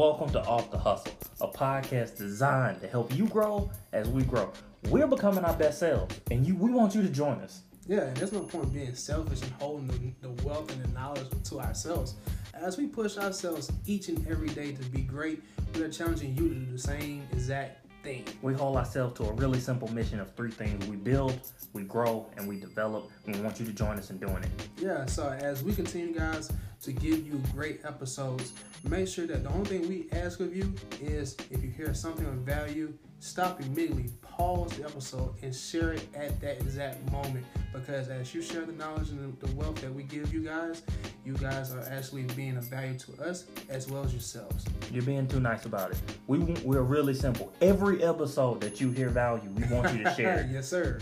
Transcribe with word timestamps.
welcome 0.00 0.30
to 0.30 0.42
Off 0.46 0.70
the 0.70 0.78
Hustle, 0.78 1.12
a 1.42 1.46
podcast 1.46 2.16
designed 2.16 2.80
to 2.80 2.88
help 2.88 3.14
you 3.14 3.26
grow 3.26 3.70
as 3.92 4.08
we 4.08 4.22
grow. 4.22 4.50
We're 4.88 5.06
becoming 5.06 5.44
our 5.44 5.52
best 5.52 5.78
selves, 5.78 6.18
and 6.30 6.46
you 6.46 6.56
we 6.56 6.70
want 6.70 6.94
you 6.94 7.02
to 7.02 7.10
join 7.10 7.38
us. 7.40 7.60
Yeah, 7.86 8.04
and 8.04 8.16
there's 8.16 8.32
no 8.32 8.40
point 8.40 8.72
being 8.72 8.94
selfish 8.94 9.42
and 9.42 9.52
holding 9.60 9.88
the, 9.88 10.28
the 10.28 10.42
wealth 10.42 10.72
and 10.72 10.82
the 10.82 10.88
knowledge 10.98 11.26
to 11.44 11.60
ourselves. 11.60 12.14
As 12.54 12.78
we 12.78 12.86
push 12.86 13.18
ourselves 13.18 13.70
each 13.84 14.08
and 14.08 14.26
every 14.26 14.48
day 14.48 14.72
to 14.72 14.82
be 14.84 15.02
great, 15.02 15.42
we 15.74 15.82
are 15.82 15.90
challenging 15.90 16.34
you 16.34 16.48
to 16.48 16.54
do 16.54 16.72
the 16.72 16.78
same 16.78 17.28
exact 17.30 17.79
thing. 18.02 18.24
We 18.42 18.54
hold 18.54 18.76
ourselves 18.76 19.16
to 19.18 19.24
a 19.24 19.32
really 19.34 19.60
simple 19.60 19.88
mission 19.92 20.20
of 20.20 20.34
three 20.34 20.50
things 20.50 20.86
we 20.86 20.96
build, 20.96 21.40
we 21.72 21.82
grow, 21.82 22.26
and 22.36 22.48
we 22.48 22.58
develop. 22.58 23.10
We 23.26 23.38
want 23.40 23.60
you 23.60 23.66
to 23.66 23.72
join 23.72 23.98
us 23.98 24.10
in 24.10 24.18
doing 24.18 24.42
it. 24.42 24.68
Yeah, 24.78 25.06
so 25.06 25.28
as 25.28 25.62
we 25.62 25.74
continue, 25.74 26.14
guys, 26.14 26.50
to 26.82 26.92
give 26.92 27.26
you 27.26 27.42
great 27.52 27.84
episodes, 27.84 28.52
make 28.88 29.08
sure 29.08 29.26
that 29.26 29.42
the 29.44 29.50
only 29.50 29.68
thing 29.68 29.88
we 29.88 30.08
ask 30.12 30.40
of 30.40 30.56
you 30.56 30.72
is 31.00 31.36
if 31.50 31.62
you 31.62 31.70
hear 31.70 31.94
something 31.94 32.26
of 32.26 32.34
value, 32.34 32.92
stop 33.20 33.60
immediately, 33.60 34.10
pause 34.22 34.72
the 34.72 34.84
episode, 34.84 35.34
and 35.42 35.54
share 35.54 35.92
it 35.92 36.06
at 36.14 36.40
that 36.40 36.60
exact 36.60 37.10
moment. 37.12 37.44
Because 37.72 38.08
as 38.08 38.34
you 38.34 38.42
share 38.42 38.62
the 38.62 38.72
knowledge 38.72 39.10
and 39.10 39.38
the 39.38 39.54
wealth 39.54 39.80
that 39.82 39.94
we 39.94 40.02
give 40.02 40.32
you 40.34 40.40
guys, 40.42 40.82
you 41.24 41.34
guys 41.34 41.72
are 41.72 41.86
actually 41.90 42.22
being 42.34 42.56
of 42.56 42.64
value 42.64 42.98
to 42.98 43.22
us 43.22 43.44
as 43.68 43.88
well 43.88 44.02
as 44.02 44.12
yourselves. 44.12 44.64
You're 44.90 45.04
being 45.04 45.28
too 45.28 45.40
nice 45.40 45.66
about 45.66 45.92
it. 45.92 45.98
We 46.26 46.38
we're 46.64 46.82
really 46.82 47.14
simple. 47.14 47.52
Every 47.60 48.02
episode 48.02 48.60
that 48.62 48.80
you 48.80 48.90
hear 48.90 49.10
value, 49.10 49.50
we 49.50 49.64
want 49.72 49.96
you 49.96 50.02
to 50.02 50.14
share. 50.14 50.48
yes, 50.52 50.68
sir. 50.68 50.98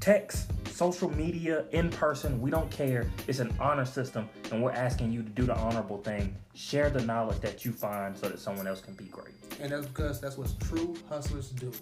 Text, 0.00 0.50
social 0.76 1.08
media, 1.16 1.64
in 1.72 1.88
person, 1.88 2.38
we 2.38 2.50
don't 2.50 2.70
care. 2.70 3.10
It's 3.26 3.38
an 3.38 3.50
honor 3.58 3.86
system, 3.86 4.28
and 4.52 4.62
we're 4.62 4.72
asking 4.72 5.10
you 5.10 5.22
to 5.22 5.30
do 5.30 5.44
the 5.44 5.56
honorable 5.56 5.96
thing. 5.96 6.36
Share 6.52 6.90
the 6.90 7.00
knowledge 7.00 7.40
that 7.40 7.64
you 7.64 7.72
find 7.72 8.14
so 8.14 8.28
that 8.28 8.38
someone 8.38 8.66
else 8.66 8.82
can 8.82 8.92
be 8.92 9.04
great. 9.04 9.32
And 9.58 9.72
that's 9.72 9.86
because 9.86 10.20
that's 10.20 10.36
what 10.36 10.52
true 10.60 10.94
hustlers 11.08 11.48
do. 11.48 11.72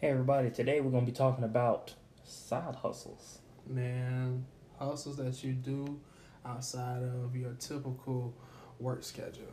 Hey 0.00 0.10
everybody, 0.10 0.50
today 0.50 0.80
we're 0.80 0.90
going 0.90 1.06
to 1.06 1.12
be 1.12 1.16
talking 1.16 1.44
about 1.44 1.94
side 2.24 2.74
hustles. 2.74 3.38
Man, 3.68 4.44
hustles 4.80 5.16
that 5.18 5.44
you 5.44 5.52
do 5.52 6.00
outside 6.44 7.04
of 7.04 7.36
your 7.36 7.52
typical 7.52 8.34
work 8.80 9.04
schedule. 9.04 9.46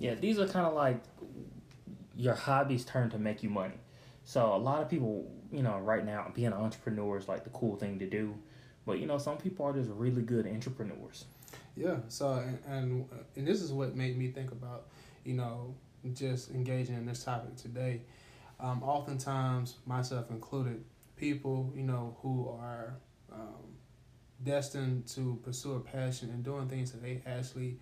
Yeah, 0.00 0.16
these 0.16 0.40
are 0.40 0.48
kind 0.48 0.66
of 0.66 0.74
like 0.74 1.00
your 2.16 2.34
hobbies 2.34 2.84
turn 2.84 3.10
to 3.10 3.18
make 3.18 3.42
you 3.42 3.50
money. 3.50 3.74
So 4.24 4.54
a 4.54 4.56
lot 4.56 4.82
of 4.82 4.88
people, 4.88 5.30
you 5.52 5.62
know, 5.62 5.78
right 5.78 6.04
now 6.04 6.30
being 6.34 6.48
an 6.48 6.54
entrepreneur 6.54 7.18
is 7.18 7.28
like 7.28 7.44
the 7.44 7.50
cool 7.50 7.76
thing 7.76 7.98
to 7.98 8.06
do, 8.06 8.34
but 8.86 8.98
you 8.98 9.06
know, 9.06 9.18
some 9.18 9.36
people 9.36 9.66
are 9.66 9.72
just 9.72 9.90
really 9.90 10.22
good 10.22 10.46
entrepreneurs. 10.46 11.26
Yeah. 11.76 11.96
So 12.08 12.32
and 12.32 12.58
and, 12.66 13.08
and 13.36 13.46
this 13.46 13.60
is 13.60 13.72
what 13.72 13.94
made 13.94 14.16
me 14.16 14.28
think 14.28 14.52
about, 14.52 14.86
you 15.24 15.34
know, 15.34 15.74
just 16.12 16.50
engaging 16.50 16.94
in 16.96 17.06
this 17.06 17.24
topic 17.24 17.56
today. 17.56 18.02
Um, 18.60 18.82
oftentimes, 18.82 19.76
myself 19.84 20.30
included, 20.30 20.84
people 21.16 21.72
you 21.74 21.82
know 21.82 22.16
who 22.22 22.48
are 22.48 22.94
um, 23.32 23.76
destined 24.42 25.06
to 25.08 25.38
pursue 25.44 25.74
a 25.74 25.80
passion 25.80 26.30
and 26.30 26.44
doing 26.44 26.68
things 26.68 26.92
that 26.92 27.02
they 27.02 27.20
actually, 27.26 27.78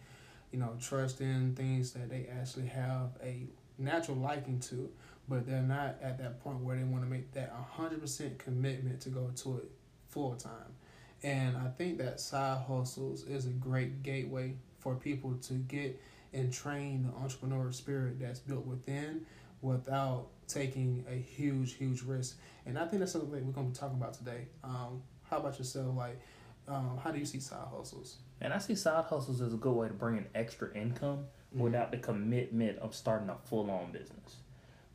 you 0.50 0.58
know, 0.58 0.74
trust 0.80 1.20
in, 1.20 1.54
things 1.54 1.92
that 1.92 2.08
they 2.08 2.26
actually 2.26 2.66
have 2.66 3.10
a 3.22 3.46
natural 3.82 4.16
liking 4.16 4.60
to, 4.60 4.90
but 5.28 5.46
they're 5.46 5.60
not 5.62 5.96
at 6.02 6.18
that 6.18 6.42
point 6.42 6.60
where 6.60 6.76
they 6.76 6.84
want 6.84 7.04
to 7.04 7.10
make 7.10 7.32
that 7.32 7.54
100% 7.76 8.38
commitment 8.38 9.00
to 9.02 9.08
go 9.08 9.30
to 9.36 9.58
it 9.58 9.70
full 10.08 10.34
time. 10.34 10.74
And 11.22 11.56
I 11.56 11.68
think 11.68 11.98
that 11.98 12.20
side 12.20 12.64
hustles 12.66 13.24
is 13.24 13.46
a 13.46 13.50
great 13.50 14.02
gateway 14.02 14.56
for 14.78 14.96
people 14.96 15.34
to 15.42 15.54
get 15.54 16.00
and 16.32 16.52
train 16.52 17.04
the 17.04 17.22
entrepreneur 17.22 17.70
spirit 17.72 18.18
that's 18.18 18.40
built 18.40 18.66
within 18.66 19.26
without 19.60 20.28
taking 20.48 21.04
a 21.08 21.14
huge, 21.14 21.74
huge 21.74 22.02
risk. 22.02 22.38
And 22.66 22.78
I 22.78 22.86
think 22.86 23.00
that's 23.00 23.12
something 23.12 23.30
that 23.30 23.44
we're 23.44 23.52
going 23.52 23.68
to 23.68 23.72
be 23.72 23.78
talking 23.78 23.96
about 23.96 24.14
today. 24.14 24.48
Um, 24.64 25.02
how 25.30 25.38
about 25.38 25.58
yourself? 25.58 25.96
Like, 25.96 26.20
um, 26.66 26.98
how 27.02 27.10
do 27.10 27.18
you 27.18 27.24
see 27.24 27.40
side 27.40 27.66
hustles? 27.70 28.16
And 28.40 28.52
I 28.52 28.58
see 28.58 28.74
side 28.74 29.04
hustles 29.04 29.40
as 29.40 29.54
a 29.54 29.56
good 29.56 29.72
way 29.72 29.88
to 29.88 29.94
bring 29.94 30.16
in 30.16 30.26
extra 30.34 30.74
income 30.76 31.26
mm-hmm. 31.52 31.60
without 31.60 31.90
the 31.90 31.98
commitment 31.98 32.78
of 32.78 32.94
starting 32.94 33.28
a 33.28 33.36
full 33.44 33.70
on 33.70 33.92
business. 33.92 34.36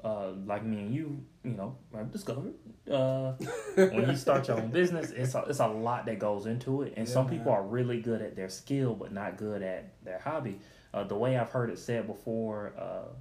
Uh, 0.04 0.32
like 0.46 0.64
me 0.64 0.78
and 0.78 0.94
you, 0.94 1.24
you 1.44 1.52
know, 1.52 1.76
I've 1.98 2.12
discovered 2.12 2.54
uh, 2.90 3.32
when 3.76 4.10
you 4.10 4.16
start 4.16 4.48
your 4.48 4.58
own 4.58 4.70
business, 4.70 5.10
it's 5.10 5.34
a, 5.34 5.44
it's 5.50 5.60
a 5.60 5.68
lot 5.68 6.06
that 6.06 6.20
goes 6.20 6.46
into 6.46 6.84
it, 6.84 6.94
and 6.96 7.08
yeah, 7.08 7.14
some 7.14 7.28
people 7.28 7.52
man. 7.52 7.56
are 7.56 7.64
really 7.64 8.00
good 8.00 8.22
at 8.22 8.36
their 8.36 8.48
skill 8.48 8.94
but 8.94 9.12
not 9.12 9.38
good 9.38 9.64
at 9.64 10.04
their 10.04 10.20
hobby. 10.20 10.60
Uh, 10.94 11.04
the 11.04 11.16
way 11.16 11.38
I've 11.38 11.50
heard 11.50 11.70
it 11.70 11.80
said 11.80 12.08
before 12.08 12.74
uh, 12.78 13.12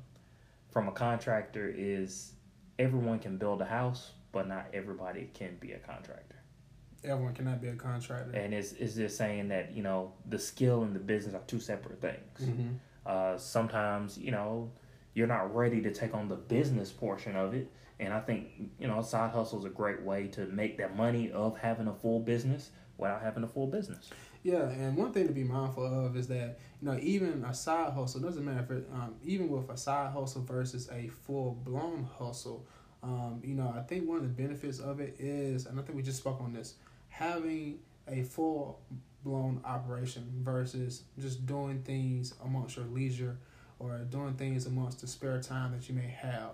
from 0.71 0.89
a 0.89 0.93
contractor 0.93 1.73
is 1.75 2.33
everyone 2.79 3.19
can 3.19 3.39
build 3.39 3.61
a 3.63 3.65
house, 3.65 4.13
but 4.33 4.47
not 4.47 4.67
everybody 4.73 5.31
can 5.35 5.57
be 5.61 5.73
a 5.73 5.79
contractor. 5.79 6.37
Everyone 7.05 7.35
cannot 7.35 7.61
be 7.61 7.69
a 7.69 7.75
contractor. 7.75 8.33
And 8.33 8.53
it's, 8.53 8.73
it's 8.73 8.95
just 8.95 9.17
saying 9.17 9.49
that, 9.49 9.73
you 9.73 9.83
know, 9.83 10.13
the 10.29 10.39
skill 10.39 10.83
and 10.83 10.95
the 10.95 11.01
business 11.01 11.35
are 11.35 11.43
two 11.47 11.61
separate 11.61 12.01
things. 12.01 12.41
Mm-hmm. 12.43 12.69
Uh, 13.07 13.39
sometimes, 13.39 14.19
you 14.19 14.31
know, 14.31 14.71
you're 15.15 15.27
not 15.27 15.55
ready 15.55 15.81
to 15.83 15.93
take 15.93 16.15
on 16.15 16.29
the 16.29 16.37
business 16.37 16.91
portion 16.91 17.37
of 17.37 17.55
it. 17.55 17.71
And 17.99 18.13
I 18.13 18.21
think, 18.21 18.49
you 18.79 18.89
know, 18.89 19.01
side 19.01 19.31
hustle 19.31 19.61
is 19.61 19.65
a 19.65 19.71
great 19.71 20.03
way 20.03 20.29
to 20.29 20.47
make 20.47 20.77
that 20.79 20.97
money 20.97 21.31
of 21.31 21.57
having 21.59 21.87
a 21.87 21.95
full 21.95 22.21
business 22.21 22.71
without 22.99 23.23
having 23.23 23.43
a 23.43 23.47
full 23.47 23.67
business. 23.67 24.11
Yeah, 24.43 24.69
and 24.69 24.97
one 24.97 25.13
thing 25.13 25.27
to 25.27 25.33
be 25.33 25.43
mindful 25.43 26.07
of 26.07 26.17
is 26.17 26.29
that 26.29 26.59
you 26.81 26.89
know 26.89 26.97
even 27.03 27.45
a 27.45 27.53
side 27.53 27.93
hustle 27.93 28.21
doesn't 28.21 28.45
matter 28.45 28.61
if 28.61 28.71
it, 28.71 28.89
um, 28.95 29.17
even 29.25 29.49
with 29.49 29.69
a 29.71 29.77
side 29.77 30.13
hustle 30.13 30.43
versus 30.43 30.89
a 30.93 31.09
full 31.09 31.61
blown 31.65 32.09
hustle. 32.17 32.65
Um, 33.03 33.41
you 33.45 33.55
know, 33.55 33.75
I 33.77 33.83
think 33.83 34.09
one 34.09 34.19
of 34.19 34.23
the 34.23 34.29
benefits 34.29 34.79
of 34.79 35.01
it 35.01 35.17
is, 35.19 35.67
and 35.67 35.81
I 35.81 35.83
think 35.83 35.97
we 35.97 36.03
just 36.05 36.19
spoke 36.19 36.41
on 36.41 36.53
this, 36.53 36.75
having 37.09 37.81
a 38.07 38.23
full 38.23 38.81
blown 39.27 39.61
operation 39.65 40.25
versus 40.43 41.03
just 41.19 41.45
doing 41.47 41.83
things 41.83 42.33
amongst 42.45 42.77
your 42.77 42.87
leisure 42.87 43.37
or 43.81 43.99
doing 44.09 44.35
things 44.35 44.67
amongst 44.67 45.01
the 45.01 45.07
spare 45.07 45.41
time 45.41 45.73
that 45.73 45.89
you 45.89 45.95
may 45.95 46.07
have. 46.07 46.53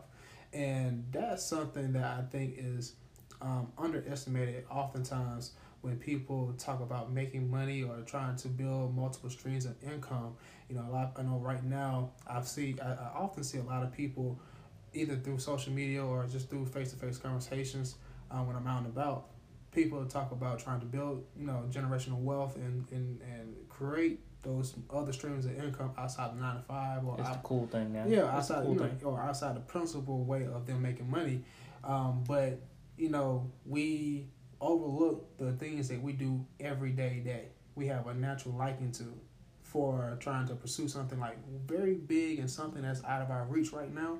And 0.55 1.05
that's 1.13 1.45
something 1.45 1.93
that 1.93 2.05
I 2.19 2.23
think 2.23 2.55
is 2.57 2.95
um, 3.43 3.71
underestimated 3.77 4.65
oftentimes 4.71 5.53
when 5.83 5.97
people 5.99 6.55
talk 6.59 6.81
about 6.81 7.13
making 7.13 7.51
money 7.51 7.83
or 7.83 7.99
trying 8.07 8.37
to 8.37 8.49
build 8.49 8.97
multiple 8.97 9.29
streams 9.29 9.67
of 9.67 9.75
income. 9.83 10.35
You 10.69 10.77
know, 10.77 10.87
a 10.89 10.91
lot. 10.91 11.13
I 11.17 11.23
know 11.23 11.39
right 11.39 11.63
now 11.63 12.13
I've 12.27 12.49
seen 12.49 12.81
I, 12.81 12.93
I 12.93 13.11
often 13.15 13.45
see 13.45 13.59
a 13.59 13.63
lot 13.63 13.83
of 13.83 13.93
people 13.93 14.41
either 14.95 15.17
through 15.17 15.39
social 15.39 15.73
media 15.73 16.05
or 16.05 16.27
just 16.27 16.49
through 16.49 16.67
face 16.67 16.93
to 16.93 16.97
face 16.97 17.19
conversations 17.19 17.97
uh, 18.31 18.39
when 18.39 18.57
I'm 18.57 18.67
out 18.67 18.79
and 18.79 18.87
about. 18.87 19.27
People 19.73 20.05
talk 20.05 20.33
about 20.33 20.59
trying 20.59 20.81
to 20.81 20.87
build, 20.87 21.25
you 21.37 21.47
know, 21.47 21.65
generational 21.71 22.19
wealth 22.19 22.57
and, 22.57 22.87
and, 22.91 23.21
and 23.23 23.55
create 23.69 24.21
those 24.43 24.75
other 24.93 25.13
streams 25.13 25.47
of 25.47 25.57
income 25.57 25.93
outside 25.97 26.31
of 26.31 26.37
nine 26.37 26.57
to 26.57 26.63
five 26.63 27.05
or 27.07 27.17
it's 27.19 27.29
out, 27.29 27.43
the 27.43 27.49
cool 27.49 27.67
thing 27.69 27.93
now. 27.93 28.05
Yeah, 28.07 28.25
outside 28.25 28.65
cool 28.65 28.75
you 28.75 28.81
know, 28.81 29.09
or 29.09 29.21
outside 29.21 29.57
the 29.57 29.61
principal 29.61 30.25
way 30.25 30.47
of 30.47 30.67
them 30.67 30.83
making 30.83 31.11
money. 31.11 31.45
Um, 31.85 32.25
but 32.27 32.61
you 32.97 33.09
know, 33.09 33.51
we 33.65 34.29
overlook 34.61 35.37
the 35.39 35.53
things 35.53 35.89
that 35.89 36.01
we 36.01 36.13
do 36.13 36.45
every 36.61 36.91
day 36.91 37.23
that 37.25 37.53
we 37.75 37.87
have 37.87 38.07
a 38.07 38.15
natural 38.15 38.55
liking 38.55 38.93
to 38.93 39.05
for 39.63 40.17
trying 40.21 40.47
to 40.47 40.55
pursue 40.55 40.87
something 40.87 41.19
like 41.19 41.39
very 41.67 41.95
big 41.95 42.39
and 42.39 42.51
something 42.51 42.83
that's 42.83 43.03
out 43.05 43.23
of 43.23 43.31
our 43.31 43.45
reach 43.47 43.73
right 43.73 43.93
now. 43.93 44.19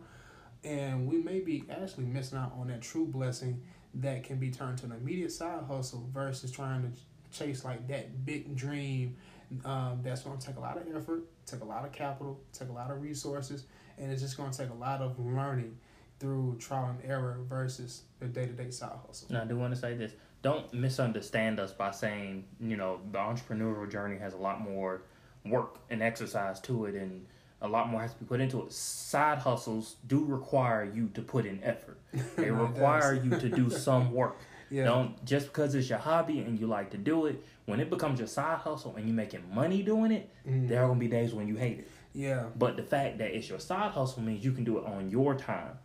And 0.65 1.07
we 1.07 1.19
may 1.19 1.41
be 1.41 1.65
actually 1.71 2.05
missing 2.05 2.39
out 2.39 2.53
on 2.57 2.69
that 2.69 2.81
true 2.81 3.07
blessing 3.07 3.63
that 3.95 4.25
can 4.25 4.37
be 4.37 4.51
turned 4.51 4.79
to 4.79 4.87
an 4.87 4.93
immediate 4.93 5.33
side 5.33 5.65
hustle 5.69 6.09
versus 6.13 6.51
trying 6.51 6.83
to 6.83 7.37
chase 7.37 7.65
like 7.65 7.87
that 7.89 8.25
big 8.25 8.55
dream 8.57 9.17
um, 9.65 10.01
that's 10.03 10.23
going 10.23 10.39
to 10.39 10.47
take 10.47 10.57
a 10.57 10.61
lot 10.61 10.77
of 10.77 10.85
effort, 10.97 11.25
take 11.47 11.61
a 11.61 11.65
lot 11.65 11.85
of 11.85 11.93
capital, 11.93 12.41
take 12.53 12.69
a 12.69 12.73
lot 12.73 12.91
of 12.91 13.03
resources, 13.03 13.65
and 13.99 14.11
it's 14.11 14.23
just 14.23 14.37
going 14.37 14.51
to 14.51 14.57
take 14.57 14.71
a 14.71 14.75
lot 14.75 15.01
of 15.01 15.19
learning 15.19 15.77
through 16.19 16.57
trial 16.59 16.87
and 16.87 17.11
error 17.11 17.39
versus 17.49 18.03
the 18.21 18.27
day 18.27 18.47
to 18.47 18.53
day 18.53 18.71
side 18.71 18.93
hustle. 19.07 19.29
Now, 19.31 19.43
I 19.43 19.45
do 19.45 19.57
want 19.57 19.75
to 19.75 19.81
say 19.81 19.95
this 19.95 20.13
don't 20.43 20.73
misunderstand 20.73 21.61
us 21.61 21.73
by 21.73 21.91
saying 21.91 22.45
you 22.61 22.77
know 22.77 23.01
the 23.11 23.19
entrepreneurial 23.19 23.91
journey 23.91 24.19
has 24.19 24.35
a 24.35 24.39
lot 24.39 24.61
more 24.61 25.03
work 25.45 25.79
and 25.91 26.03
exercise 26.03 26.61
to 26.61 26.87
it 26.87 26.95
and 26.95 27.27
a 27.63 27.69
lot 27.69 27.89
more 27.89 28.03
has 28.03 28.13
to 28.13 28.19
be 28.19 28.27
put 28.27 28.41
into 28.41 28.61
it. 28.63 28.73
Side 28.73 29.39
hustles 29.39 29.97
do 30.07 30.25
require 30.25 30.85
you 30.85 31.09
to 31.15 31.23
put 31.23 31.47
in 31.47 31.63
effort. 31.63 31.99
They 32.37 32.51
require 32.51 33.15
you 33.15 33.31
to 33.31 33.49
do 33.49 33.71
some 33.87 34.13
work. 34.13 34.37
Yeah. 34.71 34.85
don't 34.85 35.23
just 35.27 35.49
because 35.49 35.75
it's 35.75 35.91
your 35.91 35.99
hobby 35.99 36.39
and 36.39 36.59
you 36.59 36.67
like 36.67 36.91
to 36.93 36.97
do 36.97 37.27
it 37.27 37.45
when 37.67 37.79
it 37.79 37.91
becomes 37.91 38.19
your 38.19 38.27
side 38.27 38.57
hustle 38.57 38.97
and 38.97 39.07
you're 39.07 39.15
making 39.15 39.43
money 39.55 39.83
doing 39.83 40.13
it 40.13 40.31
mm. 40.49 40.67
there 40.67 40.83
are 40.83 40.87
going 40.87 40.99
to 40.99 41.05
be 41.05 41.11
days 41.11 41.35
when 41.35 41.47
you 41.47 41.57
hate 41.57 41.81
it. 41.81 41.89
Yeah. 42.15 42.45
But 42.57 42.77
the 42.77 42.83
fact 42.83 43.19
that 43.19 43.37
it's 43.37 43.49
your 43.49 43.59
side 43.59 43.93
hustle 43.93 44.23
means 44.23 44.45
you 44.45 44.53
can 44.53 44.65
do 44.65 44.79
it 44.79 44.87
on 44.87 45.11
your 45.11 45.35
time. 45.35 45.79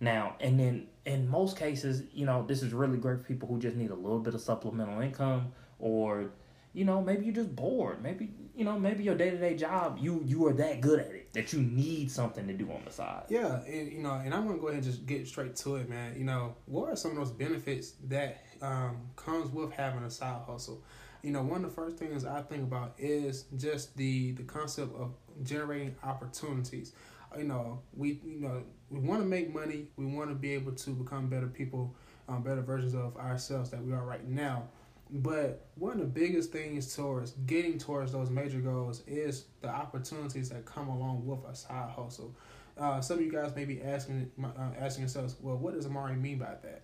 Now, 0.00 0.36
and 0.40 0.58
then 0.60 0.86
in 1.04 1.28
most 1.28 1.56
cases, 1.56 2.02
you 2.12 2.26
know, 2.26 2.44
this 2.46 2.62
is 2.62 2.72
really 2.72 2.98
great 2.98 3.18
for 3.18 3.24
people 3.24 3.48
who 3.48 3.58
just 3.58 3.76
need 3.76 3.90
a 3.90 3.94
little 3.94 4.18
bit 4.18 4.34
of 4.34 4.40
supplemental 4.40 5.00
income 5.00 5.52
or, 5.78 6.30
you 6.76 6.84
know, 6.84 7.00
maybe 7.00 7.24
you're 7.24 7.34
just 7.34 7.56
bored. 7.56 8.02
Maybe 8.02 8.28
you 8.54 8.64
know, 8.64 8.78
maybe 8.78 9.02
your 9.02 9.14
day 9.14 9.30
to 9.30 9.38
day 9.38 9.56
job, 9.56 9.96
you 9.98 10.22
you 10.26 10.46
are 10.46 10.52
that 10.52 10.82
good 10.82 11.00
at 11.00 11.06
it 11.06 11.32
that 11.32 11.52
you 11.54 11.60
need 11.60 12.10
something 12.10 12.46
to 12.46 12.52
do 12.52 12.70
on 12.70 12.82
the 12.84 12.92
side. 12.92 13.24
Yeah, 13.30 13.62
and 13.64 13.90
you 13.90 14.02
know, 14.02 14.12
and 14.12 14.34
I'm 14.34 14.46
gonna 14.46 14.58
go 14.58 14.68
ahead 14.68 14.82
and 14.82 14.92
just 14.92 15.06
get 15.06 15.26
straight 15.26 15.56
to 15.56 15.76
it, 15.76 15.88
man. 15.88 16.14
You 16.18 16.24
know, 16.24 16.54
what 16.66 16.90
are 16.90 16.96
some 16.96 17.12
of 17.12 17.16
those 17.16 17.30
benefits 17.30 17.92
that 18.08 18.44
um, 18.60 18.98
comes 19.16 19.50
with 19.50 19.72
having 19.72 20.02
a 20.02 20.10
side 20.10 20.42
hustle? 20.46 20.82
You 21.22 21.32
know, 21.32 21.42
one 21.42 21.64
of 21.64 21.70
the 21.70 21.74
first 21.74 21.96
things 21.96 22.26
I 22.26 22.42
think 22.42 22.62
about 22.62 22.92
is 22.98 23.46
just 23.56 23.96
the 23.96 24.32
the 24.32 24.42
concept 24.42 24.94
of 24.96 25.14
generating 25.44 25.96
opportunities. 26.04 26.92
You 27.38 27.44
know, 27.44 27.80
we 27.94 28.20
you 28.22 28.40
know 28.40 28.62
we 28.90 29.00
want 29.00 29.22
to 29.22 29.26
make 29.26 29.52
money. 29.52 29.88
We 29.96 30.04
want 30.04 30.28
to 30.28 30.34
be 30.34 30.52
able 30.52 30.72
to 30.72 30.90
become 30.90 31.28
better 31.28 31.46
people, 31.46 31.96
um, 32.28 32.42
better 32.42 32.60
versions 32.60 32.94
of 32.94 33.16
ourselves 33.16 33.70
that 33.70 33.82
we 33.82 33.94
are 33.94 34.04
right 34.04 34.28
now. 34.28 34.68
But 35.10 35.66
one 35.76 35.92
of 35.92 35.98
the 35.98 36.04
biggest 36.04 36.50
things 36.50 36.94
towards 36.94 37.32
getting 37.46 37.78
towards 37.78 38.12
those 38.12 38.28
major 38.28 38.58
goals 38.58 39.02
is 39.06 39.44
the 39.60 39.68
opportunities 39.68 40.48
that 40.50 40.64
come 40.64 40.88
along 40.88 41.24
with 41.24 41.38
a 41.48 41.54
side 41.54 41.90
hustle. 41.90 42.34
Uh, 42.76 43.00
some 43.00 43.18
of 43.18 43.24
you 43.24 43.30
guys 43.30 43.54
may 43.54 43.64
be 43.64 43.80
asking 43.82 44.30
uh, 44.42 44.48
asking 44.78 45.02
yourselves, 45.02 45.36
well, 45.40 45.56
what 45.56 45.74
does 45.74 45.86
Amari 45.86 46.16
mean 46.16 46.38
by 46.38 46.54
that? 46.62 46.82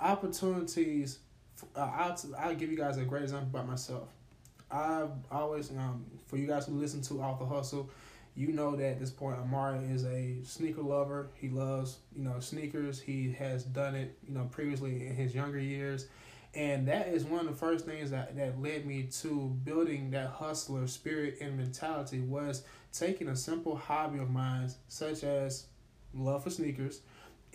Opportunities. 0.00 1.18
Uh, 1.74 1.80
I'll 1.80 2.16
I'll 2.38 2.54
give 2.54 2.70
you 2.70 2.76
guys 2.76 2.96
a 2.96 3.04
great 3.04 3.24
example 3.24 3.48
about 3.48 3.66
myself. 3.66 4.08
I've 4.70 5.10
always 5.30 5.70
um, 5.70 6.04
for 6.28 6.36
you 6.36 6.46
guys 6.46 6.66
who 6.66 6.74
listen 6.74 7.02
to 7.02 7.20
Off 7.20 7.40
the 7.40 7.46
Hustle, 7.46 7.90
you 8.36 8.52
know 8.52 8.76
that 8.76 8.86
at 8.86 9.00
this 9.00 9.10
point 9.10 9.38
Amari 9.40 9.84
is 9.86 10.04
a 10.04 10.36
sneaker 10.44 10.82
lover. 10.82 11.30
He 11.34 11.48
loves 11.48 11.98
you 12.14 12.22
know 12.22 12.38
sneakers. 12.38 13.00
He 13.00 13.32
has 13.32 13.64
done 13.64 13.96
it 13.96 14.16
you 14.28 14.34
know 14.34 14.44
previously 14.52 15.08
in 15.08 15.16
his 15.16 15.34
younger 15.34 15.58
years 15.58 16.06
and 16.58 16.88
that 16.88 17.06
is 17.06 17.24
one 17.24 17.38
of 17.38 17.46
the 17.46 17.56
first 17.56 17.86
things 17.86 18.10
that, 18.10 18.36
that 18.36 18.60
led 18.60 18.84
me 18.84 19.04
to 19.04 19.56
building 19.62 20.10
that 20.10 20.26
hustler 20.26 20.88
spirit 20.88 21.38
and 21.40 21.56
mentality 21.56 22.18
was 22.18 22.64
taking 22.92 23.28
a 23.28 23.36
simple 23.36 23.76
hobby 23.76 24.18
of 24.18 24.28
mine 24.28 24.68
such 24.88 25.22
as 25.22 25.66
love 26.12 26.42
for 26.42 26.50
sneakers 26.50 27.00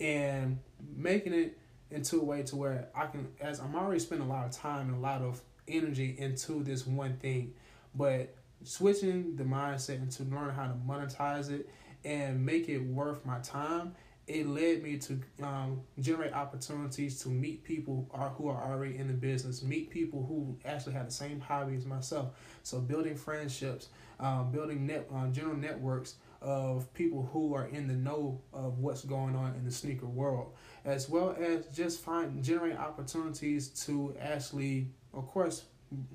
and 0.00 0.58
making 0.96 1.34
it 1.34 1.58
into 1.90 2.18
a 2.18 2.24
way 2.24 2.42
to 2.42 2.56
where 2.56 2.88
I 2.94 3.04
can 3.06 3.28
as 3.42 3.60
I'm 3.60 3.76
already 3.76 4.00
spending 4.00 4.26
a 4.26 4.32
lot 4.32 4.46
of 4.46 4.52
time 4.52 4.88
and 4.88 4.96
a 4.96 5.00
lot 5.00 5.20
of 5.20 5.42
energy 5.68 6.16
into 6.18 6.64
this 6.64 6.86
one 6.86 7.18
thing 7.18 7.52
but 7.94 8.34
switching 8.62 9.36
the 9.36 9.44
mindset 9.44 9.96
and 9.96 10.10
to 10.12 10.22
learn 10.24 10.48
how 10.54 10.66
to 10.66 10.74
monetize 10.88 11.50
it 11.50 11.68
and 12.06 12.44
make 12.44 12.70
it 12.70 12.78
worth 12.78 13.26
my 13.26 13.38
time 13.40 13.94
it 14.26 14.46
led 14.46 14.82
me 14.82 14.96
to 14.96 15.20
um, 15.42 15.82
generate 16.00 16.32
opportunities 16.32 17.20
to 17.20 17.28
meet 17.28 17.62
people 17.62 18.08
who 18.36 18.48
are 18.48 18.72
already 18.72 18.96
in 18.96 19.06
the 19.06 19.12
business, 19.12 19.62
meet 19.62 19.90
people 19.90 20.24
who 20.24 20.56
actually 20.64 20.94
have 20.94 21.06
the 21.06 21.12
same 21.12 21.40
hobby 21.40 21.76
as 21.76 21.84
myself. 21.84 22.34
So 22.62 22.80
building 22.80 23.16
friendships, 23.16 23.88
um, 24.18 24.50
building 24.50 24.86
net 24.86 25.08
uh, 25.14 25.26
general 25.28 25.56
networks 25.56 26.14
of 26.40 26.92
people 26.94 27.28
who 27.32 27.54
are 27.54 27.66
in 27.66 27.86
the 27.86 27.94
know 27.94 28.40
of 28.52 28.78
what's 28.78 29.04
going 29.04 29.36
on 29.36 29.54
in 29.56 29.64
the 29.64 29.70
sneaker 29.70 30.06
world, 30.06 30.54
as 30.86 31.08
well 31.08 31.36
as 31.38 31.66
just 31.66 32.00
find 32.00 32.42
generate 32.42 32.78
opportunities 32.78 33.68
to 33.68 34.14
actually, 34.20 34.88
of 35.12 35.26
course, 35.28 35.64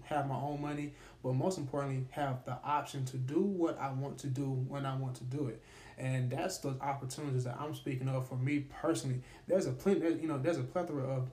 have 0.04 0.28
my 0.28 0.36
own 0.36 0.62
money, 0.62 0.94
but 1.24 1.34
most 1.34 1.58
importantly, 1.58 2.06
have 2.10 2.44
the 2.46 2.58
option 2.64 3.06
to 3.06 3.18
do 3.18 3.42
what 3.42 3.80
I 3.80 3.92
want 3.92 4.18
to 4.20 4.28
do 4.28 4.46
when 4.68 4.86
I 4.86 4.96
want 4.96 5.16
to 5.18 5.24
do 5.26 5.48
it 5.48 5.62
and 6.00 6.32
that's 6.32 6.60
the 6.60 6.76
opportunities 6.82 7.44
that 7.44 7.58
I'm 7.60 7.76
speaking 7.76 8.08
of 8.08 8.28
for 8.28 8.36
me 8.36 8.66
personally. 8.82 9.22
There's 9.48 9.66
a 9.66 9.72
plenty, 9.72 10.22
you 10.22 10.28
know, 10.28 10.38
there's 10.38 10.58
a 10.58 10.64
plethora 10.64 11.04
of 11.04 11.30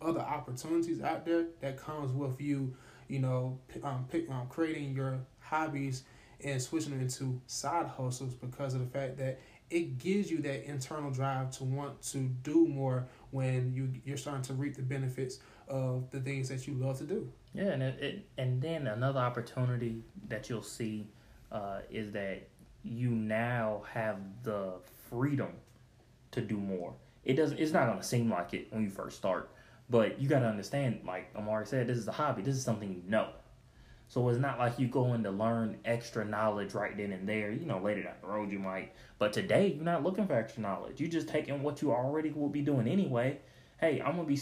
other 0.00 0.20
opportunities 0.20 1.00
out 1.00 1.24
there 1.24 1.46
that 1.60 1.76
comes 1.76 2.12
with 2.12 2.40
you, 2.40 2.74
you 3.08 3.18
know, 3.18 3.58
um, 3.82 4.06
pick, 4.10 4.30
um, 4.30 4.46
creating 4.48 4.94
your 4.94 5.20
hobbies 5.40 6.04
and 6.42 6.60
switching 6.60 6.92
them 6.92 7.00
into 7.00 7.40
side 7.46 7.86
hustles 7.86 8.34
because 8.34 8.74
of 8.74 8.80
the 8.80 8.86
fact 8.86 9.18
that 9.18 9.40
it 9.70 9.98
gives 9.98 10.30
you 10.30 10.38
that 10.42 10.64
internal 10.64 11.10
drive 11.10 11.50
to 11.52 11.64
want 11.64 12.00
to 12.02 12.18
do 12.18 12.66
more 12.66 13.06
when 13.30 13.72
you 13.72 13.92
you're 14.04 14.16
starting 14.16 14.42
to 14.42 14.52
reap 14.54 14.74
the 14.74 14.82
benefits 14.82 15.38
of 15.68 16.10
the 16.10 16.20
things 16.20 16.48
that 16.48 16.66
you 16.66 16.74
love 16.74 16.98
to 16.98 17.04
do. 17.04 17.30
Yeah, 17.54 17.68
and 17.68 17.82
it, 17.82 18.02
it 18.02 18.26
and 18.36 18.60
then 18.60 18.86
another 18.86 19.20
opportunity 19.20 20.02
that 20.28 20.48
you'll 20.48 20.62
see 20.62 21.06
uh, 21.52 21.80
is 21.90 22.12
that 22.12 22.48
you 22.82 23.10
now 23.10 23.82
have 23.92 24.18
the 24.42 24.74
freedom 25.08 25.50
to 26.32 26.40
do 26.40 26.56
more. 26.56 26.94
It 27.24 27.34
doesn't. 27.34 27.58
It's 27.58 27.72
not 27.72 27.86
gonna 27.86 28.02
seem 28.02 28.30
like 28.30 28.54
it 28.54 28.68
when 28.72 28.82
you 28.82 28.90
first 28.90 29.16
start, 29.16 29.50
but 29.88 30.20
you 30.20 30.28
gotta 30.28 30.46
understand. 30.46 31.00
Like 31.06 31.30
Amari 31.36 31.66
said, 31.66 31.86
this 31.86 31.98
is 31.98 32.08
a 32.08 32.12
hobby. 32.12 32.42
This 32.42 32.56
is 32.56 32.64
something 32.64 32.90
you 32.92 33.02
know. 33.06 33.28
So 34.08 34.28
it's 34.28 34.40
not 34.40 34.58
like 34.58 34.78
you 34.78 34.88
going 34.88 35.22
to 35.22 35.30
learn 35.30 35.78
extra 35.84 36.24
knowledge 36.24 36.74
right 36.74 36.96
then 36.96 37.12
and 37.12 37.28
there. 37.28 37.52
You 37.52 37.64
know, 37.64 37.78
later 37.78 38.02
down 38.02 38.14
the 38.20 38.26
road 38.26 38.50
you 38.50 38.58
might. 38.58 38.92
But 39.18 39.32
today 39.32 39.74
you're 39.74 39.84
not 39.84 40.02
looking 40.02 40.26
for 40.26 40.34
extra 40.34 40.62
knowledge. 40.62 41.00
You're 41.00 41.10
just 41.10 41.28
taking 41.28 41.62
what 41.62 41.80
you 41.80 41.92
already 41.92 42.30
will 42.30 42.48
be 42.48 42.62
doing 42.62 42.88
anyway. 42.88 43.38
Hey, 43.78 44.02
I'm 44.04 44.16
gonna 44.16 44.24
be 44.24 44.38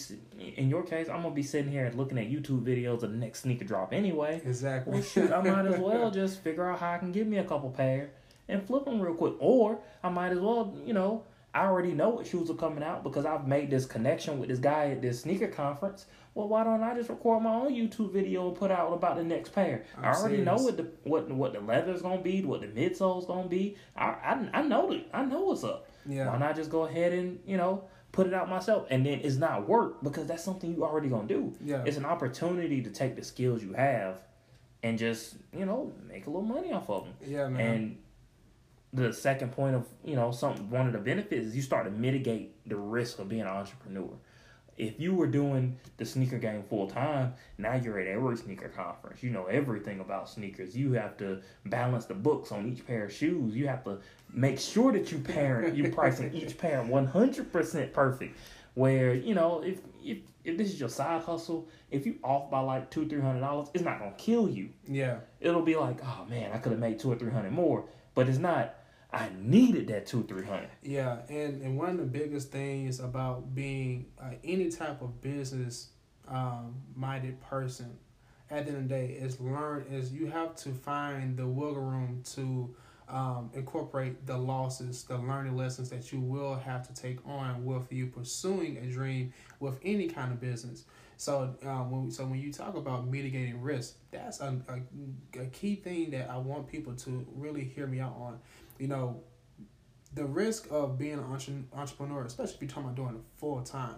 in 0.57 0.69
your 0.71 0.83
case. 0.83 1.09
I'm 1.09 1.23
gonna 1.23 1.35
be 1.35 1.43
sitting 1.43 1.71
here 1.71 1.93
looking 1.95 2.19
at 2.19 2.31
YouTube 2.31 2.63
videos 2.65 3.03
of 3.03 3.11
the 3.11 3.19
next 3.19 3.41
sneaker 3.41 3.65
drop 3.65 3.93
anyway. 3.93 4.41
Exactly. 4.45 4.95
Well, 4.95 5.03
shoot, 5.03 5.31
I 5.31 5.43
might 5.43 5.67
as 5.67 5.79
well 5.81 6.11
just 6.11 6.43
figure 6.43 6.69
out 6.69 6.79
how 6.79 6.93
I 6.93 6.99
can 6.99 7.13
get 7.13 7.27
me 7.27 7.39
a 7.39 7.45
couple 7.45 7.71
pair 7.71 8.11
and 8.49 8.67
flip 8.67 8.85
them 8.85 9.01
real 9.01 9.15
quick. 9.15 9.35
Or 9.39 9.81
I 10.03 10.09
might 10.09 10.33
as 10.33 10.39
well, 10.39 10.77
you 10.85 10.95
know, 10.95 11.25
I 11.55 11.65
already 11.65 11.93
know 11.93 12.11
what 12.11 12.27
shoes 12.27 12.51
are 12.51 12.55
coming 12.55 12.83
out 12.83 13.03
because 13.03 13.25
I've 13.25 13.47
made 13.47 13.71
this 13.71 13.87
connection 13.87 14.39
with 14.39 14.49
this 14.49 14.59
guy 14.59 14.91
at 14.91 15.03
this 15.03 15.23
sneaker 15.23 15.49
conference. 15.49 16.07
Well, 16.35 16.47
why 16.47 16.63
don't 16.63 16.83
I 16.83 16.95
just 16.95 17.09
record 17.09 17.43
my 17.43 17.53
own 17.53 17.73
YouTube 17.73 18.13
video 18.13 18.49
and 18.49 18.57
put 18.57 18.71
out 18.71 18.93
about 18.93 19.17
the 19.17 19.25
next 19.25 19.53
pair? 19.53 19.85
I'm 19.97 20.05
i 20.05 20.09
already 20.09 20.37
serious. 20.37 20.47
know 20.47 20.65
what 20.65 20.77
the 20.77 20.87
what 21.03 21.29
what 21.31 21.53
the 21.53 21.61
leather's 21.61 22.03
gonna 22.03 22.21
be, 22.21 22.45
what 22.45 22.61
the 22.61 22.69
midsole's 22.69 23.27
gonna 23.27 23.49
be. 23.49 23.77
I 23.97 24.05
I, 24.05 24.51
I 24.53 24.63
know 24.63 24.91
the, 24.91 25.05
I 25.13 25.25
know 25.25 25.41
what's 25.41 25.65
up. 25.65 25.89
Yeah. 26.07 26.31
Why 26.31 26.39
not 26.39 26.55
just 26.55 26.71
go 26.71 26.83
ahead 26.85 27.13
and 27.13 27.41
you 27.47 27.57
know 27.57 27.85
put 28.13 28.27
it 28.27 28.35
out 28.35 28.49
myself 28.49 28.87
and 28.91 29.05
then 29.05 29.21
it's 29.23 29.37
not 29.37 29.69
work 29.69 30.03
because 30.03 30.27
that's 30.27 30.45
something 30.45 30.73
you 30.73 30.85
already 30.85 31.09
gonna 31.09 31.27
do. 31.27 31.55
Yeah. 31.65 31.83
It's 31.85 31.97
an 31.97 32.05
opportunity 32.05 32.83
to 32.83 32.91
take 32.91 33.17
the 33.17 33.25
skills 33.25 33.63
you 33.63 33.73
have 33.73 34.21
and 34.83 34.99
just 34.99 35.35
you 35.53 35.67
know 35.67 35.93
make 36.07 36.27
a 36.27 36.31
little 36.31 36.47
money 36.47 36.73
off 36.73 36.89
of 36.91 37.05
them. 37.05 37.15
Yeah, 37.27 37.49
man. 37.49 37.75
And 37.75 37.99
the 38.93 39.13
second 39.13 39.53
point 39.53 39.75
of 39.77 39.87
you 40.05 40.17
know 40.17 40.31
some 40.31 40.71
one 40.71 40.87
of 40.87 40.93
the 40.93 40.99
benefits 40.99 41.49
is 41.49 41.57
you 41.57 41.63
start 41.63 41.85
to 41.85 41.91
mitigate 41.91 42.55
the 42.69 42.77
risk 42.77 43.19
of 43.19 43.29
being 43.29 43.43
an 43.43 43.49
entrepreneur. 43.49 44.11
If 44.79 45.01
you 45.01 45.13
were 45.13 45.27
doing 45.27 45.77
the 45.97 46.07
sneaker 46.07 46.39
game 46.39 46.63
full 46.63 46.89
time, 46.89 47.35
now 47.59 47.75
you're 47.75 47.99
at 47.99 48.07
every 48.07 48.37
sneaker 48.37 48.69
conference. 48.69 49.25
You 49.25 49.31
know 49.31 49.47
everything 49.47 49.99
about 49.99 50.29
sneakers. 50.29 50.77
You 50.77 50.93
have 50.93 51.17
to 51.19 51.43
balance 51.67 52.07
the 52.07 52.15
books 52.15 52.53
on 52.53 52.67
each 52.69 52.87
pair 52.87 53.07
of 53.07 53.13
shoes. 53.13 53.57
You 53.57 53.67
have 53.67 53.83
to 53.85 53.99
make 54.33 54.61
sure 54.61 54.93
that 54.93 55.11
you 55.11 55.19
pair 55.19 55.69
you 55.69 55.91
pricing 55.91 56.33
each 56.33 56.57
pair 56.57 56.83
one 56.83 57.07
hundred 57.07 57.53
percent 57.53 57.93
perfect. 57.93 58.39
Where 58.75 59.13
you 59.13 59.35
know 59.35 59.63
if 59.65 59.81
if 60.03 60.19
if 60.45 60.57
this 60.57 60.69
is 60.69 60.81
your 60.81 60.89
side 60.89 61.23
hustle, 61.23 61.69
if 61.91 62.07
you 62.07 62.17
off 62.23 62.51
by 62.51 62.61
like 62.61 62.91
two 62.91 63.07
three 63.09 63.21
hundred 63.21 63.41
dollars, 63.41 63.69
it's 63.75 63.85
not 63.85 63.99
gonna 63.99 64.13
kill 64.17 64.49
you. 64.49 64.71
Yeah, 64.87 65.19
it'll 65.41 65.63
be 65.63 65.75
like 65.75 65.99
oh 66.05 66.25
man, 66.31 66.53
I 66.53 66.59
could 66.59 66.71
have 66.71 66.81
made 66.81 67.01
two 67.01 67.11
or 67.11 67.17
three 67.17 67.33
hundred 67.33 67.51
more, 67.51 67.85
but 68.15 68.29
it's 68.29 68.39
not 68.39 68.77
I 69.13 69.31
needed 69.41 69.89
that 69.89 70.07
two 70.07 70.25
three 70.25 70.45
hundred. 70.45 70.71
Yeah, 70.83 71.19
and 71.29 71.63
and 71.63 71.79
one 71.79 71.91
of 71.91 71.99
the 71.99 72.05
biggest 72.05 72.53
things 72.53 73.01
about 73.01 73.55
being 73.55 74.07
uh, 74.21 74.33
any 74.45 74.71
type 74.71 75.01
of 75.01 75.21
business 75.21 75.91
um, 76.29 76.75
minded 76.95 77.41
person, 77.41 77.97
at 78.51 78.67
the 78.67 78.73
end 78.73 78.83
of 78.83 78.89
the 78.89 78.95
day, 78.95 79.13
is 79.13 79.41
learn 79.41 79.87
is 79.91 80.13
you 80.13 80.27
have 80.27 80.55
to 80.57 80.71
find 80.71 81.37
the 81.37 81.47
wiggle 81.47 81.81
room 81.81 82.23
to 82.35 82.75
um, 83.09 83.51
incorporate 83.55 84.27
the 84.27 84.37
losses, 84.37 85.05
the 85.05 85.17
learning 85.17 85.57
lessons 85.57 85.89
that 85.89 86.13
you 86.13 86.21
will 86.21 86.57
have 86.57 86.87
to 86.87 86.95
take 86.95 87.27
on 87.27 87.65
with 87.65 87.91
you 87.91 88.07
pursuing 88.07 88.77
a 88.77 88.87
dream 88.87 89.33
with 89.61 89.79
any 89.83 90.09
kind 90.09 90.33
of 90.33 90.41
business. 90.41 90.85
So 91.17 91.57
um, 91.65 91.91
when 91.91 92.11
so 92.11 92.25
when 92.27 92.39
you 92.39 92.53
talk 92.53 92.77
about 92.77 93.09
mitigating 93.09 93.61
risk, 93.61 93.97
that's 94.11 94.41
a, 94.41 94.61
a, 94.69 95.41
a 95.41 95.47
key 95.47 95.75
thing 95.75 96.11
that 96.11 96.31
I 96.31 96.37
want 96.37 96.69
people 96.69 96.93
to 96.95 97.27
really 97.35 97.65
hear 97.65 97.87
me 97.87 98.01
out 98.01 98.15
on 98.21 98.39
you 98.79 98.89
know, 98.89 99.23
the 100.15 100.25
risk 100.25 100.69
of 100.71 100.99
being 100.99 101.19
an 101.19 101.69
entrepreneur, 101.73 102.25
especially 102.25 102.55
if 102.55 102.61
you're 102.63 102.69
talking 102.69 102.85
about 102.85 102.97
doing 102.97 103.15
it 103.17 103.23
full 103.39 103.61
time, 103.63 103.97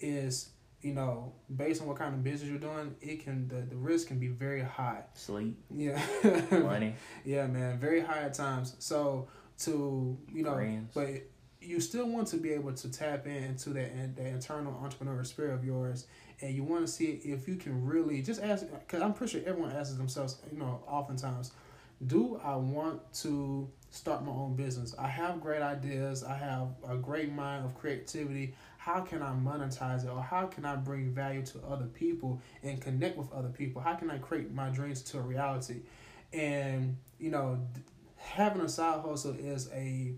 is 0.00 0.50
you 0.80 0.92
know 0.92 1.32
based 1.54 1.80
on 1.80 1.86
what 1.86 1.96
kind 1.96 2.14
of 2.14 2.24
business 2.24 2.50
you're 2.50 2.58
doing, 2.58 2.94
it 3.00 3.24
can 3.24 3.48
the, 3.48 3.62
the 3.62 3.76
risk 3.76 4.08
can 4.08 4.18
be 4.18 4.28
very 4.28 4.62
high. 4.62 5.02
Sleep. 5.14 5.58
Yeah. 5.70 6.02
Money. 6.50 6.94
yeah, 7.24 7.46
man, 7.46 7.78
very 7.78 8.00
high 8.00 8.20
at 8.20 8.34
times. 8.34 8.74
So 8.78 9.28
to 9.60 10.18
you 10.32 10.42
know, 10.42 10.80
but 10.94 11.08
you 11.60 11.80
still 11.80 12.08
want 12.08 12.26
to 12.28 12.36
be 12.36 12.52
able 12.52 12.72
to 12.72 12.90
tap 12.90 13.26
into 13.26 13.70
that 13.70 14.16
that 14.16 14.26
internal 14.26 14.72
entrepreneurial 14.72 15.26
spirit 15.26 15.54
of 15.54 15.64
yours, 15.64 16.06
and 16.40 16.54
you 16.54 16.64
want 16.64 16.84
to 16.86 16.92
see 16.92 17.20
if 17.24 17.46
you 17.46 17.56
can 17.56 17.84
really 17.84 18.20
just 18.22 18.42
ask. 18.42 18.66
Because 18.68 19.02
I'm 19.02 19.14
pretty 19.14 19.38
sure 19.38 19.48
everyone 19.48 19.72
asks 19.72 19.94
themselves, 19.94 20.38
you 20.50 20.58
know, 20.58 20.82
oftentimes, 20.86 21.52
do 22.04 22.40
I 22.42 22.56
want 22.56 23.00
to 23.22 23.70
start 23.92 24.24
my 24.24 24.32
own 24.32 24.56
business? 24.56 24.94
I 24.98 25.06
have 25.06 25.40
great 25.40 25.62
ideas. 25.62 26.24
I 26.24 26.34
have 26.36 26.68
a 26.88 26.96
great 26.96 27.30
mind 27.30 27.64
of 27.64 27.74
creativity. 27.74 28.54
how 28.78 29.00
can 29.02 29.22
I 29.22 29.30
monetize 29.30 30.04
it 30.04 30.10
or 30.10 30.20
how 30.20 30.46
can 30.46 30.64
I 30.64 30.74
bring 30.74 31.12
value 31.12 31.42
to 31.46 31.60
other 31.70 31.84
people 31.84 32.40
and 32.64 32.80
connect 32.80 33.16
with 33.16 33.30
other 33.32 33.50
people? 33.50 33.80
How 33.80 33.94
can 33.94 34.10
I 34.10 34.18
create 34.18 34.52
my 34.52 34.70
dreams 34.70 35.02
to 35.02 35.18
a 35.18 35.20
reality? 35.20 35.82
And, 36.32 36.96
you 37.20 37.30
know, 37.30 37.60
having 38.16 38.62
a 38.62 38.68
side 38.68 39.02
hustle 39.02 39.36
is 39.38 39.68
a, 39.72 40.14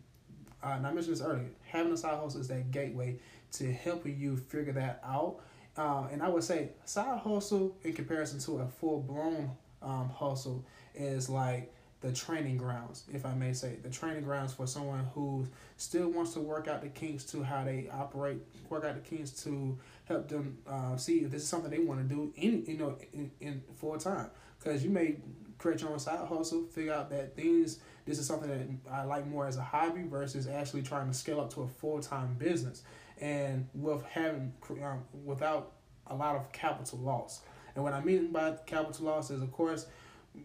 uh, 0.63 0.69
and 0.69 0.87
I 0.87 0.93
mentioned 0.93 1.17
this 1.17 1.23
earlier, 1.23 1.51
having 1.67 1.93
a 1.93 1.97
side 1.97 2.19
hustle 2.19 2.41
is 2.41 2.49
that 2.49 2.71
gateway 2.71 3.19
to 3.53 3.71
helping 3.73 4.19
you 4.19 4.37
figure 4.37 4.73
that 4.73 5.03
out. 5.05 5.41
Uh, 5.77 6.07
and 6.13 6.23
I 6.23 6.29
would 6.29 6.45
say 6.45 6.71
side 6.85 7.19
hustle 7.19 7.77
in 7.83 7.93
comparison 7.93 8.39
to 8.41 8.63
a 8.63 8.69
full 8.69 9.03
blown 9.03 9.51
um, 9.83 10.09
hustle 10.09 10.65
is 10.95 11.29
like 11.29 11.73
the 12.05 12.13
training 12.13 12.59
grounds, 12.59 13.05
if 13.15 13.25
I 13.25 13.33
may 13.33 13.55
say, 13.55 13.77
the 13.83 13.89
training 13.89 14.25
grounds 14.25 14.53
for 14.53 14.67
someone 14.67 15.07
who 15.15 15.49
still 15.79 16.09
wants 16.11 16.35
to 16.35 16.41
work 16.41 16.69
out 16.69 16.83
the 16.83 16.91
kinks 16.91 17.25
to 17.25 17.43
how 17.43 17.65
they 17.65 17.89
operate, 17.91 18.37
work 18.69 18.85
out 18.85 18.95
the 18.95 19.01
kinks 19.01 19.31
to 19.45 19.79
help 20.05 20.29
them 20.29 20.59
uh, 20.69 20.99
see 20.99 21.21
if 21.21 21.31
this 21.31 21.43
is 21.43 21.49
something 21.49 21.71
they 21.71 21.79
want 21.79 22.07
to 22.07 22.15
do 22.15 22.31
in 22.37 22.63
you 22.67 22.77
know 22.77 22.99
in, 23.15 23.31
in 23.41 23.63
full 23.77 23.97
time. 23.97 24.29
Because 24.59 24.85
you 24.85 24.91
may 24.91 25.17
create 25.57 25.81
your 25.81 25.93
own 25.93 25.99
side 25.99 26.29
hustle, 26.29 26.67
figure 26.67 26.93
out 26.93 27.09
that 27.09 27.35
things 27.35 27.79
this 28.05 28.19
is 28.19 28.27
something 28.27 28.51
that 28.51 28.93
I 28.93 29.05
like 29.05 29.27
more 29.27 29.47
as 29.47 29.57
a 29.57 29.63
hobby 29.63 30.03
versus 30.03 30.47
actually 30.47 30.83
trying 30.83 31.09
to 31.09 31.15
scale 31.15 31.41
up 31.41 31.55
to 31.55 31.63
a 31.63 31.69
full 31.69 32.01
time 32.01 32.35
business, 32.39 32.83
and 33.19 33.67
with 33.73 34.05
having 34.05 34.53
um, 34.83 35.05
without 35.25 35.73
a 36.09 36.15
lot 36.15 36.37
of 36.37 36.53
capital 36.53 36.99
loss. 36.99 37.41
And 37.75 37.83
what 37.83 37.95
I 37.95 38.03
mean 38.03 38.31
by 38.31 38.57
capital 38.67 39.07
loss 39.07 39.31
is, 39.31 39.41
of 39.41 39.51
course, 39.53 39.87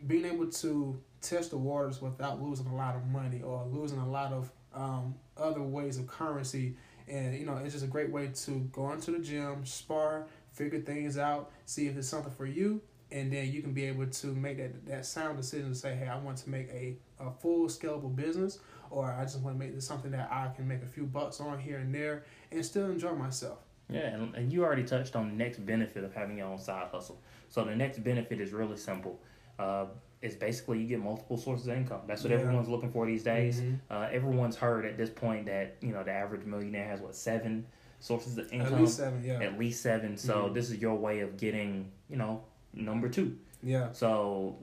being 0.07 0.25
able 0.25 0.47
to 0.47 1.01
test 1.21 1.51
the 1.51 1.57
waters 1.57 2.01
without 2.01 2.41
losing 2.41 2.67
a 2.67 2.75
lot 2.75 2.95
of 2.95 3.05
money 3.07 3.41
or 3.41 3.65
losing 3.71 3.99
a 3.99 4.09
lot 4.09 4.31
of 4.31 4.51
um, 4.73 5.15
other 5.37 5.61
ways 5.61 5.97
of 5.97 6.07
currency. 6.07 6.75
And 7.07 7.35
you 7.35 7.45
know, 7.45 7.57
it's 7.57 7.73
just 7.73 7.85
a 7.85 7.87
great 7.87 8.11
way 8.11 8.29
to 8.45 8.51
go 8.71 8.91
into 8.91 9.11
the 9.11 9.19
gym, 9.19 9.65
spar, 9.65 10.27
figure 10.53 10.79
things 10.79 11.17
out, 11.17 11.51
see 11.65 11.87
if 11.87 11.97
it's 11.97 12.07
something 12.07 12.31
for 12.31 12.45
you, 12.45 12.81
and 13.11 13.31
then 13.33 13.51
you 13.51 13.61
can 13.61 13.73
be 13.73 13.85
able 13.85 14.05
to 14.05 14.27
make 14.27 14.57
that 14.57 14.85
that 14.85 15.05
sound 15.05 15.37
decision 15.37 15.69
to 15.69 15.75
say, 15.75 15.95
hey, 15.95 16.07
I 16.07 16.17
want 16.17 16.37
to 16.39 16.49
make 16.49 16.69
a, 16.69 16.97
a 17.19 17.31
full 17.31 17.67
scalable 17.67 18.15
business, 18.15 18.59
or 18.91 19.11
I 19.11 19.23
just 19.23 19.39
want 19.39 19.59
to 19.59 19.65
make 19.65 19.73
this 19.73 19.87
something 19.87 20.11
that 20.11 20.29
I 20.31 20.49
can 20.55 20.67
make 20.67 20.83
a 20.83 20.87
few 20.87 21.05
bucks 21.05 21.39
on 21.39 21.59
here 21.59 21.77
and 21.77 21.93
there 21.93 22.25
and 22.51 22.63
still 22.63 22.85
enjoy 22.85 23.13
myself. 23.13 23.59
Yeah, 23.91 24.01
and, 24.01 24.35
and 24.35 24.53
you 24.53 24.63
already 24.63 24.83
touched 24.83 25.15
on 25.15 25.29
the 25.29 25.35
next 25.35 25.65
benefit 25.65 26.03
of 26.03 26.13
having 26.13 26.37
your 26.37 26.47
own 26.47 26.59
side 26.59 26.89
hustle. 26.91 27.19
So 27.49 27.63
the 27.63 27.75
next 27.75 28.03
benefit 28.03 28.39
is 28.39 28.53
really 28.53 28.77
simple. 28.77 29.19
Uh, 29.57 29.85
it's 30.21 30.35
basically 30.35 30.79
you 30.79 30.87
get 30.87 30.99
multiple 30.99 31.37
sources 31.37 31.67
of 31.67 31.75
income. 31.75 32.01
That's 32.05 32.23
what 32.23 32.31
yeah. 32.31 32.39
everyone's 32.39 32.67
looking 32.67 32.91
for 32.91 33.05
these 33.05 33.23
days. 33.23 33.61
Mm-hmm. 33.61 33.75
Uh, 33.89 34.07
everyone's 34.11 34.55
heard 34.55 34.85
at 34.85 34.97
this 34.97 35.09
point 35.09 35.45
that 35.45 35.77
you 35.81 35.93
know 35.93 36.03
the 36.03 36.11
average 36.11 36.45
millionaire 36.45 36.87
has 36.87 36.99
what 36.99 37.15
seven 37.15 37.65
sources 37.99 38.37
of 38.37 38.51
income. 38.51 38.73
At 38.73 38.81
least 38.81 38.97
seven, 38.97 39.23
yeah. 39.23 39.41
At 39.41 39.57
least 39.57 39.81
seven. 39.81 40.17
So 40.17 40.43
mm-hmm. 40.45 40.53
this 40.53 40.69
is 40.69 40.77
your 40.77 40.95
way 40.95 41.21
of 41.21 41.37
getting 41.37 41.91
you 42.09 42.17
know 42.17 42.43
number 42.73 43.07
two. 43.07 43.37
Yeah. 43.63 43.91
So 43.93 44.57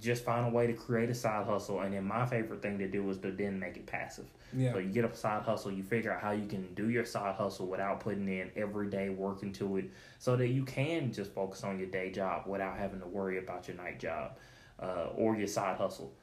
just 0.00 0.24
find 0.24 0.46
a 0.46 0.50
way 0.50 0.66
to 0.66 0.72
create 0.72 1.10
a 1.10 1.14
side 1.14 1.46
hustle, 1.46 1.80
and 1.80 1.94
then 1.94 2.04
my 2.04 2.26
favorite 2.26 2.60
thing 2.60 2.78
to 2.78 2.88
do 2.88 3.08
is 3.08 3.18
to 3.18 3.30
then 3.30 3.60
make 3.60 3.76
it 3.76 3.86
passive. 3.86 4.26
Yeah. 4.52 4.72
So 4.72 4.78
you 4.78 4.88
get 4.88 5.04
a 5.04 5.14
side 5.14 5.42
hustle, 5.42 5.70
you 5.70 5.84
figure 5.84 6.12
out 6.12 6.20
how 6.20 6.32
you 6.32 6.46
can 6.46 6.74
do 6.74 6.88
your 6.88 7.04
side 7.04 7.36
hustle 7.36 7.68
without 7.68 8.00
putting 8.00 8.26
in 8.26 8.50
every 8.56 8.88
day 8.88 9.10
work 9.10 9.44
into 9.44 9.76
it, 9.76 9.90
so 10.18 10.34
that 10.34 10.48
you 10.48 10.64
can 10.64 11.12
just 11.12 11.32
focus 11.32 11.62
on 11.62 11.78
your 11.78 11.86
day 11.86 12.10
job 12.10 12.48
without 12.48 12.76
having 12.76 12.98
to 12.98 13.06
worry 13.06 13.38
about 13.38 13.68
your 13.68 13.76
night 13.76 14.00
job 14.00 14.32
uh, 14.80 15.08
or 15.14 15.36
your 15.36 15.48
side 15.48 15.76
hustle. 15.76 16.14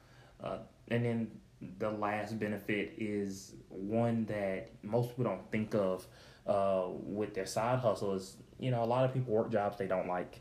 Uh, 0.42 0.58
and 0.88 1.04
then 1.04 1.30
the 1.78 1.90
last 1.90 2.38
benefit 2.38 2.94
is 2.98 3.54
one 3.68 4.26
that 4.26 4.70
most 4.82 5.10
people 5.10 5.24
don't 5.24 5.50
think 5.50 5.74
of 5.74 6.06
uh, 6.46 6.84
with 6.88 7.34
their 7.34 7.46
side 7.46 7.78
hustle 7.78 8.14
is 8.14 8.36
you 8.58 8.70
know 8.70 8.84
a 8.84 8.86
lot 8.86 9.04
of 9.04 9.12
people 9.12 9.32
work 9.32 9.50
jobs 9.50 9.78
they 9.78 9.86
don't 9.86 10.06
like 10.06 10.40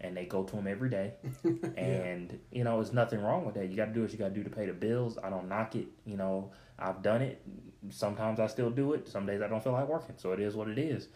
and 0.00 0.16
they 0.16 0.24
go 0.24 0.42
to 0.44 0.56
them 0.56 0.66
every 0.66 0.88
day. 0.88 1.12
And 1.76 2.30
yeah. 2.30 2.58
you 2.58 2.64
know 2.64 2.76
there's 2.76 2.92
nothing 2.92 3.20
wrong 3.20 3.44
with 3.44 3.54
that. 3.54 3.68
You 3.68 3.76
got 3.76 3.86
to 3.86 3.92
do 3.92 4.02
what 4.02 4.12
you 4.12 4.18
got 4.18 4.28
to 4.28 4.34
do 4.34 4.44
to 4.44 4.50
pay 4.50 4.66
the 4.66 4.72
bills. 4.72 5.18
I 5.22 5.30
don't 5.30 5.48
knock 5.48 5.74
it. 5.74 5.88
You 6.04 6.16
know 6.16 6.52
i've 6.78 7.02
done 7.02 7.22
it. 7.22 7.42
Sometimes 7.90 8.40
i 8.40 8.46
still 8.46 8.70
do 8.70 8.92
it. 8.94 9.08
Some 9.08 9.26
days 9.26 9.42
i 9.42 9.48
don't 9.48 9.62
feel 9.62 9.72
like 9.72 9.88
working. 9.88 10.14
So 10.18 10.32
it 10.32 10.40
is 10.40 10.54
what 10.54 10.68
it 10.68 10.78
is. 10.78 11.08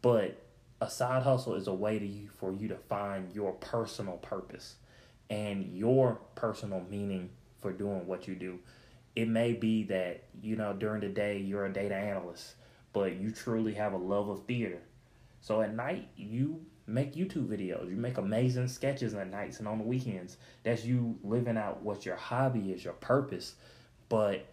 But 0.00 0.42
a 0.80 0.90
side 0.90 1.22
hustle 1.22 1.54
is 1.54 1.68
a 1.68 1.74
way 1.74 1.98
to 1.98 2.06
you 2.06 2.28
for 2.36 2.52
you 2.52 2.68
to 2.68 2.76
find 2.76 3.32
your 3.32 3.52
personal 3.52 4.16
purpose 4.16 4.76
and 5.30 5.64
your 5.76 6.20
personal 6.34 6.84
meaning 6.90 7.30
for 7.60 7.72
doing 7.72 8.06
what 8.06 8.28
you 8.28 8.34
do. 8.34 8.58
It 9.14 9.28
may 9.28 9.52
be 9.52 9.84
that, 9.84 10.24
you 10.42 10.56
know, 10.56 10.72
during 10.72 11.00
the 11.00 11.08
day 11.08 11.38
you're 11.38 11.66
a 11.66 11.72
data 11.72 11.94
analyst, 11.94 12.54
but 12.92 13.16
you 13.16 13.30
truly 13.30 13.74
have 13.74 13.92
a 13.92 13.98
love 13.98 14.28
of 14.28 14.44
theater. 14.46 14.80
So 15.40 15.60
at 15.60 15.74
night, 15.74 16.08
you 16.16 16.64
make 16.86 17.14
YouTube 17.14 17.48
videos. 17.48 17.90
You 17.90 17.96
make 17.96 18.18
amazing 18.18 18.68
sketches 18.68 19.14
at 19.14 19.30
nights 19.30 19.58
and 19.58 19.68
on 19.68 19.78
the 19.78 19.84
weekends. 19.84 20.36
That's 20.62 20.84
you 20.84 21.18
living 21.22 21.56
out 21.56 21.82
what 21.82 22.06
your 22.06 22.16
hobby 22.16 22.72
is, 22.72 22.84
your 22.84 22.94
purpose. 22.94 23.54
But 24.08 24.46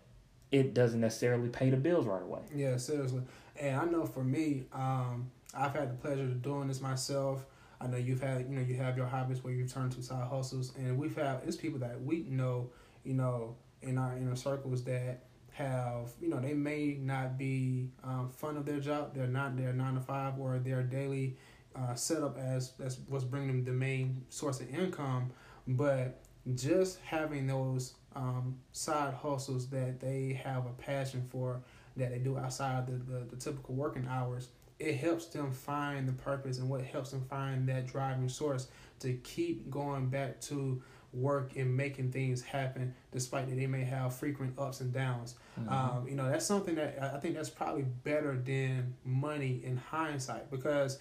it 0.52 0.74
doesn't 0.74 1.00
necessarily 1.00 1.50
pay 1.50 1.70
the 1.70 1.78
bills 1.78 2.06
right 2.06 2.22
away. 2.22 2.42
Yeah, 2.54 2.78
seriously. 2.78 3.22
And 3.60 3.76
I 3.76 3.86
know 3.86 4.06
for 4.06 4.24
me, 4.24 4.64
um, 4.74 5.30
I've 5.54 5.74
had 5.74 5.92
the 5.92 5.96
pleasure 5.96 6.24
of 6.24 6.42
doing 6.42 6.68
this 6.68 6.82
myself. 6.82 7.46
I 7.82 7.88
know 7.88 7.98
you've 7.98 8.22
had, 8.22 8.50
you 8.50 8.56
know, 8.56 8.62
you 8.62 8.76
have 8.76 8.98
your 8.98 9.08
hobbies 9.08 9.44
where 9.44 9.54
you 9.54 9.66
turn 9.66 9.90
to 9.92 10.04
side 10.04 10.28
hustles, 10.28 10.74
and 10.78 10.98
we've 10.98 11.16
had 11.16 11.42
it's 11.46 11.56
people 11.56 11.80
that 11.80 12.02
we 12.02 12.24
know, 12.24 12.70
you 13.04 13.14
know, 13.14 13.56
in 13.82 13.98
our 13.98 14.18
inner 14.18 14.36
circles 14.36 14.84
that 14.84 15.24
have, 15.52 16.12
you 16.22 16.30
know, 16.30 16.40
they 16.40 16.54
may 16.54 16.98
not 17.02 17.38
be 17.38 17.90
um, 18.04 18.30
fun 18.30 18.58
of 18.58 18.66
their 18.66 18.80
job, 18.80 19.14
they're 19.14 19.28
not 19.28 19.56
their 19.58 19.74
nine 19.74 19.96
to 19.96 20.02
five 20.02 20.38
or 20.40 20.60
their 20.60 20.84
daily 20.84 21.38
uh, 21.76 21.96
setup 21.96 22.38
as 22.38 22.74
that's 22.80 22.98
what's 23.08 23.24
bringing 23.24 23.48
them 23.48 23.64
the 23.64 23.72
main 23.72 24.26
source 24.30 24.60
of 24.60 24.70
income, 24.74 25.32
but 25.68 26.22
just 26.56 27.00
having 27.04 27.48
those 27.48 27.94
um, 28.16 28.58
side 28.72 29.14
hustles 29.14 29.68
that 29.70 30.00
they 30.00 30.40
have 30.44 30.66
a 30.66 30.72
passion 30.72 31.26
for 31.30 31.62
that 31.96 32.12
they 32.12 32.20
do 32.20 32.38
outside 32.38 32.88
the, 32.88 32.94
the, 33.12 33.26
the 33.30 33.36
typical 33.36 33.76
working 33.76 34.08
hours 34.10 34.50
it 34.80 34.96
helps 34.96 35.26
them 35.28 35.52
find 35.52 36.08
the 36.08 36.14
purpose 36.14 36.58
and 36.58 36.70
what 36.70 36.82
helps 36.82 37.12
them 37.12 37.22
find 37.30 37.68
that 37.68 37.88
driving 37.88 38.30
source 38.30 38.68
to 39.00 39.14
keep 39.14 39.70
going 39.70 40.10
back 40.10 40.40
to 40.40 40.82
work 41.12 41.56
and 41.56 41.76
making 41.76 42.12
things 42.12 42.42
happen 42.42 42.94
despite 43.12 43.50
that 43.50 43.56
they 43.56 43.66
may 43.66 43.84
have 43.84 44.16
frequent 44.16 44.58
ups 44.60 44.80
and 44.82 44.94
downs. 44.94 45.36
Mm-hmm. 45.60 45.74
um, 45.74 46.08
you 46.08 46.16
know 46.16 46.30
that's 46.30 46.46
something 46.46 46.76
that 46.76 47.00
i 47.02 47.18
think 47.18 47.36
that's 47.36 47.50
probably 47.50 47.82
better 48.04 48.38
than 48.38 48.94
money 49.04 49.60
in 49.64 49.76
hindsight 49.76 50.50
because 50.52 51.00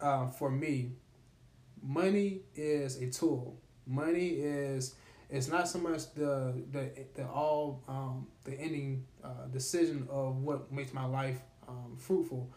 uh, 0.00 0.26
for 0.26 0.50
me 0.50 0.92
money 1.86 2.40
is 2.54 3.00
a 3.00 3.10
tool. 3.10 3.56
Money 3.86 4.28
is 4.28 4.94
it's 5.28 5.48
not 5.48 5.68
so 5.68 5.78
much 5.78 6.12
the 6.14 6.54
the, 6.70 6.90
the 7.14 7.26
all 7.26 7.82
um, 7.88 8.26
the 8.44 8.52
ending 8.52 9.04
uh, 9.24 9.46
decision 9.52 10.06
of 10.10 10.36
what 10.42 10.72
makes 10.72 10.92
my 10.92 11.04
life 11.04 11.38
um, 11.68 11.96
fruitful 11.98 12.52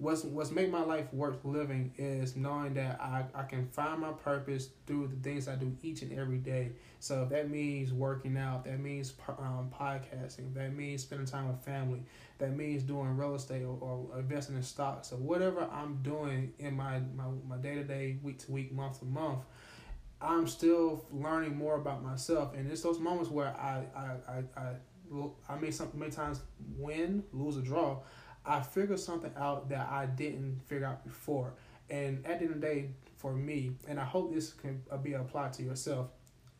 what's 0.00 0.24
what's 0.24 0.50
made 0.50 0.72
my 0.72 0.82
life 0.82 1.12
worth 1.12 1.44
living 1.44 1.92
is 1.98 2.34
knowing 2.34 2.74
that 2.74 3.00
I, 3.00 3.24
I 3.34 3.42
can 3.42 3.68
find 3.68 4.00
my 4.00 4.12
purpose 4.12 4.70
through 4.86 5.08
the 5.08 5.16
things 5.16 5.46
I 5.46 5.56
do 5.56 5.76
each 5.82 6.02
and 6.02 6.18
every 6.18 6.38
day. 6.38 6.72
So 7.00 7.26
that 7.30 7.50
means 7.50 7.92
working 7.92 8.36
out, 8.36 8.64
that 8.64 8.80
means 8.80 9.12
um, 9.28 9.70
podcasting, 9.78 10.54
that 10.54 10.74
means 10.74 11.02
spending 11.02 11.26
time 11.26 11.48
with 11.48 11.62
family, 11.62 12.02
that 12.38 12.56
means 12.56 12.82
doing 12.82 13.16
real 13.16 13.34
estate 13.34 13.62
or, 13.62 13.78
or 13.80 14.18
investing 14.18 14.56
in 14.56 14.62
stocks 14.62 15.12
or 15.12 15.16
whatever 15.16 15.68
I'm 15.70 15.96
doing 16.02 16.54
in 16.58 16.76
my 16.76 17.00
my, 17.14 17.24
my 17.46 17.56
day-to-day, 17.58 18.18
week-to-week, 18.22 18.72
month-to-month, 18.72 19.40
I'm 20.20 20.46
still 20.46 21.04
learning 21.12 21.56
more 21.56 21.76
about 21.76 22.02
myself. 22.02 22.54
And 22.54 22.70
it's 22.70 22.82
those 22.82 22.98
moments 22.98 23.30
where 23.30 23.48
I 23.48 23.84
I, 23.94 24.32
I, 24.32 24.60
I 24.60 24.72
I 25.48 25.56
may 25.58 25.70
some 25.70 25.90
many 25.94 26.10
times 26.10 26.40
win, 26.76 27.24
lose, 27.32 27.58
or 27.58 27.62
draw. 27.62 27.98
I 28.44 28.60
figured 28.60 28.98
something 28.98 29.32
out 29.36 29.68
that 29.68 29.88
I 29.90 30.06
didn't 30.06 30.60
figure 30.66 30.86
out 30.86 31.04
before. 31.04 31.52
And 31.88 32.24
at 32.26 32.38
the 32.38 32.46
end 32.46 32.54
of 32.54 32.60
the 32.60 32.66
day, 32.66 32.90
for 33.16 33.34
me, 33.34 33.72
and 33.86 34.00
I 34.00 34.04
hope 34.04 34.32
this 34.32 34.52
can 34.52 34.82
uh, 34.90 34.96
be 34.96 35.12
applied 35.12 35.52
to 35.54 35.62
yourself, 35.62 36.08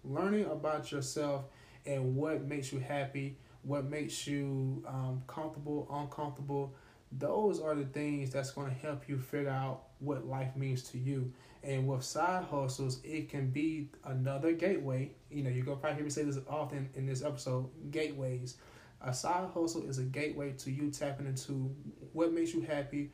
learning 0.05 0.45
about 0.47 0.93
yourself 0.93 1.45
and 1.87 2.17
what 2.17 2.45
makes 2.45 2.73
you 2.73 2.81
happy, 2.81 3.37
what 3.63 3.87
makes 3.87 4.27
you 4.27 4.85
um, 4.87 5.23
comfortable, 5.27 5.89
uncomfortable, 5.91 6.75
those 7.13 7.61
are 7.61 7.75
the 7.75 7.87
things 7.87 8.31
that's 8.31 8.53
going 8.53 8.69
to 8.69 8.75
help 8.75 9.09
you 9.09 9.19
figure 9.19 9.51
out 9.51 9.85
what 9.99 10.27
life 10.27 10.55
means 10.57 10.83
to 10.91 10.99
you. 10.99 11.33
And 11.63 11.87
with 11.87 12.05
side 12.05 12.45
hustles, 12.45 13.01
it 13.05 13.29
can 13.29 13.51
be 13.51 13.89
another 14.05 14.53
gateway. 14.53 15.11
You 15.31 15.43
know, 15.43 15.51
you're 15.51 15.65
going 15.65 15.77
to 15.77 15.81
probably 15.81 15.97
hear 15.97 16.05
me 16.05 16.11
say 16.11 16.23
this 16.23 16.39
often 16.49 16.89
in 16.95 17.07
this 17.07 17.23
episode 17.23 17.69
gateways 17.91 18.57
a 19.03 19.15
side 19.15 19.49
hustle 19.55 19.89
is 19.89 19.99
a 19.99 20.03
gateway 20.03 20.53
to 20.53 20.71
you 20.71 20.91
tapping 20.91 21.27
into 21.27 21.75
what 22.13 22.33
makes 22.33 22.53
you 22.53 22.61
happy, 22.61 23.11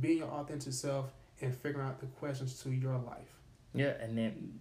being 0.00 0.18
your 0.18 0.28
authentic 0.28 0.72
self, 0.72 1.12
and 1.40 1.54
figuring 1.54 1.86
out 1.86 2.00
the 2.00 2.06
questions 2.06 2.60
to 2.62 2.70
your 2.70 2.98
life. 2.98 3.38
Yeah, 3.74 3.92
and 4.00 4.18
then 4.18 4.58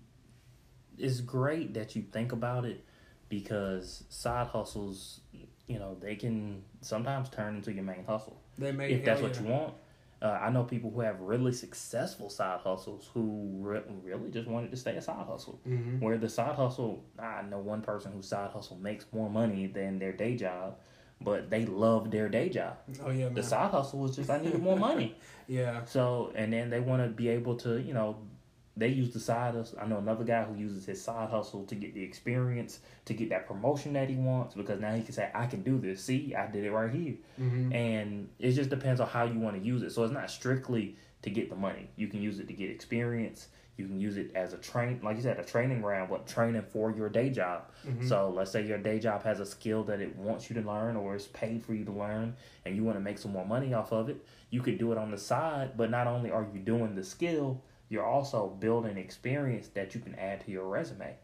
it's 0.97 1.21
great 1.21 1.73
that 1.73 1.95
you 1.95 2.03
think 2.03 2.31
about 2.31 2.65
it 2.65 2.85
because 3.29 4.03
side 4.09 4.47
hustles, 4.47 5.21
you 5.67 5.79
know, 5.79 5.97
they 5.99 6.15
can 6.15 6.63
sometimes 6.81 7.29
turn 7.29 7.55
into 7.55 7.71
your 7.73 7.83
main 7.83 8.05
hustle. 8.05 8.39
They 8.57 8.71
may 8.71 8.91
if 8.91 9.05
that's 9.05 9.21
what 9.21 9.39
you 9.39 9.47
want. 9.47 9.73
Uh, 10.21 10.37
I 10.41 10.49
know 10.49 10.63
people 10.63 10.91
who 10.91 10.99
have 10.99 11.21
really 11.21 11.53
successful 11.53 12.29
side 12.29 12.59
hustles 12.61 13.09
who 13.13 13.49
re- 13.61 13.81
really 14.03 14.29
just 14.29 14.47
wanted 14.47 14.71
to 14.71 14.77
stay 14.77 14.97
a 14.97 15.01
side 15.01 15.25
hustle. 15.25 15.61
Mm-hmm. 15.67 15.99
Where 16.01 16.17
the 16.17 16.27
side 16.27 16.55
hustle, 16.55 17.05
I 17.17 17.41
know 17.43 17.59
one 17.59 17.81
person 17.81 18.11
whose 18.11 18.27
side 18.27 18.51
hustle 18.51 18.77
makes 18.77 19.05
more 19.13 19.29
money 19.29 19.67
than 19.67 19.97
their 19.97 20.11
day 20.11 20.35
job, 20.35 20.77
but 21.21 21.49
they 21.49 21.65
love 21.65 22.11
their 22.11 22.27
day 22.27 22.49
job. 22.49 22.77
Oh 23.03 23.11
yeah, 23.11 23.25
man. 23.25 23.35
The 23.35 23.43
side 23.43 23.71
hustle 23.71 23.99
was 23.99 24.15
just 24.15 24.29
I 24.29 24.39
needed 24.39 24.61
more 24.61 24.77
money. 24.77 25.15
yeah. 25.47 25.85
So 25.85 26.33
and 26.35 26.51
then 26.51 26.69
they 26.69 26.81
want 26.81 27.01
to 27.03 27.09
be 27.09 27.29
able 27.29 27.55
to, 27.57 27.79
you 27.79 27.93
know, 27.93 28.17
they 28.77 28.87
use 28.87 29.11
the 29.11 29.19
side 29.19 29.55
hustle. 29.55 29.79
I 29.81 29.85
know 29.87 29.97
another 29.97 30.23
guy 30.23 30.43
who 30.43 30.55
uses 30.55 30.85
his 30.85 31.01
side 31.01 31.29
hustle 31.29 31.65
to 31.65 31.75
get 31.75 31.93
the 31.93 32.03
experience, 32.03 32.79
to 33.05 33.13
get 33.13 33.29
that 33.29 33.47
promotion 33.47 33.93
that 33.93 34.09
he 34.09 34.15
wants, 34.15 34.55
because 34.55 34.79
now 34.79 34.93
he 34.93 35.01
can 35.01 35.13
say, 35.13 35.29
"I 35.33 35.47
can 35.47 35.63
do 35.63 35.77
this. 35.79 36.03
See, 36.03 36.33
I 36.35 36.47
did 36.47 36.63
it 36.63 36.71
right 36.71 36.91
here." 36.91 37.15
Mm-hmm. 37.39 37.73
And 37.73 38.29
it 38.39 38.51
just 38.53 38.69
depends 38.69 39.01
on 39.01 39.07
how 39.07 39.25
you 39.25 39.39
want 39.39 39.57
to 39.57 39.61
use 39.61 39.81
it. 39.83 39.91
So 39.91 40.03
it's 40.03 40.13
not 40.13 40.29
strictly 40.31 40.95
to 41.23 41.29
get 41.29 41.49
the 41.49 41.55
money. 41.55 41.89
You 41.97 42.07
can 42.07 42.21
use 42.21 42.39
it 42.39 42.47
to 42.47 42.53
get 42.53 42.69
experience. 42.69 43.49
You 43.75 43.87
can 43.87 43.99
use 43.99 44.17
it 44.17 44.31
as 44.35 44.51
a 44.51 44.57
train, 44.57 44.99
like 45.01 45.15
you 45.15 45.21
said, 45.21 45.39
a 45.39 45.43
training 45.43 45.81
ground, 45.81 46.09
but 46.09 46.27
training 46.27 46.63
for 46.63 46.91
your 46.91 47.07
day 47.07 47.29
job. 47.29 47.63
Mhm. 47.87 48.07
So 48.07 48.29
let's 48.29 48.51
say 48.51 48.65
your 48.65 48.77
day 48.77 48.99
job 48.99 49.23
has 49.23 49.39
a 49.39 49.45
skill 49.45 49.85
that 49.85 50.01
it 50.01 50.17
wants 50.17 50.49
you 50.49 50.61
to 50.61 50.67
learn 50.67 50.97
or 50.97 51.15
it's 51.15 51.27
paid 51.27 51.63
for 51.63 51.73
you 51.73 51.85
to 51.85 51.91
learn 51.93 52.35
and 52.65 52.75
you 52.75 52.83
want 52.83 52.97
to 52.97 53.01
make 53.01 53.17
some 53.17 53.31
more 53.31 53.45
money 53.45 53.73
off 53.73 53.93
of 53.93 54.09
it. 54.09 54.17
You 54.49 54.61
could 54.61 54.79
do 54.79 54.91
it 54.91 54.97
on 54.97 55.11
the 55.11 55.17
side, 55.17 55.77
but 55.77 55.89
not 55.89 56.07
only 56.07 56.29
are 56.29 56.45
you 56.53 56.59
doing 56.59 56.95
the 56.95 57.05
skill, 57.05 57.61
you're 57.89 58.05
also 58.05 58.47
building 58.59 58.97
experience 58.97 59.67
that 59.69 59.93
you 59.93 60.01
can 60.01 60.15
add 60.15 60.45
to 60.45 60.51
your 60.51 60.67
resume. 60.67 61.15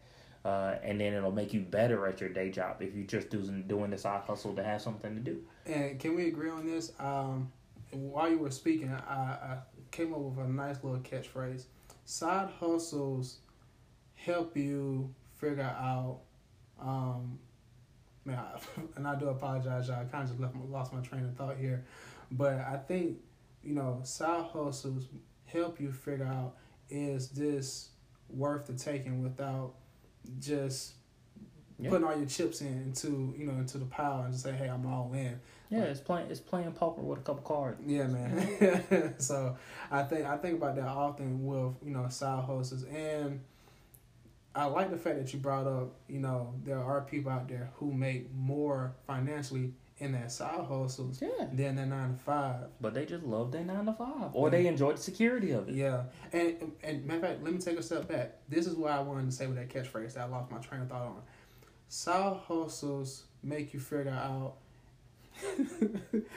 Uh, 0.44 0.76
and 0.84 1.00
then 1.00 1.12
it'll 1.12 1.32
make 1.32 1.52
you 1.52 1.60
better 1.60 2.06
at 2.06 2.20
your 2.20 2.30
day 2.30 2.50
job 2.50 2.76
if 2.80 2.94
you're 2.94 3.06
just 3.06 3.30
doing 3.30 3.64
doing 3.66 3.90
the 3.90 3.98
side 3.98 4.22
hustle 4.26 4.54
to 4.54 4.62
have 4.62 4.80
something 4.80 5.14
to 5.14 5.20
do. 5.20 5.42
And 5.66 5.98
can 5.98 6.14
we 6.14 6.28
agree 6.28 6.50
on 6.50 6.66
this? 6.66 6.92
Um, 7.00 7.50
while 7.90 8.30
you 8.30 8.38
were 8.38 8.50
speaking, 8.52 8.92
I, 8.92 9.12
I 9.12 9.58
came 9.90 10.12
up 10.12 10.20
with 10.20 10.38
a 10.44 10.48
nice 10.48 10.76
little 10.84 11.00
catchphrase. 11.00 11.64
Side 12.04 12.50
hustles 12.60 13.38
help 14.14 14.56
you 14.56 15.12
figure 15.40 15.62
out. 15.62 16.20
Um, 16.80 17.40
man, 18.24 18.38
I, 18.38 18.60
and 18.94 19.08
I 19.08 19.16
do 19.16 19.28
apologize, 19.28 19.88
y'all. 19.88 20.00
I 20.00 20.04
kind 20.04 20.22
of 20.22 20.28
just 20.30 20.40
left 20.40 20.54
lost 20.70 20.92
my 20.92 21.00
train 21.00 21.24
of 21.24 21.34
thought 21.34 21.56
here, 21.56 21.84
but 22.30 22.54
I 22.54 22.76
think 22.86 23.18
you 23.64 23.74
know 23.74 24.00
side 24.04 24.44
hustles 24.52 25.08
help 25.46 25.80
you 25.80 25.92
figure 25.92 26.26
out 26.26 26.54
is 26.90 27.28
this 27.30 27.90
worth 28.28 28.66
the 28.66 28.74
taking 28.74 29.22
without 29.22 29.74
just 30.40 30.92
Yeah. 31.78 31.90
putting 31.90 32.06
all 32.06 32.16
your 32.16 32.26
chips 32.26 32.60
in 32.62 32.68
into 32.68 33.34
you 33.36 33.46
know 33.46 33.52
into 33.58 33.78
the 33.78 33.84
pile 33.84 34.22
and 34.22 34.32
just 34.32 34.44
say 34.44 34.52
hey 34.52 34.68
I'm 34.68 34.86
all 34.86 35.12
in. 35.14 35.38
Yeah, 35.68 35.82
it's 35.82 36.00
playing 36.00 36.30
it's 36.30 36.40
playing 36.40 36.72
poker 36.72 37.02
with 37.02 37.18
a 37.18 37.22
couple 37.22 37.42
cards. 37.42 37.80
Yeah, 37.86 38.06
man. 38.06 39.14
so 39.18 39.56
I 39.90 40.02
think 40.04 40.26
I 40.26 40.36
think 40.38 40.56
about 40.58 40.76
that 40.76 40.86
often 40.86 41.44
with 41.44 41.74
you 41.84 41.92
know 41.92 42.08
side 42.08 42.44
hustles, 42.44 42.84
and 42.84 43.40
I 44.54 44.64
like 44.66 44.90
the 44.90 44.96
fact 44.96 45.18
that 45.18 45.32
you 45.34 45.38
brought 45.38 45.66
up 45.66 45.92
you 46.08 46.18
know 46.20 46.54
there 46.64 46.78
are 46.82 47.02
people 47.02 47.30
out 47.30 47.46
there 47.48 47.70
who 47.74 47.92
make 47.92 48.32
more 48.34 48.94
financially 49.06 49.72
in 49.98 50.12
that 50.12 50.30
side 50.30 50.64
hustles 50.66 51.22
Yeah. 51.22 51.46
than 51.52 51.76
their 51.76 51.86
nine 51.86 52.12
to 52.12 52.16
five. 52.18 52.68
But 52.80 52.92
they 52.94 53.06
just 53.06 53.24
love 53.24 53.50
their 53.52 53.64
nine 53.64 53.86
to 53.86 53.92
five. 53.94 54.30
Or 54.34 54.50
they 54.50 54.66
enjoy 54.66 54.92
the 54.92 54.98
security 54.98 55.52
of 55.52 55.68
it. 55.68 55.74
Yeah, 55.74 56.04
and 56.32 56.72
and 56.82 57.04
matter 57.06 57.18
of 57.20 57.22
fact, 57.30 57.42
let 57.42 57.52
me 57.52 57.58
take 57.58 57.78
a 57.78 57.82
step 57.82 58.06
back. 58.08 58.36
This 58.48 58.66
is 58.66 58.74
what 58.76 58.90
I 58.92 59.00
wanted 59.00 59.26
to 59.30 59.32
say 59.32 59.46
with 59.46 59.56
that 59.56 59.68
catchphrase 59.70 60.14
that 60.14 60.24
I 60.24 60.28
lost 60.28 60.50
my 60.50 60.58
train 60.58 60.82
of 60.82 60.88
thought 60.88 61.06
on. 61.06 61.22
Side 61.88 62.36
hustles 62.46 63.24
make 63.42 63.72
you 63.72 63.80
figure 63.80 64.10
out. 64.10 64.56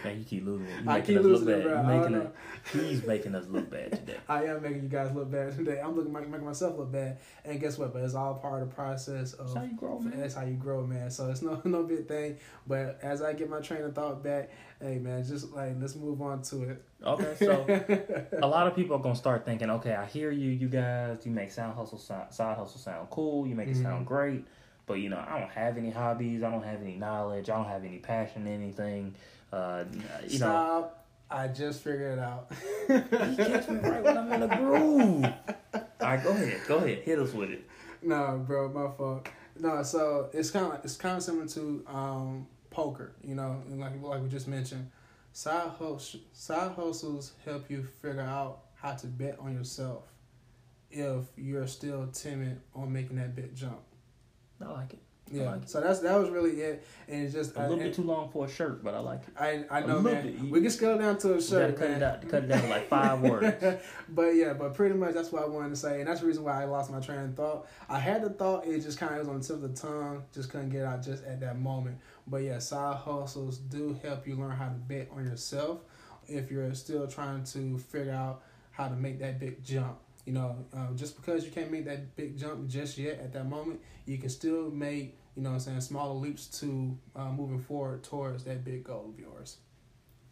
Man, 0.04 0.18
you 0.20 0.24
keep 0.26 0.46
losing 0.46 0.68
it. 0.68 0.84
You 0.84 0.90
I 0.90 1.00
making 1.00 1.16
keep 1.16 1.24
losing 1.24 1.50
it, 1.50 1.52
bad. 1.52 1.64
bro. 1.64 1.72
You 1.74 1.78
I 1.78 2.10
don't 2.10 2.34
making 2.72 2.88
he's 2.90 3.06
making 3.06 3.36
us 3.36 3.48
look 3.48 3.70
bad 3.70 3.92
today. 3.92 4.16
I 4.30 4.46
am 4.46 4.62
making 4.62 4.84
you 4.84 4.90
guys 4.90 5.14
look 5.14 5.30
bad 5.32 5.56
today. 5.56 5.82
I'm 5.84 5.96
looking 5.96 6.14
making 6.14 6.46
myself 6.46 6.78
look 6.78 6.92
bad, 6.92 7.18
and 7.46 7.60
guess 7.60 7.78
what? 7.78 7.94
But 7.94 8.04
it's 8.04 8.14
all 8.14 8.36
part 8.36 8.62
of 8.64 8.70
the 8.70 8.76
process 8.76 9.34
of. 9.34 9.48
That's 9.48 9.56
how 9.58 9.64
you 9.64 9.76
grow, 9.78 10.00
man. 10.00 10.20
That's 10.20 10.34
how 10.36 10.46
you 10.46 10.56
grow, 10.56 10.86
man. 10.86 11.12
So 11.12 11.30
it's 11.30 11.42
no 11.42 11.62
no 11.66 11.84
big 11.84 12.08
thing. 12.08 12.38
But 12.68 13.00
as 13.02 13.22
I 13.22 13.34
get 13.34 13.50
my 13.50 13.60
train 13.60 13.82
of 13.84 13.94
thought 13.96 14.24
back, 14.24 14.52
hey 14.82 15.00
man, 15.00 15.24
just 15.26 15.52
like 15.52 15.74
let's 15.80 15.96
move 15.96 16.22
on 16.22 16.42
to 16.44 16.64
it. 16.70 16.84
Okay, 17.06 17.36
so 17.40 17.66
a 18.42 18.48
lot 18.48 18.68
of 18.68 18.76
people 18.76 18.96
are 18.96 19.00
gonna 19.02 19.16
start 19.16 19.46
thinking, 19.46 19.70
okay, 19.70 19.94
I 19.96 20.06
hear 20.06 20.32
you, 20.32 20.50
you 20.52 20.68
guys, 20.70 21.20
you 21.26 21.32
make 21.32 21.52
sound 21.52 21.76
hustle 21.76 21.98
sound, 21.98 22.34
side 22.34 22.58
hustle 22.58 22.80
sound 22.80 23.10
cool, 23.10 23.48
you 23.48 23.56
make 23.56 23.68
it 23.70 23.76
Mhm. 23.78 23.84
sound 23.84 24.06
great, 24.06 24.46
but 24.90 24.96
you 24.96 25.08
know, 25.08 25.24
I 25.26 25.40
don't 25.40 25.52
have 25.52 25.78
any 25.78 25.92
hobbies, 25.92 26.42
I 26.42 26.50
don't 26.50 26.64
have 26.64 26.82
any 26.82 26.96
knowledge, 26.96 27.48
I 27.48 27.56
don't 27.56 27.68
have 27.68 27.86
any 27.86 28.00
passion, 28.00 28.48
anything. 28.48 29.14
Uh, 29.54 29.84
you 30.28 30.40
know, 30.40 30.90
I 31.30 31.48
just 31.48 31.84
figured 31.84 32.18
it 32.18 32.20
out. 32.20 32.52
you 32.90 33.00
catch 33.38 33.70
me 33.70 33.80
right 33.88 34.04
when 34.04 34.18
I'm 34.18 34.34
in 34.34 34.44
a 34.44 34.58
groove. 34.58 35.26
All 35.74 35.82
right, 36.02 36.24
go 36.24 36.32
ahead, 36.32 36.62
go 36.68 36.78
ahead, 36.78 37.04
hit 37.04 37.20
us 37.20 37.34
with 37.34 37.52
it. 37.52 37.70
no, 38.02 38.44
bro, 38.46 38.68
my 38.70 38.90
fault. 38.98 39.30
No, 39.60 39.84
so 39.84 40.32
it's 40.34 40.50
kind 40.50 40.74
of 40.74 40.84
it's 40.84 40.98
kind 40.98 41.18
of 41.18 41.24
similar 41.24 41.48
to 41.50 41.86
um, 41.88 42.48
poker, 42.72 43.12
you 43.24 43.36
know, 43.36 43.62
and 43.70 43.80
like 43.80 44.02
like 44.02 44.24
we 44.24 44.28
just 44.28 44.48
mentioned. 44.48 44.90
Side 45.34 45.70
hustle, 45.78 46.22
side 46.34 46.72
hustles 46.72 47.34
help 47.46 47.70
you 47.70 47.84
figure 48.02 48.22
out 48.22 48.62
how 48.74 48.96
to 48.96 49.06
bet 49.06 49.38
on 49.40 49.54
yourself 49.54 50.06
if 50.90 51.26
you're 51.38 51.68
still 51.68 52.08
timid 52.08 52.60
on 52.74 52.92
making 52.92 53.18
that 53.18 53.36
big 53.36 53.56
jump. 53.56 53.82
I 54.62 54.72
like 54.72 54.94
it. 54.94 55.00
Yeah, 55.32 55.52
like 55.52 55.62
it. 55.62 55.70
so 55.70 55.80
that's 55.80 56.00
that 56.00 56.18
was 56.20 56.30
really 56.30 56.60
it, 56.60 56.84
and 57.08 57.24
it's 57.24 57.34
just 57.36 57.56
A 57.56 57.62
little 57.62 57.80
I, 57.80 57.84
bit 57.84 57.94
too 57.94 58.02
long 58.02 58.32
for 58.32 58.46
a 58.46 58.50
shirt, 58.50 58.84
but 58.84 58.96
I 58.96 59.00
like 59.00 59.22
it. 59.28 59.34
I 59.40 59.64
I 59.70 59.82
a 59.82 59.88
know, 59.88 60.00
man. 60.02 60.50
We 60.50 60.60
can 60.60 60.72
scale 60.72 60.98
down 60.98 61.20
to 61.20 61.34
a 61.34 61.36
We 61.36 61.38
gotta 61.38 61.48
shirt, 61.48 61.78
cut 61.78 61.90
it 61.92 62.02
out, 62.02 62.28
cut 62.28 62.44
it 62.46 62.48
down 62.48 62.62
to 62.64 62.68
like 62.68 62.88
five 62.88 63.22
words. 63.30 63.64
but 64.10 64.36
yeah, 64.36 64.54
but 64.54 64.74
pretty 64.74 64.96
much 64.96 65.14
that's 65.14 65.32
what 65.32 65.44
I 65.44 65.46
wanted 65.48 65.70
to 65.70 65.76
say, 65.76 66.00
and 66.00 66.10
that's 66.10 66.22
the 66.22 66.26
reason 66.28 66.44
why 66.44 66.64
I 66.64 66.66
lost 66.66 66.90
my 66.92 67.00
train 67.00 67.20
of 67.20 67.36
thought. 67.36 67.68
I 67.88 68.00
had 68.00 68.24
the 68.24 68.32
thought, 68.32 68.66
it 68.66 68.80
just 68.82 68.98
kind 68.98 69.14
of 69.14 69.20
was 69.20 69.28
on 69.28 69.40
the 69.40 69.46
tip 69.46 69.56
of 69.58 69.62
the 69.62 69.80
tongue, 69.80 70.24
just 70.34 70.50
couldn't 70.50 70.70
get 70.70 70.84
out 70.84 71.04
just 71.04 71.24
at 71.26 71.40
that 71.42 71.60
moment. 71.60 72.00
But 72.26 72.38
yeah, 72.38 72.58
side 72.58 72.98
hustles 72.98 73.60
do 73.60 74.00
help 74.02 74.28
you 74.28 74.36
learn 74.36 74.52
how 74.52 74.70
to 74.70 74.76
bet 74.76 75.10
on 75.16 75.26
yourself 75.26 75.80
if 76.28 76.50
you're 76.50 76.74
still 76.74 77.06
trying 77.08 77.44
to 77.44 77.78
figure 77.78 78.14
out 78.14 78.42
how 78.72 78.88
to 78.88 78.96
make 78.96 79.20
that 79.20 79.40
big 79.40 79.64
jump. 79.64 80.00
You 80.30 80.36
know, 80.36 80.56
uh, 80.76 80.94
just 80.96 81.16
because 81.20 81.44
you 81.44 81.50
can't 81.50 81.72
make 81.72 81.86
that 81.86 82.16
big 82.16 82.38
jump 82.38 82.68
just 82.68 83.00
yet 83.00 83.20
at 83.20 83.34
that 83.34 83.50
moment, 83.50 83.82
you 84.06 84.20
can 84.20 84.30
still 84.30 84.70
make 84.70 85.18
you 85.36 85.42
know 85.42 85.50
what 85.50 85.56
I'm 85.56 85.62
saying 85.62 85.82
smaller 85.82 86.14
leaps 86.14 86.46
to 86.60 86.96
uh, 87.16 87.32
moving 87.32 87.60
forward 87.60 88.04
towards 88.04 88.44
that 88.44 88.64
big 88.64 88.84
goal 88.84 89.12
of 89.12 89.20
yours. 89.20 89.58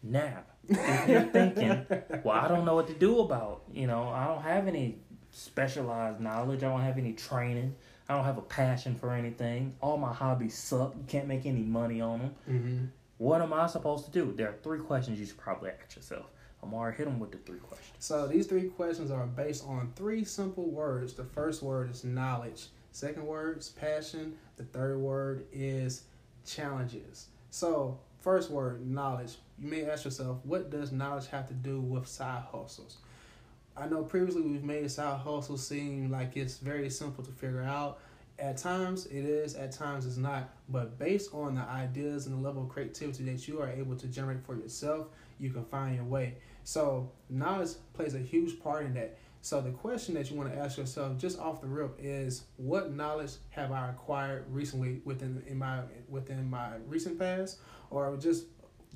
Now, 0.03 0.43
if 0.69 1.09
you're 1.09 1.21
thinking, 1.23 1.83
well, 2.23 2.37
I 2.37 2.47
don't 2.47 2.63
know 2.63 2.75
what 2.75 2.85
to 2.89 2.93
do 2.93 3.21
about, 3.21 3.63
you 3.73 3.87
know, 3.87 4.09
I 4.09 4.27
don't 4.27 4.43
have 4.43 4.67
any 4.67 4.99
specialized 5.31 6.19
knowledge, 6.19 6.61
I 6.61 6.69
don't 6.69 6.81
have 6.81 6.99
any 6.99 7.13
training, 7.13 7.73
I 8.07 8.15
don't 8.15 8.25
have 8.25 8.37
a 8.37 8.43
passion 8.43 8.93
for 8.93 9.13
anything, 9.13 9.75
all 9.81 9.97
my 9.97 10.13
hobbies 10.13 10.55
suck, 10.55 10.93
you 10.95 11.05
can't 11.07 11.27
make 11.27 11.47
any 11.47 11.63
money 11.63 12.01
on 12.01 12.19
them. 12.19 12.35
Mm-hmm. 12.47 12.85
What 13.17 13.41
am 13.41 13.51
I 13.51 13.65
supposed 13.65 14.05
to 14.05 14.11
do? 14.11 14.31
There 14.35 14.49
are 14.49 14.55
three 14.61 14.79
questions 14.79 15.19
you 15.19 15.25
should 15.25 15.37
probably 15.37 15.71
ask 15.71 15.95
yourself. 15.95 16.27
Amari, 16.63 16.93
hit 16.95 17.05
them 17.05 17.19
with 17.19 17.31
the 17.31 17.37
three 17.37 17.59
questions. 17.59 17.95
So 17.99 18.27
these 18.27 18.47
three 18.47 18.69
questions 18.69 19.11
are 19.11 19.25
based 19.25 19.63
on 19.65 19.91
three 19.95 20.23
simple 20.23 20.69
words. 20.69 21.13
The 21.13 21.23
first 21.23 21.61
word 21.61 21.91
is 21.91 22.03
knowledge. 22.03 22.67
Second 22.91 23.25
word 23.25 23.59
is 23.59 23.69
passion. 23.69 24.35
The 24.57 24.63
third 24.63 24.97
word 24.97 25.45
is 25.51 26.03
challenges. 26.45 27.27
So 27.51 27.99
first 28.21 28.49
word, 28.49 28.85
knowledge. 28.85 29.35
You 29.59 29.69
may 29.69 29.85
ask 29.85 30.05
yourself, 30.05 30.39
what 30.43 30.69
does 30.69 30.91
knowledge 30.91 31.27
have 31.27 31.47
to 31.47 31.53
do 31.53 31.79
with 31.79 32.07
side 32.07 32.43
hustles? 32.51 32.97
I 33.75 33.87
know 33.87 34.03
previously 34.03 34.41
we've 34.41 34.63
made 34.63 34.89
side 34.89 35.19
hustles 35.19 35.65
seem 35.65 36.09
like 36.09 36.35
it's 36.35 36.57
very 36.57 36.89
simple 36.89 37.23
to 37.23 37.31
figure 37.31 37.61
out. 37.61 37.99
At 38.39 38.57
times 38.57 39.05
it 39.07 39.25
is, 39.25 39.55
at 39.55 39.71
times 39.71 40.05
it's 40.05 40.17
not. 40.17 40.49
But 40.69 40.97
based 40.97 41.33
on 41.33 41.55
the 41.55 41.61
ideas 41.61 42.25
and 42.25 42.35
the 42.35 42.41
level 42.41 42.63
of 42.63 42.69
creativity 42.69 43.23
that 43.25 43.47
you 43.47 43.61
are 43.61 43.69
able 43.69 43.95
to 43.95 44.07
generate 44.07 44.43
for 44.45 44.55
yourself, 44.55 45.07
you 45.39 45.49
can 45.49 45.65
find 45.65 45.95
your 45.95 46.05
way. 46.05 46.35
So 46.63 47.11
knowledge 47.29 47.71
plays 47.93 48.13
a 48.13 48.19
huge 48.19 48.59
part 48.59 48.85
in 48.85 48.93
that. 48.95 49.17
So 49.41 49.61
the 49.61 49.71
question 49.71 50.15
that 50.15 50.29
you 50.29 50.35
want 50.35 50.51
to 50.51 50.59
ask 50.59 50.77
yourself 50.77 51.17
just 51.17 51.39
off 51.39 51.61
the 51.61 51.67
rip 51.67 51.97
is 51.99 52.43
what 52.57 52.93
knowledge 52.93 53.33
have 53.51 53.71
I 53.71 53.89
acquired 53.89 54.45
recently 54.51 55.01
within 55.05 55.43
in 55.47 55.57
my 55.57 55.81
within 56.09 56.49
my 56.49 56.75
recent 56.87 57.17
past 57.17 57.59
or 57.89 58.17
just 58.17 58.45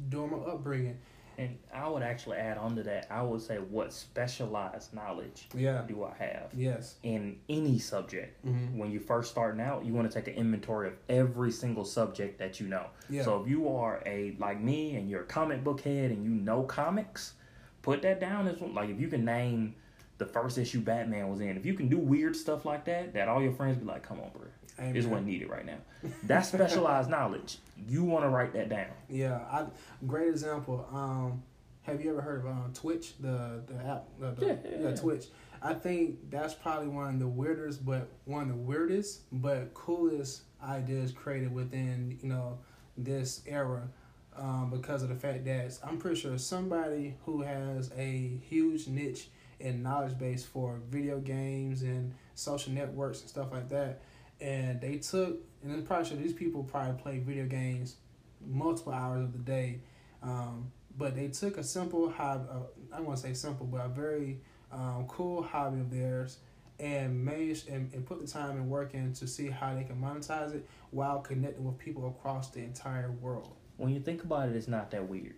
during 0.10 0.32
my 0.32 0.38
upbringing? 0.38 0.98
And 1.42 1.58
I 1.74 1.88
would 1.90 2.04
actually 2.04 2.38
add 2.38 2.60
on 2.60 2.76
to 2.76 2.84
that, 2.84 3.08
I 3.10 3.24
would 3.24 3.42
say, 3.42 3.58
what 3.58 3.92
specialized 3.92 4.94
knowledge 4.94 5.48
Yeah. 5.56 5.82
do 5.88 6.04
I 6.04 6.14
have 6.24 6.52
Yes. 6.54 6.98
in 7.02 7.40
any 7.50 7.80
subject? 7.80 8.46
Mm-hmm. 8.46 8.78
When 8.78 8.92
you 8.92 9.00
first 9.00 9.32
starting 9.32 9.60
out, 9.60 9.84
you 9.84 9.92
want 9.92 10.10
to 10.10 10.14
take 10.14 10.28
an 10.32 10.36
inventory 10.40 10.88
of 10.90 10.94
every 11.10 11.50
single 11.52 11.84
subject 11.84 12.38
that 12.38 12.60
you 12.60 12.68
know. 12.68 12.86
Yeah. 13.10 13.24
So 13.24 13.42
if 13.42 13.50
you 13.50 13.68
are 13.76 14.04
a 14.06 14.36
like 14.38 14.62
me 14.62 14.96
and 14.98 15.10
you're 15.10 15.22
a 15.22 15.26
comic 15.26 15.64
book 15.64 15.82
head 15.82 16.12
and 16.12 16.24
you 16.24 16.30
know 16.30 16.62
comics, 16.62 17.34
put 17.82 18.04
that 18.04 18.20
down 18.20 18.48
as 18.48 18.60
one. 18.60 18.76
Like 18.76 18.92
if 18.92 19.00
you 19.00 19.08
can 19.08 19.26
name 19.26 19.74
the 20.20 20.26
first 20.28 20.60
issue 20.60 20.82
Batman 20.82 21.28
was 21.30 21.40
in, 21.40 21.58
if 21.58 21.66
you 21.66 21.74
can 21.74 21.90
do 21.90 21.98
weird 21.98 22.36
stuff 22.36 22.66
like 22.66 22.86
that, 22.86 23.16
that 23.16 23.28
all 23.28 23.42
your 23.42 23.54
friends 23.54 23.78
be 23.80 23.86
like, 23.86 24.04
"Come 24.04 24.20
on, 24.20 24.30
bro, 24.30 24.44
Amen. 24.80 24.94
this 24.94 25.06
what 25.06 25.24
needed 25.24 25.50
right 25.50 25.66
now." 25.66 25.78
That's 26.24 26.50
specialized 26.50 27.10
knowledge. 27.18 27.58
You 27.88 28.04
want 28.04 28.26
to 28.26 28.30
write 28.30 28.54
that 28.54 28.70
down. 28.70 28.92
Yeah, 29.10 29.40
I 29.52 29.66
great 30.06 30.30
example. 30.30 30.88
Um, 30.92 31.44
have 31.84 32.04
you 32.04 32.12
ever 32.12 32.22
heard 32.22 32.42
of 32.42 32.48
um, 32.48 32.72
Twitch, 32.74 33.14
the 33.20 33.62
the 33.68 33.76
app? 33.86 34.06
The, 34.20 34.32
the, 34.32 34.46
Yeah, 34.46 34.56
yeah, 34.64 34.90
yeah. 34.90 34.96
Twitch. 34.96 35.26
I 35.64 35.74
think 35.74 36.32
that's 36.32 36.54
probably 36.54 36.88
one 36.88 37.14
of 37.14 37.20
the 37.20 37.28
weirdest, 37.28 37.86
but 37.86 38.10
one 38.26 38.44
of 38.44 38.50
the 38.50 38.56
weirdest 38.56 39.22
but 39.32 39.74
coolest 39.74 40.42
ideas 40.64 41.12
created 41.12 41.54
within 41.54 42.18
you 42.22 42.30
know 42.30 42.60
this 42.98 43.42
era. 43.46 43.88
Um, 44.34 44.70
because 44.70 45.04
of 45.04 45.10
the 45.10 45.16
fact 45.16 45.44
that 45.44 45.78
I'm 45.84 45.98
pretty 45.98 46.20
sure 46.20 46.38
somebody 46.38 47.16
who 47.26 47.42
has 47.42 47.92
a 47.98 48.40
huge 48.48 48.88
niche 48.88 49.28
and 49.60 49.84
knowledge 49.84 50.18
base 50.18 50.46
for 50.46 50.80
video 50.90 51.20
games 51.20 51.82
and 51.82 52.14
social 52.34 52.72
networks 52.72 53.20
and 53.20 53.30
stuff 53.30 53.52
like 53.52 53.68
that, 53.70 54.02
and 54.42 54.82
they 54.82 54.98
took 54.98 55.40
and 55.64 55.72
I'm 55.72 55.84
probably 55.84 56.10
sure 56.10 56.18
these 56.18 56.34
people 56.34 56.64
probably 56.64 57.02
play 57.02 57.20
video 57.20 57.46
games 57.46 57.98
multiple 58.46 58.94
hours 58.94 59.24
of 59.24 59.34
the 59.34 59.40
day, 59.40 59.80
um, 60.24 60.72
but 60.98 61.16
they 61.16 61.28
took 61.28 61.58
a 61.58 61.64
simple 61.64 62.10
hobby. 62.10 62.46
Uh, 62.50 62.96
I 62.96 63.02
want 63.02 63.18
to 63.18 63.24
say 63.24 63.34
simple, 63.34 63.66
but 63.66 63.86
a 63.86 63.90
very 63.90 64.40
um, 64.72 65.06
cool 65.08 65.44
hobby 65.44 65.80
of 65.80 65.92
theirs, 65.92 66.40
and 66.80 67.24
made 67.24 67.62
and, 67.70 67.94
and 67.94 68.06
put 68.06 68.20
the 68.20 68.28
time 68.28 68.52
and 68.52 68.70
work 68.70 68.94
in 68.94 69.14
to 69.14 69.28
see 69.28 69.50
how 69.50 69.76
they 69.76 69.84
can 69.84 69.98
monetize 69.98 70.56
it 70.56 70.68
while 70.90 71.20
connecting 71.20 71.64
with 71.64 71.78
people 71.78 72.08
across 72.08 72.50
the 72.50 72.62
entire 72.62 73.12
world. 73.12 73.54
When 73.78 73.94
you 73.94 74.00
think 74.00 74.24
about 74.24 74.50
it, 74.50 74.56
it's 74.56 74.68
not 74.68 74.92
that 74.92 75.08
weird. 75.08 75.36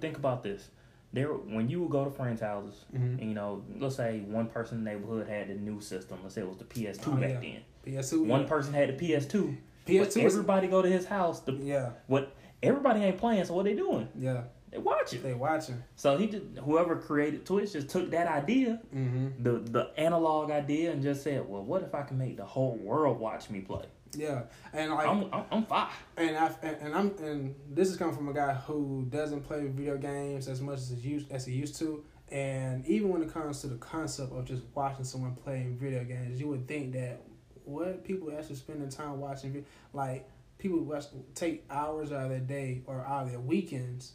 Think 0.00 0.16
about 0.16 0.42
this. 0.42 0.68
There, 1.14 1.28
when 1.28 1.68
you 1.68 1.80
would 1.82 1.90
go 1.90 2.04
to 2.04 2.10
friends' 2.10 2.40
houses, 2.40 2.84
Mm-hmm. 2.94 3.18
and 3.20 3.28
you 3.28 3.34
know, 3.34 3.62
let's 3.78 3.96
say 3.96 4.20
one 4.26 4.46
person 4.48 4.78
in 4.78 4.84
the 4.84 4.90
neighborhood 4.90 5.28
had 5.28 5.48
the 5.48 5.54
new 5.54 5.80
system. 5.80 6.18
Let's 6.22 6.34
say 6.34 6.40
it 6.42 6.48
was 6.48 6.58
the 6.58 6.64
PS2 6.64 7.06
Oh, 7.08 7.12
back 7.16 7.42
yeah. 7.42 7.60
then. 7.84 7.94
PS2. 8.02 8.26
One 8.26 8.46
person 8.46 8.74
had 8.74 8.88
the 8.88 8.94
PS2. 9.06 9.56
PS2. 9.86 10.04
was- 10.04 10.16
everybody 10.16 10.66
go 10.66 10.82
to 10.82 10.88
his 10.88 11.06
house. 11.06 11.40
The, 11.40 11.52
yeah, 11.52 11.90
what 12.08 12.34
everybody 12.62 13.00
ain't 13.00 13.18
playing, 13.18 13.44
so 13.44 13.54
what 13.54 13.64
they 13.64 13.74
doing? 13.74 14.08
yeah. 14.18 14.42
They 14.70 14.78
watching. 14.80 15.22
They 15.22 15.34
watching. 15.34 15.80
So 15.94 16.16
he 16.16 16.26
just 16.26 16.42
whoever 16.64 16.96
created 16.96 17.46
Twitch 17.46 17.74
just 17.74 17.88
took 17.90 18.10
that 18.10 18.26
idea, 18.26 18.80
Mm-hmm. 18.92 19.40
the 19.44 19.52
the 19.70 19.90
analog 19.96 20.50
idea, 20.50 20.90
and 20.90 21.00
just 21.00 21.22
said, 21.22 21.48
well, 21.48 21.62
what 21.62 21.82
if 21.84 21.94
I 21.94 22.02
can 22.02 22.18
make 22.18 22.36
the 22.38 22.44
whole 22.44 22.76
world 22.76 23.20
watch 23.20 23.50
me 23.50 23.60
play? 23.60 23.84
Yeah, 24.16 24.42
and 24.72 24.92
like 24.92 25.06
I'm 25.06 25.24
I'm, 25.32 25.44
I'm 25.50 25.66
fine. 25.66 25.88
and 26.16 26.36
I 26.36 26.54
and, 26.62 26.76
and 26.80 26.94
I'm 26.94 27.14
and 27.18 27.54
this 27.70 27.88
is 27.90 27.96
coming 27.96 28.14
from 28.14 28.28
a 28.28 28.32
guy 28.32 28.54
who 28.54 29.06
doesn't 29.08 29.42
play 29.42 29.66
video 29.66 29.96
games 29.96 30.48
as 30.48 30.60
much 30.60 30.78
as 30.78 30.90
he 30.90 31.08
used 31.10 31.32
as 31.32 31.46
he 31.46 31.54
used 31.54 31.78
to. 31.78 32.04
And 32.30 32.86
even 32.86 33.10
when 33.10 33.22
it 33.22 33.32
comes 33.32 33.60
to 33.60 33.66
the 33.66 33.76
concept 33.76 34.32
of 34.32 34.44
just 34.44 34.62
watching 34.74 35.04
someone 35.04 35.36
playing 35.36 35.76
video 35.78 36.04
games, 36.04 36.40
you 36.40 36.48
would 36.48 36.66
think 36.66 36.92
that 36.94 37.20
what 37.64 38.04
people 38.04 38.32
actually 38.36 38.56
spending 38.56 38.88
time 38.88 39.20
watching, 39.20 39.64
like 39.92 40.28
people 40.58 40.80
watch, 40.80 41.04
take 41.34 41.64
hours 41.70 42.12
out 42.12 42.24
of 42.24 42.30
their 42.30 42.40
day 42.40 42.82
or 42.86 43.04
out 43.06 43.24
of 43.24 43.30
their 43.30 43.40
weekends 43.40 44.12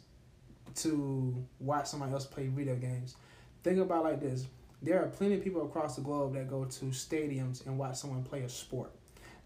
to 0.74 1.46
watch 1.58 1.86
somebody 1.86 2.12
else 2.12 2.26
play 2.26 2.48
video 2.48 2.76
games. 2.76 3.16
Think 3.62 3.78
about 3.78 4.04
it 4.04 4.08
like 4.08 4.20
this: 4.20 4.46
there 4.82 5.02
are 5.02 5.08
plenty 5.08 5.34
of 5.34 5.44
people 5.44 5.64
across 5.64 5.96
the 5.96 6.02
globe 6.02 6.34
that 6.34 6.48
go 6.48 6.64
to 6.64 6.84
stadiums 6.86 7.66
and 7.66 7.78
watch 7.78 7.96
someone 7.96 8.22
play 8.22 8.42
a 8.42 8.48
sport. 8.48 8.92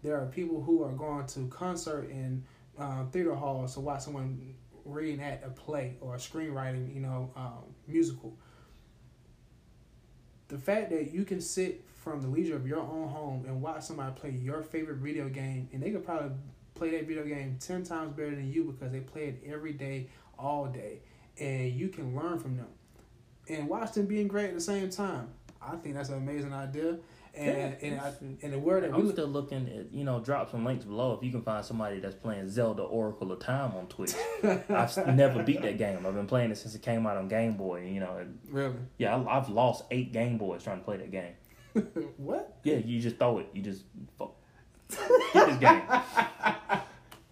There 0.05 0.21
are 0.21 0.27
people 0.27 0.61
who 0.61 0.83
are 0.83 0.91
going 0.91 1.25
to 1.25 1.47
concert 1.47 2.11
and 2.11 2.43
uh, 2.77 3.05
theater 3.05 3.33
halls 3.33 3.73
to 3.73 3.79
watch 3.79 4.01
someone 4.01 4.53
reenact 4.85 5.43
a 5.43 5.49
play 5.49 5.95
or 5.99 6.13
a 6.13 6.17
screenwriting, 6.19 6.93
you 6.93 7.01
know, 7.01 7.31
um, 7.35 7.63
musical. 7.87 8.37
The 10.47 10.59
fact 10.59 10.91
that 10.91 11.11
you 11.11 11.25
can 11.25 11.41
sit 11.41 11.83
from 11.95 12.21
the 12.21 12.27
leisure 12.27 12.55
of 12.55 12.67
your 12.67 12.81
own 12.81 13.09
home 13.09 13.45
and 13.47 13.63
watch 13.63 13.81
somebody 13.81 14.13
play 14.15 14.29
your 14.29 14.61
favorite 14.61 14.97
video 14.97 15.27
game, 15.27 15.69
and 15.73 15.81
they 15.81 15.89
could 15.89 16.05
probably 16.05 16.37
play 16.75 16.91
that 16.91 17.07
video 17.07 17.23
game 17.23 17.57
ten 17.59 17.81
times 17.81 18.15
better 18.15 18.35
than 18.35 18.53
you 18.53 18.63
because 18.65 18.91
they 18.91 18.99
play 18.99 19.29
it 19.29 19.43
every 19.51 19.73
day, 19.73 20.07
all 20.37 20.67
day, 20.67 20.99
and 21.39 21.73
you 21.73 21.89
can 21.89 22.15
learn 22.15 22.37
from 22.37 22.57
them 22.57 22.67
and 23.49 23.67
watch 23.67 23.93
them 23.93 24.05
being 24.05 24.27
great 24.27 24.49
at 24.49 24.53
the 24.53 24.61
same 24.61 24.87
time. 24.91 25.29
I 25.59 25.77
think 25.77 25.95
that's 25.95 26.09
an 26.09 26.17
amazing 26.17 26.53
idea. 26.53 26.97
And 27.37 27.47
Yeah. 27.81 27.87
and 27.87 28.01
I, 28.01 28.13
and 28.43 28.53
the 28.53 28.59
word 28.59 28.83
I'm 28.83 28.97
look, 28.97 29.13
still 29.13 29.27
looking 29.27 29.67
at 29.67 29.93
you 29.93 30.03
know 30.03 30.19
drop 30.19 30.51
some 30.51 30.63
links 30.65 30.85
below 30.85 31.13
if 31.13 31.23
you 31.23 31.31
can 31.31 31.41
find 31.41 31.65
somebody 31.65 31.99
that's 31.99 32.15
playing 32.15 32.49
Zelda 32.49 32.83
Oracle 32.83 33.31
of 33.31 33.39
Time 33.39 33.73
on 33.75 33.87
Twitch. 33.87 34.13
I've 34.69 35.15
never 35.15 35.43
beat 35.43 35.61
that 35.61 35.77
game. 35.77 36.05
I've 36.05 36.13
been 36.15 36.27
playing 36.27 36.51
it 36.51 36.57
since 36.57 36.75
it 36.75 36.81
came 36.81 37.05
out 37.05 37.17
on 37.17 37.27
Game 37.27 37.55
Boy. 37.57 37.85
You 37.85 37.99
know, 37.99 38.17
and, 38.17 38.39
really 38.49 38.75
yeah, 38.97 39.15
I, 39.15 39.37
I've 39.37 39.49
lost 39.49 39.83
eight 39.91 40.11
Game 40.13 40.37
Boys 40.37 40.63
trying 40.63 40.79
to 40.79 40.83
play 40.85 40.97
that 40.97 41.11
game. 41.11 41.33
what? 42.17 42.57
Yeah, 42.63 42.77
you 42.77 42.99
just 43.01 43.17
throw 43.17 43.39
it. 43.39 43.49
You 43.53 43.61
just 43.61 43.83
fuck. 44.17 44.33
get 45.33 45.47
this 45.47 45.57
game. 45.57 45.81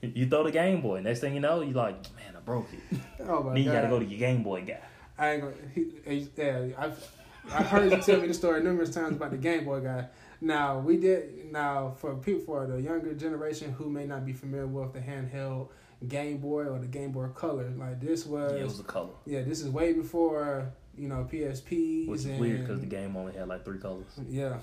You 0.01 0.27
throw 0.27 0.43
the 0.43 0.51
Game 0.51 0.81
Boy. 0.81 0.99
Next 0.99 1.21
thing 1.21 1.33
you 1.33 1.39
know, 1.39 1.61
you 1.61 1.71
like, 1.71 1.95
man, 2.17 2.35
I 2.35 2.39
broke 2.41 2.67
it. 2.73 2.99
Oh 3.21 3.41
my 3.41 3.53
then 3.53 3.63
you 3.63 3.71
god! 3.71 3.73
got 3.73 3.81
to 3.83 3.87
go 3.87 3.99
to 3.99 4.05
your 4.05 4.19
Game 4.19 4.43
Boy 4.43 4.63
guy. 4.63 4.81
I 5.17 5.31
ain't 5.31 5.41
gonna. 5.41 5.53
He, 5.73 5.85
he, 6.05 6.29
yeah, 6.35 6.65
I've 6.77 7.11
I've 7.51 7.67
heard 7.67 7.91
you 7.91 8.01
tell 8.01 8.21
me 8.21 8.27
the 8.27 8.33
story 8.33 8.63
numerous 8.63 8.89
times 8.89 9.15
about 9.15 9.31
the 9.31 9.37
Game 9.37 9.65
Boy 9.65 9.81
guy. 9.81 10.07
Now 10.41 10.79
we 10.79 10.97
did. 10.97 11.51
Now 11.51 11.95
for 11.97 12.15
people 12.15 12.41
for 12.45 12.67
the 12.67 12.81
younger 12.81 13.13
generation 13.13 13.71
who 13.71 13.89
may 13.89 14.05
not 14.05 14.25
be 14.25 14.33
familiar 14.33 14.67
with 14.67 14.93
the 14.93 14.99
handheld 14.99 15.69
Game 16.07 16.37
Boy 16.37 16.65
or 16.65 16.79
the 16.79 16.87
Game 16.87 17.11
Boy 17.11 17.27
Color, 17.27 17.71
like 17.77 17.99
this 17.99 18.25
was. 18.25 18.53
Yeah, 18.53 18.59
it 18.59 18.63
was 18.65 18.79
a 18.79 18.83
color, 18.83 19.13
yeah, 19.25 19.41
this 19.41 19.61
is 19.61 19.69
way 19.69 19.93
before 19.93 20.71
you 20.97 21.07
know 21.07 21.27
PSPs. 21.31 22.07
which 22.07 22.19
is 22.19 22.25
and, 22.25 22.39
weird 22.39 22.61
because 22.61 22.79
the 22.79 22.85
game 22.85 23.15
only 23.15 23.33
had 23.33 23.47
like 23.47 23.65
three 23.65 23.79
colors. 23.79 24.05
Yeah, 24.29 24.57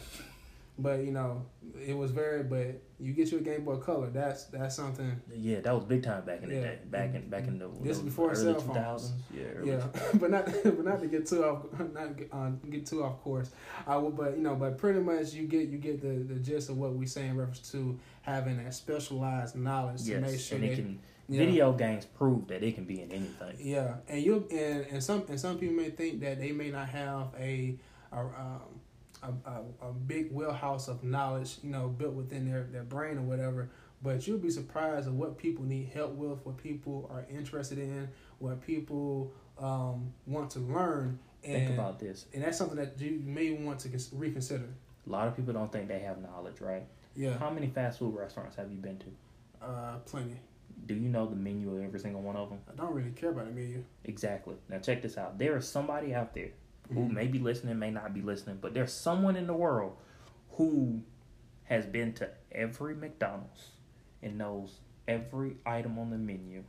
but 0.82 1.04
you 1.04 1.12
know 1.12 1.44
it 1.86 1.96
was 1.96 2.10
very. 2.10 2.42
But 2.42 2.82
you 2.98 3.12
get 3.12 3.32
you 3.32 3.38
a 3.38 3.40
Game 3.40 3.64
Boy 3.64 3.76
Color. 3.76 4.10
That's 4.10 4.44
that's 4.44 4.76
something. 4.76 5.20
Yeah, 5.34 5.60
that 5.60 5.74
was 5.74 5.84
big 5.84 6.02
time 6.02 6.24
back 6.24 6.42
in 6.42 6.48
the 6.48 6.54
Yeah. 6.56 6.60
day. 6.62 6.78
Back 6.90 7.14
in 7.14 7.28
back 7.30 7.46
in 7.48 7.58
the, 7.58 7.68
This 7.80 7.96
is 7.96 7.98
the 7.98 8.04
before 8.10 8.30
early 8.32 8.42
cell 8.42 8.60
phones. 8.60 9.12
Yeah, 9.32 9.44
Yeah, 9.64 9.86
but 10.14 10.30
not 10.30 10.46
but 10.64 10.84
not 10.84 11.00
to 11.00 11.06
get 11.06 11.26
too 11.26 11.44
off 11.44 11.66
not 11.94 12.16
get, 12.16 12.28
uh, 12.32 12.50
get 12.68 12.86
too 12.86 13.02
off 13.04 13.22
course. 13.22 13.50
I 13.86 13.96
will, 13.96 14.10
but 14.10 14.36
you 14.36 14.42
know, 14.42 14.54
but 14.56 14.76
pretty 14.78 15.00
much 15.00 15.32
you 15.32 15.46
get 15.46 15.68
you 15.68 15.78
get 15.78 16.00
the, 16.00 16.34
the 16.34 16.40
gist 16.40 16.68
of 16.70 16.76
what 16.78 16.94
we 16.94 17.06
say 17.06 17.26
in 17.26 17.36
reference 17.36 17.70
to 17.72 17.98
having 18.22 18.62
that 18.62 18.74
specialized 18.74 19.56
knowledge 19.56 20.04
to 20.04 20.20
make 20.20 20.32
Yes, 20.32 20.40
sure 20.42 20.56
and 20.56 20.64
it 20.66 20.74
can. 20.76 20.98
yeah, 21.28 21.38
Video 21.38 21.72
games 21.72 22.04
prove 22.04 22.48
that 22.48 22.62
it 22.62 22.74
can 22.74 22.84
be 22.84 23.00
in 23.00 23.10
anything. 23.12 23.56
yeah, 23.58 23.94
and 24.08 24.20
you 24.22 24.46
and, 24.50 24.86
and 24.90 25.02
some 25.02 25.24
and 25.28 25.38
some 25.40 25.56
people 25.58 25.76
may 25.76 25.90
think 25.90 26.20
that 26.20 26.38
they 26.40 26.52
may 26.52 26.70
not 26.70 26.88
have 26.88 27.28
a 27.38 27.76
a 28.12 28.18
um, 28.18 28.79
a, 29.22 29.28
a, 29.50 29.88
a 29.88 29.92
big 29.92 30.32
wheelhouse 30.32 30.88
of 30.88 31.02
knowledge, 31.04 31.56
you 31.62 31.70
know, 31.70 31.88
built 31.88 32.14
within 32.14 32.50
their, 32.50 32.64
their 32.64 32.82
brain 32.84 33.18
or 33.18 33.22
whatever. 33.22 33.68
But 34.02 34.26
you'll 34.26 34.38
be 34.38 34.50
surprised 34.50 35.06
at 35.08 35.12
what 35.12 35.36
people 35.36 35.64
need 35.64 35.90
help 35.92 36.12
with, 36.14 36.38
what 36.44 36.56
people 36.56 37.10
are 37.12 37.26
interested 37.30 37.78
in, 37.78 38.08
what 38.38 38.60
people 38.66 39.32
um, 39.58 40.12
want 40.26 40.50
to 40.52 40.60
learn. 40.60 41.18
And, 41.44 41.66
Think 41.68 41.78
about 41.78 41.98
this. 41.98 42.26
and 42.34 42.42
that's 42.42 42.56
something 42.58 42.76
that 42.76 42.98
you 43.00 43.20
may 43.24 43.50
want 43.52 43.78
to 43.80 43.90
reconsider. 44.12 44.68
A 45.06 45.10
lot 45.10 45.26
of 45.28 45.36
people 45.36 45.52
don't 45.52 45.70
think 45.72 45.88
they 45.88 46.00
have 46.00 46.20
knowledge, 46.22 46.60
right? 46.60 46.86
Yeah, 47.16 47.36
How 47.38 47.50
many 47.50 47.66
fast 47.68 47.98
food 47.98 48.14
restaurants 48.14 48.56
have 48.56 48.70
you 48.70 48.78
been 48.78 48.98
to? 48.98 49.66
uh, 49.66 49.96
plenty. 50.06 50.36
Do 50.86 50.94
you 50.94 51.08
know 51.10 51.26
the 51.26 51.36
menu 51.36 51.76
of 51.76 51.82
every 51.82 52.00
single 52.00 52.22
one 52.22 52.36
of 52.36 52.48
them? 52.48 52.58
I 52.72 52.74
don't 52.76 52.94
really 52.94 53.10
care 53.10 53.30
about 53.30 53.46
the 53.46 53.52
menu. 53.52 53.84
Exactly. 54.04 54.54
Now 54.70 54.78
check 54.78 55.02
this 55.02 55.18
out. 55.18 55.38
There 55.38 55.56
is 55.58 55.68
somebody 55.68 56.14
out 56.14 56.32
there 56.34 56.48
who 56.92 57.00
Mhm. 57.00 57.12
may 57.12 57.26
be 57.26 57.38
listening, 57.38 57.78
may 57.78 57.90
not 57.90 58.12
be 58.14 58.20
listening, 58.22 58.58
but 58.60 58.74
there's 58.74 58.92
someone 58.92 59.36
in 59.36 59.46
the 59.46 59.54
world 59.54 59.96
who 60.52 61.02
has 61.64 61.86
been 61.86 62.12
to 62.14 62.30
every 62.52 62.94
McDonald's 62.94 63.70
and 64.22 64.36
knows 64.36 64.80
every 65.06 65.56
item 65.64 65.98
on 65.98 66.10
the 66.10 66.18
menu. 66.18 66.64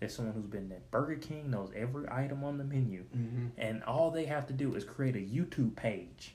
There's 0.00 0.14
someone 0.14 0.34
who's 0.34 0.46
been 0.46 0.70
at 0.72 0.90
Burger 0.90 1.16
King, 1.16 1.50
knows 1.50 1.70
every 1.74 2.06
item 2.10 2.44
on 2.44 2.58
the 2.58 2.64
menu. 2.64 3.04
Mm-hmm. 3.14 3.46
And 3.58 3.82
all 3.84 4.10
they 4.10 4.26
have 4.26 4.46
to 4.48 4.52
do 4.52 4.74
is 4.74 4.84
create 4.84 5.16
a 5.16 5.18
YouTube 5.20 5.76
page 5.76 6.34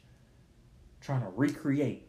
trying 1.00 1.22
to 1.22 1.30
recreate 1.30 2.08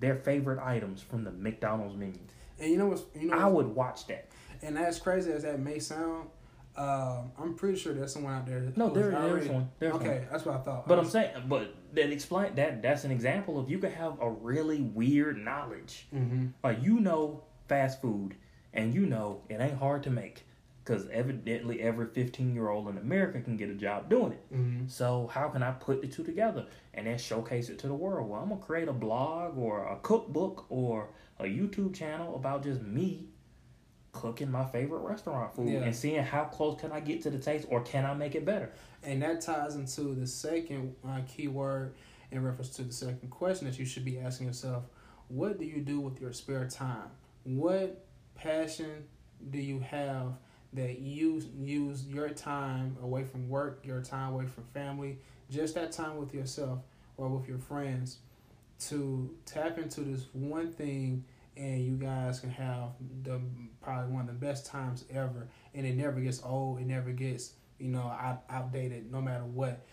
their 0.00 0.16
favorite 0.16 0.60
items 0.60 1.00
from 1.02 1.24
the 1.24 1.30
McDonald's 1.32 1.96
menu. 1.96 2.18
And 2.60 2.70
you 2.70 2.78
know 2.78 2.86
what's 2.86 3.02
you 3.14 3.28
know 3.28 3.38
I 3.38 3.46
would 3.46 3.66
watch 3.68 4.06
that. 4.08 4.28
And 4.62 4.78
as 4.78 4.98
crazy 5.00 5.30
as 5.32 5.42
that 5.42 5.58
may 5.60 5.78
sound, 5.78 6.28
um, 6.76 7.30
I'm 7.38 7.54
pretty 7.54 7.78
sure 7.78 7.92
there's 7.94 8.12
someone 8.12 8.34
out 8.34 8.46
there. 8.46 8.72
No, 8.76 8.90
there, 8.90 9.10
there's 9.10 9.14
already- 9.30 9.48
one. 9.48 9.70
There's 9.78 9.94
okay, 9.94 10.18
one. 10.20 10.26
that's 10.30 10.44
what 10.44 10.56
I 10.56 10.58
thought. 10.58 10.88
But 10.88 10.98
I'm 10.98 11.08
saying, 11.08 11.30
but 11.48 11.74
that 11.94 12.10
explain 12.10 12.54
that 12.56 12.82
that's 12.82 13.04
an 13.04 13.10
example 13.10 13.58
of 13.58 13.70
you 13.70 13.78
can 13.78 13.92
have 13.92 14.18
a 14.20 14.28
really 14.30 14.80
weird 14.82 15.38
knowledge. 15.38 16.06
hmm 16.10 16.46
Like 16.62 16.82
you 16.82 17.00
know 17.00 17.44
fast 17.68 18.00
food, 18.02 18.34
and 18.72 18.92
you 18.94 19.06
know 19.06 19.42
it 19.48 19.60
ain't 19.60 19.78
hard 19.78 20.02
to 20.04 20.10
make, 20.10 20.44
because 20.84 21.08
evidently 21.10 21.80
every 21.80 22.06
15 22.08 22.54
year 22.54 22.68
old 22.70 22.88
in 22.88 22.98
America 22.98 23.40
can 23.40 23.56
get 23.56 23.70
a 23.70 23.74
job 23.74 24.10
doing 24.10 24.32
it. 24.32 24.44
hmm 24.50 24.86
So 24.88 25.28
how 25.32 25.48
can 25.48 25.62
I 25.62 25.70
put 25.72 26.02
the 26.02 26.08
two 26.08 26.24
together 26.24 26.66
and 26.92 27.06
then 27.06 27.18
showcase 27.18 27.68
it 27.68 27.78
to 27.80 27.86
the 27.86 27.94
world? 27.94 28.28
Well, 28.28 28.40
I'm 28.42 28.48
gonna 28.48 28.60
create 28.60 28.88
a 28.88 28.92
blog 28.92 29.56
or 29.56 29.86
a 29.86 29.96
cookbook 30.02 30.66
or 30.68 31.10
a 31.38 31.44
YouTube 31.44 31.94
channel 31.94 32.34
about 32.36 32.62
just 32.64 32.82
me 32.82 33.28
cooking 34.14 34.50
my 34.50 34.64
favorite 34.64 35.00
restaurant 35.00 35.54
food 35.54 35.68
Yeah. 35.68 35.80
and 35.80 35.94
seeing 35.94 36.22
how 36.22 36.44
close 36.44 36.80
can 36.80 36.92
I 36.92 37.00
get 37.00 37.20
to 37.22 37.30
the 37.30 37.38
taste 37.38 37.66
or 37.68 37.82
can 37.82 38.06
I 38.06 38.14
make 38.14 38.34
it 38.34 38.44
better? 38.46 38.72
And 39.02 39.20
that 39.22 39.42
ties 39.42 39.74
into 39.74 40.14
the 40.14 40.26
second 40.26 40.94
uh, 41.06 41.20
key 41.28 41.48
word 41.48 41.94
in 42.30 42.42
reference 42.42 42.70
to 42.76 42.82
the 42.82 42.92
second 42.92 43.28
question 43.30 43.68
that 43.68 43.78
you 43.78 43.84
should 43.84 44.04
be 44.04 44.18
asking 44.18 44.46
yourself: 44.46 44.84
What 45.28 45.58
do 45.58 45.66
you 45.66 45.80
do 45.82 46.00
with 46.00 46.20
your 46.20 46.32
spare 46.32 46.66
time? 46.66 47.10
What 47.42 48.06
passion 48.34 49.04
do 49.50 49.58
you 49.58 49.80
have 49.80 50.32
that 50.72 50.98
you 51.00 51.42
use 51.60 52.06
your 52.06 52.30
time 52.30 52.96
away 53.02 53.24
from 53.24 53.48
work, 53.48 53.80
your 53.84 54.00
time 54.00 54.32
away 54.32 54.46
from 54.46 54.64
family, 54.72 55.18
just 55.50 55.74
that 55.74 55.92
time 55.92 56.16
with 56.16 56.32
yourself 56.34 56.80
or 57.16 57.28
with 57.28 57.46
your 57.48 57.58
friends 57.58 58.18
to 58.80 59.30
tap 59.46 59.78
into 59.78 60.00
this 60.00 60.26
one 60.32 60.72
thing 60.72 61.24
and 61.56 61.84
you 61.84 61.96
guys 61.96 62.40
can 62.40 62.50
have 62.50 62.90
the 63.22 63.40
probably 63.80 64.12
one 64.12 64.28
of 64.28 64.40
the 64.40 64.46
best 64.46 64.66
times 64.66 65.04
ever. 65.10 65.48
And 65.74 65.86
it 65.86 65.96
never 65.96 66.20
gets 66.20 66.42
old 66.42 66.80
it 66.80 66.86
never 66.86 67.10
gets 67.10 67.52
you 67.78 67.88
know 67.88 68.02
out, 68.02 68.42
outdated 68.50 69.10
no 69.10 69.20
matter 69.20 69.44
what. 69.44 69.86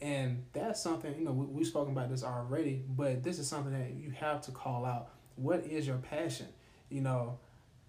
And 0.00 0.44
that's 0.52 0.80
something 0.80 1.14
you 1.18 1.24
know 1.24 1.32
we, 1.32 1.46
we've 1.46 1.66
spoken 1.66 1.92
about 1.92 2.10
this 2.10 2.22
already 2.22 2.82
but 2.88 3.22
this 3.22 3.38
is 3.38 3.48
something 3.48 3.72
that 3.72 3.94
you 3.94 4.12
have 4.12 4.42
to 4.42 4.52
call 4.52 4.84
out. 4.84 5.10
What 5.36 5.64
is 5.64 5.86
your 5.86 5.98
passion? 5.98 6.46
You 6.88 7.02
know 7.02 7.38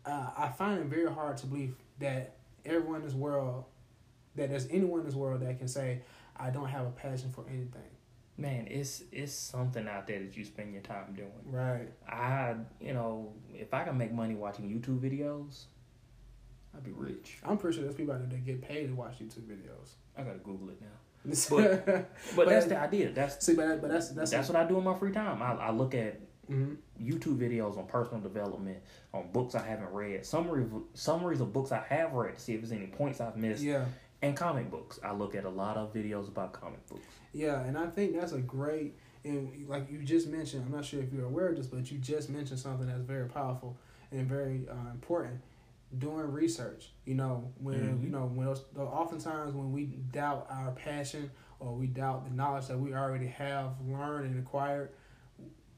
uh, 0.06 0.30
i 0.38 0.48
find 0.48 0.80
it 0.80 0.86
very 0.86 1.12
hard 1.12 1.38
to 1.38 1.46
believe 1.46 1.76
that 2.00 2.36
everyone 2.66 2.98
in 2.98 3.04
this 3.04 3.14
world 3.14 3.66
that 4.36 4.50
there's 4.50 4.68
anyone 4.70 5.00
in 5.00 5.06
this 5.06 5.16
world 5.16 5.42
that 5.42 5.58
can 5.58 5.68
say 5.68 6.02
i 6.38 6.50
don't 6.50 6.68
have 6.68 6.86
a 6.86 6.92
passion 6.92 7.32
for 7.32 7.46
anything 7.50 7.82
man, 8.40 8.68
it's 8.70 9.04
it's 9.12 9.34
something 9.34 9.88
out 9.88 10.08
there 10.08 10.20
that 10.20 10.36
you 10.38 10.46
spend 10.46 10.74
your 10.74 10.82
time 10.82 11.14
doing. 11.16 11.32
right 11.46 11.90
I, 12.08 12.56
you 12.80 12.94
know, 12.94 13.34
if 13.54 13.74
I 13.74 13.84
can 13.84 13.98
make 13.98 14.12
money 14.14 14.36
watching 14.36 14.70
YouTube 14.70 15.00
videos, 15.00 15.66
I'd 16.76 16.84
be 16.84 16.92
rich. 16.92 17.38
i'm 17.44 17.58
pretty 17.58 17.76
sure 17.78 17.84
there's 17.84 17.96
people 17.96 18.14
out 18.14 18.20
there 18.20 18.30
that 18.30 18.46
get 18.46 18.62
paid 18.62 18.88
to 18.88 18.94
watch 18.94 19.20
youtube 19.20 19.42
videos 19.48 19.90
I 20.18 20.22
gotta 20.24 20.38
Google 20.40 20.70
it 20.70 20.82
now. 20.82 21.34
but, 21.50 21.86
But, 21.86 22.10
But- 22.36 22.50
that's 22.50 22.66
the 22.68 22.78
idea. 22.78 23.12
That's 23.12 23.44
see 23.46 23.56
but, 23.56 23.82
but 23.82 23.90
that's 23.90 24.10
that's, 24.10 24.32
that's, 24.32 24.50
what 24.50 24.58
I 24.58 24.66
do 24.68 24.78
in 24.78 24.84
my 24.84 24.94
free 24.96 25.12
time. 25.12 25.42
I, 25.42 25.54
I 25.54 25.72
look 25.72 25.94
at 25.96 26.20
hmm 26.48 26.74
YouTube 27.02 27.38
videos 27.38 27.78
on 27.78 27.86
personal 27.88 28.20
development, 28.22 28.80
on 29.14 29.32
books 29.32 29.56
I 29.56 29.66
haven't 29.66 29.92
read, 29.92 30.26
summary 30.26 30.66
summaries 30.94 31.40
of 31.42 31.54
books 31.54 31.72
I 31.72 31.84
have 31.90 32.14
read 32.14 32.36
to 32.36 32.42
see 32.42 32.54
if 32.54 32.62
there's 32.62 32.72
any 32.74 32.88
points 32.88 33.22
I've 33.22 33.38
missed, 33.38 33.64
yeah 33.64 33.86
and 34.22 34.36
comic 34.36 34.70
books. 34.70 35.00
I 35.04 35.14
look 35.14 35.36
at 35.36 35.46
a 35.46 35.50
lot 35.50 35.78
of 35.78 35.94
videos 35.94 36.28
about 36.28 36.54
comic 36.54 36.86
books. 36.88 37.06
Yeah, 37.34 37.62
and 37.62 37.78
I 37.78 37.88
think 37.88 38.16
that's 38.16 38.32
a 38.34 38.40
great 38.40 38.96
and 39.24 39.68
like 39.68 39.90
you 39.92 40.00
just 40.04 40.28
mentioned. 40.28 40.64
I'm 40.66 40.72
not 40.72 40.86
sure 40.86 41.02
if 41.02 41.12
you're 41.12 41.26
aware 41.26 41.50
of 41.50 41.58
this, 41.58 41.68
but 41.68 41.92
you 41.92 41.98
just 41.98 42.30
mentioned 42.30 42.60
something 42.60 42.88
that's 42.88 43.02
very 43.02 43.28
powerful 43.28 43.78
and 44.12 44.28
very 44.28 44.68
uh, 44.70 44.92
important. 44.92 45.42
Doing 45.98 46.32
research, 46.32 46.92
you 47.06 47.16
know, 47.16 47.52
when 47.60 47.76
Mhm. 47.76 48.04
you 48.04 48.10
know 48.10 48.28
when 48.28 48.46
those, 48.46 48.64
oftentimes 48.78 49.54
when 49.54 49.72
we 49.72 49.86
doubt 49.86 50.46
our 50.50 50.72
passion 50.72 51.32
or 51.60 51.74
we 51.76 51.88
doubt 51.88 52.26
the 52.26 52.32
knowledge 52.32 52.68
that 52.68 52.80
we 52.80 52.94
already 52.94 53.28
have 53.28 53.72
learned 53.86 54.28
and 54.28 54.40
acquired, 54.40 54.92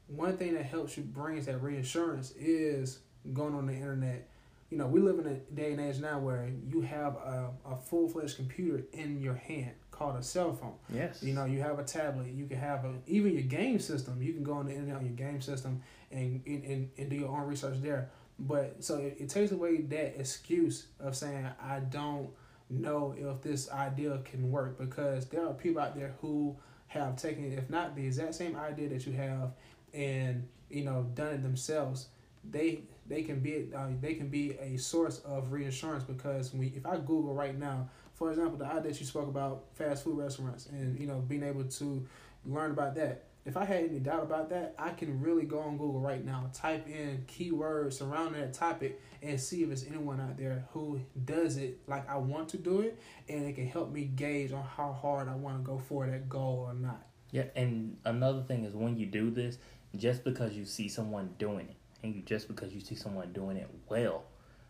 one 0.06 0.36
thing 0.36 0.52
that 0.54 0.64
helps 0.66 0.96
you 0.96 1.02
brings 1.02 1.46
that 1.46 1.62
reassurance 1.62 2.32
is 2.32 2.98
going 3.32 3.54
on 3.54 3.66
the 3.66 3.72
internet. 3.72 4.28
You 4.72 4.78
know, 4.78 4.86
we 4.86 5.00
live 5.00 5.18
in 5.18 5.26
a 5.26 5.34
day 5.54 5.72
and 5.72 5.80
age 5.82 5.98
now 5.98 6.18
where 6.18 6.48
you 6.66 6.80
have 6.80 7.16
a, 7.16 7.50
a 7.66 7.76
full 7.76 8.08
fledged 8.08 8.36
computer 8.36 8.82
in 8.94 9.20
your 9.20 9.34
hand 9.34 9.72
called 9.90 10.16
a 10.16 10.22
cell 10.22 10.54
phone. 10.54 10.72
Yes. 10.88 11.22
You 11.22 11.34
know, 11.34 11.44
you 11.44 11.60
have 11.60 11.78
a 11.78 11.84
tablet. 11.84 12.28
You 12.28 12.46
can 12.46 12.56
have 12.56 12.86
a 12.86 12.94
even 13.06 13.34
your 13.34 13.42
game 13.42 13.78
system. 13.78 14.22
You 14.22 14.32
can 14.32 14.42
go 14.42 14.54
on 14.54 14.64
the 14.64 14.72
internet 14.72 14.96
on 14.96 15.04
your 15.04 15.14
game 15.14 15.42
system 15.42 15.82
and 16.10 16.40
and, 16.46 16.88
and, 16.96 17.10
do 17.10 17.16
your 17.16 17.28
own 17.28 17.46
research 17.46 17.82
there. 17.82 18.08
But 18.38 18.82
so 18.82 18.96
it, 18.96 19.18
it 19.20 19.28
takes 19.28 19.52
away 19.52 19.82
that 19.82 20.18
excuse 20.18 20.86
of 20.98 21.14
saying 21.14 21.46
I 21.60 21.80
don't 21.80 22.30
know 22.70 23.14
if 23.14 23.42
this 23.42 23.70
idea 23.70 24.22
can 24.24 24.50
work 24.50 24.78
because 24.78 25.26
there 25.26 25.46
are 25.46 25.52
people 25.52 25.82
out 25.82 25.94
there 25.94 26.14
who 26.22 26.56
have 26.86 27.16
taken 27.16 27.52
if 27.52 27.68
not 27.68 27.94
the 27.94 28.06
exact 28.06 28.36
same 28.36 28.56
idea 28.56 28.88
that 28.88 29.06
you 29.06 29.12
have 29.12 29.52
and 29.92 30.48
you 30.70 30.82
know 30.82 31.10
done 31.12 31.34
it 31.34 31.42
themselves. 31.42 32.06
They 32.50 32.84
they 33.06 33.22
can 33.22 33.40
be 33.40 33.68
uh, 33.74 33.88
they 34.00 34.14
can 34.14 34.28
be 34.28 34.52
a 34.58 34.76
source 34.76 35.18
of 35.20 35.52
reassurance 35.52 36.04
because 36.04 36.54
we 36.54 36.72
if 36.76 36.86
I 36.86 36.96
Google 36.96 37.34
right 37.34 37.58
now 37.58 37.88
for 38.22 38.30
example, 38.30 38.56
the 38.56 38.66
idea 38.66 38.92
that 38.92 39.00
you 39.00 39.04
spoke 39.04 39.26
about 39.26 39.64
fast 39.74 40.04
food 40.04 40.16
restaurants 40.18 40.66
and 40.66 40.96
you 40.96 41.08
know 41.08 41.18
being 41.18 41.42
able 41.42 41.64
to 41.64 42.06
learn 42.44 42.70
about 42.70 42.94
that. 42.94 43.24
If 43.44 43.56
I 43.56 43.64
had 43.64 43.86
any 43.86 43.98
doubt 43.98 44.22
about 44.22 44.50
that, 44.50 44.76
I 44.78 44.90
can 44.90 45.20
really 45.20 45.44
go 45.44 45.58
on 45.58 45.76
Google 45.76 45.98
right 45.98 46.24
now, 46.24 46.48
type 46.54 46.86
in 46.86 47.24
keywords 47.26 47.94
surrounding 47.94 48.40
that 48.40 48.52
topic, 48.52 49.00
and 49.20 49.40
see 49.40 49.62
if 49.62 49.68
there's 49.68 49.84
anyone 49.84 50.20
out 50.20 50.36
there 50.36 50.64
who 50.70 51.00
does 51.24 51.56
it 51.56 51.80
like 51.88 52.08
I 52.08 52.18
want 52.18 52.50
to 52.50 52.58
do 52.58 52.82
it, 52.82 53.00
and 53.28 53.44
it 53.44 53.56
can 53.56 53.66
help 53.66 53.90
me 53.90 54.04
gauge 54.04 54.52
on 54.52 54.62
how 54.62 54.92
hard 54.92 55.28
I 55.28 55.34
want 55.34 55.58
to 55.58 55.64
go 55.64 55.78
for 55.78 56.06
that 56.06 56.28
goal 56.28 56.64
or 56.68 56.74
not. 56.74 57.04
Yeah, 57.32 57.46
and 57.56 57.96
another 58.04 58.42
thing 58.42 58.64
is 58.64 58.76
when 58.76 58.96
you 58.96 59.06
do 59.06 59.32
this, 59.32 59.58
just 59.96 60.22
because 60.22 60.52
you 60.52 60.64
see 60.64 60.88
someone 60.88 61.34
doing 61.40 61.68
it, 61.70 61.76
and 62.02 62.14
you 62.14 62.22
just 62.22 62.48
because 62.48 62.72
you 62.72 62.80
see 62.80 62.94
someone 62.94 63.32
doing 63.32 63.56
it 63.56 63.68
well, 63.88 64.24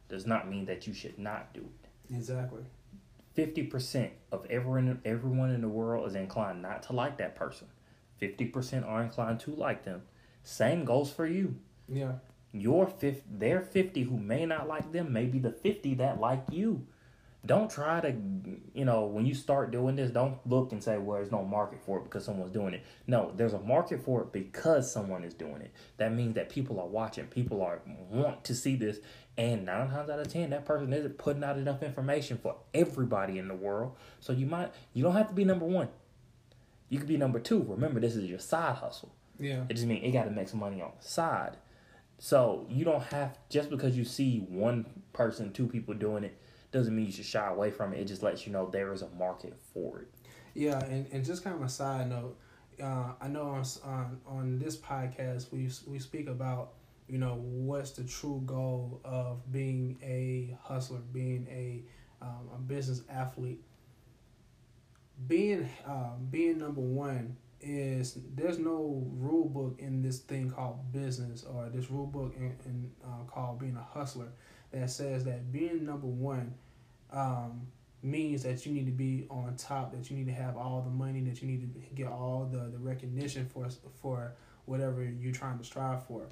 does 0.09 0.27
not 0.27 0.49
mean 0.49 0.67
that 0.67 0.87
you 0.87 0.93
should 0.93 1.19
not 1.19 1.53
do 1.55 1.61
it. 1.61 2.15
Exactly. 2.15 2.63
Fifty 3.35 3.63
percent 3.63 4.13
of 4.31 4.47
everyone 4.51 5.01
everyone 5.05 5.51
in 5.51 5.63
the 5.63 5.69
world 5.69 6.07
is 6.07 6.15
inclined 6.15 6.63
not 6.63 6.83
to 6.85 6.93
like 6.93 7.17
that 7.19 7.35
person. 7.35 7.67
Fifty 8.19 8.45
percent 8.45 8.85
are 8.85 9.03
inclined 9.03 9.41
to 9.41 9.53
like 9.53 9.85
them. 9.85 10.03
Same 10.43 10.85
goes 10.85 11.11
for 11.11 11.27
you. 11.27 11.57
Yeah. 11.89 12.13
Your 12.53 12.87
fifth, 12.87 13.23
their 13.31 13.63
fifty 13.63 14.03
who 14.03 14.19
may 14.19 14.45
not 14.45 14.69
like 14.69 14.93
them 14.93 15.13
may 15.13 15.25
be 15.25 15.39
the 15.39 15.51
fifty 15.51 15.95
that 15.95 16.21
like 16.21 16.45
you. 16.51 16.87
Don't 17.45 17.69
try 17.69 18.01
to, 18.01 18.15
you 18.73 18.85
know, 18.85 19.07
when 19.07 19.27
you 19.27 19.35
start 19.35 19.73
doing 19.73 19.97
this, 19.97 20.13
don't 20.13 20.39
look 20.47 20.71
and 20.71 20.83
say, 20.83 20.99
well, 20.99 21.17
there's 21.17 21.33
no 21.33 21.45
market 21.45 21.81
for 21.85 21.99
it 21.99 22.05
because 22.05 22.25
someone's 22.25 22.53
doing 22.53 22.73
it. 22.73 22.85
No, 23.09 23.33
there's 23.35 23.53
a 23.53 23.59
market 23.59 24.05
for 24.05 24.23
it 24.23 24.33
because 24.33 24.93
someone 24.93 25.25
is 25.25 25.35
doing 25.35 25.61
it. 25.61 25.73
That 25.97 26.15
means 26.15 26.37
that 26.37 26.51
people 26.51 26.79
are 26.79 26.87
watching, 26.87 27.27
people 27.27 27.61
are 27.63 27.81
want 28.09 28.45
to 28.45 28.55
see 28.55 28.77
this, 28.77 28.99
and 29.37 29.67
nine 29.67 29.91
times 29.91 30.09
out 30.09 30.21
of 30.21 30.29
ten, 30.29 30.51
that 30.51 30.65
person 30.65 30.93
isn't 30.93 31.19
putting 31.19 31.43
out 31.43 31.59
enough 31.59 31.83
information 31.83 32.39
for 32.39 32.57
everybody 32.75 33.39
in 33.39 33.49
the 33.49 33.57
world. 33.57 33.97
So 34.21 34.33
you 34.33 34.47
might, 34.47 34.73
you 34.95 35.03
don't 35.03 35.17
have 35.17 35.29
to 35.29 35.35
be 35.35 35.45
number 35.45 35.67
one. 35.67 35.89
You 36.91 36.99
could 36.99 37.09
be 37.09 37.17
number 37.17 37.41
two. 37.41 37.65
Remember, 37.67 37.99
this 37.99 38.15
is 38.15 38.31
your 38.31 38.39
side 38.39 38.77
hustle. 38.77 39.13
Yeah. 39.41 39.65
It 39.69 39.75
just 39.75 39.87
means 39.87 40.05
it 40.05 40.13
got 40.13 40.25
to 40.25 40.31
make 40.31 40.49
some 40.49 40.61
money 40.61 40.81
on 40.81 40.93
the 41.01 41.09
side. 41.09 41.57
So 42.19 42.67
you 42.69 42.85
don't 42.85 43.03
have 43.03 43.37
just 43.49 43.69
because 43.69 43.97
you 43.97 44.05
see 44.05 44.39
one 44.49 44.87
person, 45.13 45.53
two 45.53 45.67
people 45.67 45.95
doing 45.95 46.23
it, 46.23 46.39
doesn't 46.73 46.95
mean 46.95 47.07
you 47.07 47.13
should 47.13 47.27
shy 47.27 47.47
away 47.49 47.71
from 47.71 47.93
it. 47.93 48.01
It 48.01 48.07
just 48.07 48.23
lets 48.23 48.47
you 48.47 48.53
know 48.53 48.69
there 48.69 48.93
is 48.93 49.03
a 49.03 49.09
market 49.11 49.55
for 49.73 50.01
it. 50.01 50.09
Yeah, 50.55 50.83
and, 50.85 51.07
and 51.13 51.25
just 51.25 51.45
kind 51.45 51.57
of 51.57 51.63
a 51.63 51.69
side 51.69 52.09
note, 52.11 52.37
uh, 52.83 53.13
I 53.21 53.29
know 53.29 53.49
on, 53.49 53.65
on 53.85 54.21
on 54.27 54.59
this 54.59 54.77
podcast 54.77 55.53
we 55.53 55.71
we 55.87 55.99
speak 55.99 56.29
about 56.29 56.73
you 57.09 57.19
know 57.19 57.35
what's 57.43 57.93
the 57.93 58.05
true 58.05 58.43
goal 58.47 59.01
of 59.05 59.51
being 59.53 59.99
a 60.03 60.57
hustler, 60.63 60.99
being 61.13 61.47
a 61.51 61.85
um, 62.25 62.49
a 62.55 62.59
business 62.59 63.03
athlete. 63.09 63.63
Being 65.27 65.69
um, 65.87 66.27
being 66.31 66.59
number 66.59 66.81
one 66.81 67.37
is 67.61 68.19
there's 68.35 68.59
no 68.59 69.07
rule 69.15 69.49
book 69.49 69.77
in 69.79 70.03
this 70.03 70.19
thing 70.19 70.51
called 70.51 70.93
business 70.93 71.45
or 71.45 71.69
this 71.69 71.91
rule 71.91 72.07
book 72.07 72.35
in, 72.37 72.57
in 72.65 72.91
uh, 73.05 73.25
called 73.31 73.61
being 73.61 73.77
a 73.77 73.99
hustler 73.99 74.29
that 74.73 74.91
says 74.91 75.25
that 75.25 75.53
being 75.53 75.85
number 75.85 76.07
one 76.07 76.55
um, 77.13 77.67
means 78.03 78.43
that 78.43 78.67
you 78.67 78.73
need 78.73 78.87
to 78.87 78.93
be 78.93 79.27
on 79.31 79.55
top, 79.57 79.93
that 79.93 80.11
you 80.11 80.17
need 80.17 80.27
to 80.27 80.33
have 80.33 80.57
all 80.57 80.83
the 80.83 80.91
money, 80.91 81.21
that 81.21 81.41
you 81.41 81.49
need 81.49 81.61
to 81.61 81.95
get 81.95 82.09
all 82.09 82.49
the, 82.51 82.71
the 82.71 82.79
recognition 82.79 83.47
for 83.47 83.69
for 84.01 84.35
whatever 84.65 85.05
you're 85.05 85.33
trying 85.33 85.59
to 85.59 85.65
strive 85.65 86.05
for. 86.07 86.27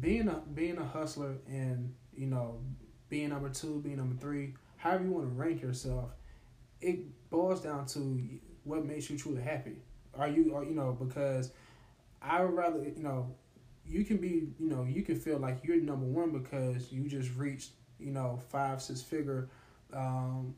Being 0.00 0.28
a 0.28 0.42
being 0.54 0.78
a 0.78 0.84
hustler 0.84 1.36
and 1.46 1.94
you 2.14 2.26
know 2.26 2.60
being 3.08 3.30
number 3.30 3.48
two, 3.48 3.80
being 3.80 3.96
number 3.96 4.16
three, 4.20 4.54
however 4.76 5.04
you 5.04 5.10
want 5.10 5.26
to 5.26 5.34
rank 5.34 5.62
yourself, 5.62 6.10
it 6.80 7.00
boils 7.30 7.62
down 7.62 7.86
to 7.86 8.20
what 8.64 8.84
makes 8.84 9.10
you 9.10 9.18
truly 9.18 9.42
happy. 9.42 9.76
Are 10.14 10.28
you 10.28 10.54
are 10.54 10.64
you 10.64 10.74
know 10.74 10.92
because 10.92 11.52
I 12.22 12.42
would 12.42 12.54
rather 12.54 12.82
you 12.82 13.02
know 13.02 13.34
you 13.86 14.04
can 14.04 14.18
be 14.18 14.48
you 14.58 14.68
know 14.68 14.84
you 14.84 15.02
can 15.02 15.16
feel 15.16 15.38
like 15.38 15.60
you're 15.64 15.76
number 15.76 16.06
one 16.06 16.30
because 16.30 16.92
you 16.92 17.08
just 17.08 17.34
reached 17.36 17.72
you 17.98 18.10
know 18.10 18.38
five 18.50 18.82
six 18.82 19.02
figure 19.02 19.48
um, 19.92 20.54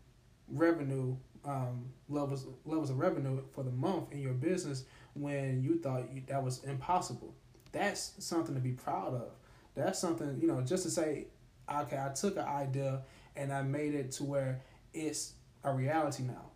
revenue 0.49 1.17
um, 1.45 1.87
levels 2.09 2.47
levels 2.65 2.91
of 2.91 2.99
revenue 2.99 3.43
for 3.53 3.63
the 3.63 3.71
month 3.71 4.13
in 4.13 4.21
your 4.21 4.35
business 4.35 4.85
when 5.15 5.63
you 5.63 5.79
thought 5.79 6.13
you, 6.13 6.23
that 6.27 6.43
was 6.43 6.63
impossible. 6.65 7.35
That's 7.73 8.13
something 8.19 8.55
to 8.55 8.61
be 8.61 8.73
proud 8.73 9.15
of. 9.15 9.31
That's 9.75 9.99
something 9.99 10.39
you 10.41 10.49
know 10.49 10.61
just 10.61 10.83
to 10.85 10.91
say, 10.91 11.29
okay, 11.73 11.99
I 11.99 12.13
took 12.13 12.37
an 12.37 12.45
idea 12.45 13.03
and 13.37 13.53
I 13.53 13.63
made 13.63 13.95
it 13.95 14.11
to 14.13 14.25
where 14.25 14.61
it's 14.93 15.35
a 15.65 15.73
reality 15.73 16.25
now. 16.25 16.51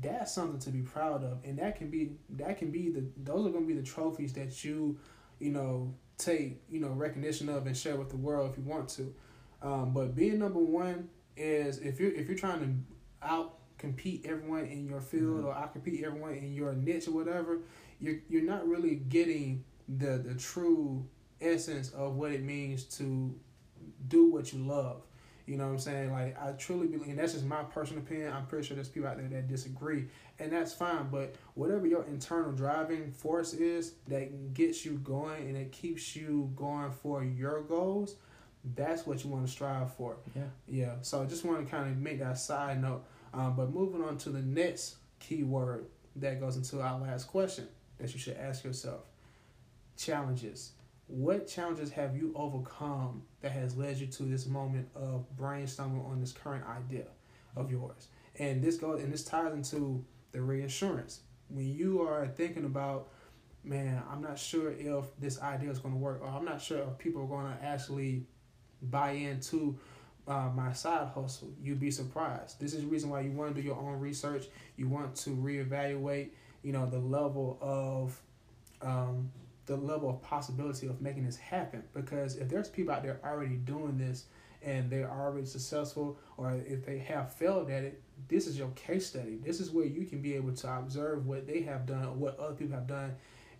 That's 0.00 0.32
something 0.32 0.60
to 0.60 0.70
be 0.70 0.82
proud 0.82 1.24
of, 1.24 1.38
and 1.44 1.58
that 1.58 1.76
can 1.76 1.90
be 1.90 2.12
that 2.30 2.58
can 2.58 2.70
be 2.70 2.90
the 2.90 3.04
those 3.16 3.46
are 3.46 3.50
going 3.50 3.66
to 3.66 3.74
be 3.74 3.80
the 3.80 3.86
trophies 3.86 4.32
that 4.34 4.62
you, 4.64 4.98
you 5.38 5.50
know, 5.50 5.94
take 6.18 6.62
you 6.68 6.80
know 6.80 6.88
recognition 6.88 7.48
of 7.48 7.66
and 7.66 7.76
share 7.76 7.96
with 7.96 8.10
the 8.10 8.16
world 8.16 8.50
if 8.50 8.58
you 8.58 8.64
want 8.64 8.88
to. 8.90 9.14
Um, 9.62 9.92
but 9.92 10.14
being 10.14 10.38
number 10.38 10.60
one 10.60 11.08
is 11.38 11.78
if 11.78 12.00
you're 12.00 12.12
if 12.12 12.28
you're 12.28 12.38
trying 12.38 12.60
to 12.60 13.26
out 13.26 13.54
compete 13.78 14.26
everyone 14.26 14.66
in 14.66 14.86
your 14.86 15.00
field 15.00 15.38
mm-hmm. 15.38 15.46
or 15.46 15.54
out 15.54 15.72
compete 15.72 16.04
everyone 16.04 16.34
in 16.34 16.52
your 16.52 16.74
niche 16.74 17.08
or 17.08 17.12
whatever, 17.12 17.60
you're 18.00 18.16
you're 18.28 18.42
not 18.42 18.66
really 18.66 18.96
getting 18.96 19.64
the 19.88 20.18
the 20.18 20.34
true 20.34 21.06
essence 21.40 21.90
of 21.90 22.16
what 22.16 22.32
it 22.32 22.42
means 22.42 22.84
to 22.84 23.34
do 24.08 24.30
what 24.30 24.52
you 24.52 24.58
love. 24.60 25.02
You 25.46 25.56
know 25.56 25.64
what 25.64 25.72
I'm 25.72 25.78
saying? 25.78 26.12
Like 26.12 26.36
I 26.38 26.52
truly 26.52 26.88
believe, 26.88 27.08
and 27.08 27.18
that's 27.18 27.32
just 27.32 27.46
my 27.46 27.62
personal 27.62 28.02
opinion. 28.02 28.34
I'm 28.34 28.46
pretty 28.46 28.66
sure 28.66 28.74
there's 28.74 28.88
people 28.88 29.08
out 29.08 29.16
there 29.16 29.28
that 29.28 29.48
disagree, 29.48 30.04
and 30.38 30.52
that's 30.52 30.74
fine. 30.74 31.08
But 31.10 31.36
whatever 31.54 31.86
your 31.86 32.04
internal 32.04 32.52
driving 32.52 33.12
force 33.12 33.54
is 33.54 33.94
that 34.08 34.52
gets 34.52 34.84
you 34.84 34.98
going 34.98 35.48
and 35.48 35.56
it 35.56 35.72
keeps 35.72 36.14
you 36.14 36.52
going 36.54 36.90
for 36.90 37.24
your 37.24 37.62
goals, 37.62 38.16
that's 38.74 39.06
what 39.06 39.24
you 39.24 39.30
want 39.30 39.46
to 39.46 39.52
strive 39.52 39.92
for. 39.94 40.16
Yeah. 40.34 40.42
Yeah. 40.66 40.92
So 41.02 41.22
I 41.22 41.26
just 41.26 41.44
want 41.44 41.64
to 41.64 41.70
kind 41.70 41.90
of 41.90 41.96
make 41.98 42.18
that 42.20 42.38
side 42.38 42.80
note. 42.82 43.04
Um, 43.32 43.54
but 43.56 43.72
moving 43.72 44.02
on 44.02 44.18
to 44.18 44.30
the 44.30 44.42
next 44.42 44.96
keyword 45.20 45.86
that 46.16 46.40
goes 46.40 46.56
into 46.56 46.80
our 46.80 46.98
last 46.98 47.28
question 47.28 47.68
that 47.98 48.12
you 48.12 48.18
should 48.18 48.36
ask 48.36 48.64
yourself: 48.64 49.02
challenges. 49.96 50.72
What 51.06 51.46
challenges 51.48 51.90
have 51.92 52.14
you 52.16 52.32
overcome 52.36 53.22
that 53.40 53.52
has 53.52 53.74
led 53.76 53.96
you 53.96 54.06
to 54.08 54.24
this 54.24 54.46
moment 54.46 54.88
of 54.94 55.24
brainstorming 55.38 56.06
on 56.06 56.20
this 56.20 56.32
current 56.32 56.64
idea 56.66 57.06
of 57.56 57.70
yours? 57.70 58.08
And 58.38 58.62
this 58.62 58.76
goes 58.76 59.02
and 59.02 59.12
this 59.12 59.24
ties 59.24 59.54
into 59.54 60.04
the 60.32 60.42
reassurance. 60.42 61.20
When 61.48 61.66
you 61.66 62.02
are 62.02 62.26
thinking 62.26 62.66
about, 62.66 63.08
man, 63.64 64.02
I'm 64.10 64.20
not 64.20 64.38
sure 64.38 64.70
if 64.70 65.04
this 65.18 65.40
idea 65.40 65.70
is 65.70 65.78
going 65.78 65.94
to 65.94 65.98
work, 65.98 66.20
or 66.22 66.28
I'm 66.28 66.44
not 66.44 66.60
sure 66.60 66.78
if 66.80 66.98
people 66.98 67.22
are 67.22 67.26
going 67.26 67.56
to 67.56 67.64
actually 67.64 68.26
buy 68.82 69.12
into 69.12 69.78
uh, 70.26 70.50
my 70.54 70.72
side 70.72 71.08
hustle, 71.14 71.52
you'd 71.62 71.80
be 71.80 71.90
surprised. 71.90 72.60
This 72.60 72.74
is 72.74 72.82
the 72.82 72.86
reason 72.86 73.10
why 73.10 73.20
you 73.20 73.32
want 73.32 73.54
to 73.54 73.60
do 73.60 73.66
your 73.66 73.76
own 73.76 73.98
research. 73.98 74.46
You 74.76 74.88
want 74.88 75.14
to 75.16 75.30
reevaluate, 75.30 76.30
you 76.62 76.72
know, 76.72 76.86
the 76.86 76.98
level 76.98 77.58
of 77.60 78.20
um, 78.82 79.30
the 79.66 79.76
level 79.76 80.08
of 80.08 80.22
possibility 80.22 80.86
of 80.86 81.00
making 81.00 81.24
this 81.24 81.36
happen. 81.36 81.82
Because 81.94 82.36
if 82.36 82.48
there's 82.48 82.68
people 82.68 82.94
out 82.94 83.02
there 83.02 83.20
already 83.24 83.56
doing 83.56 83.98
this 83.98 84.26
and 84.62 84.90
they're 84.90 85.10
already 85.10 85.46
successful, 85.46 86.18
or 86.36 86.60
if 86.66 86.84
they 86.84 86.98
have 86.98 87.32
failed 87.32 87.70
at 87.70 87.84
it, 87.84 88.02
this 88.28 88.46
is 88.46 88.58
your 88.58 88.68
case 88.70 89.06
study. 89.06 89.38
This 89.42 89.60
is 89.60 89.70
where 89.70 89.86
you 89.86 90.04
can 90.04 90.20
be 90.20 90.34
able 90.34 90.52
to 90.52 90.72
observe 90.76 91.26
what 91.26 91.46
they 91.46 91.62
have 91.62 91.86
done, 91.86 92.04
or 92.04 92.12
what 92.12 92.38
other 92.38 92.54
people 92.54 92.74
have 92.74 92.86
done, 92.86 93.14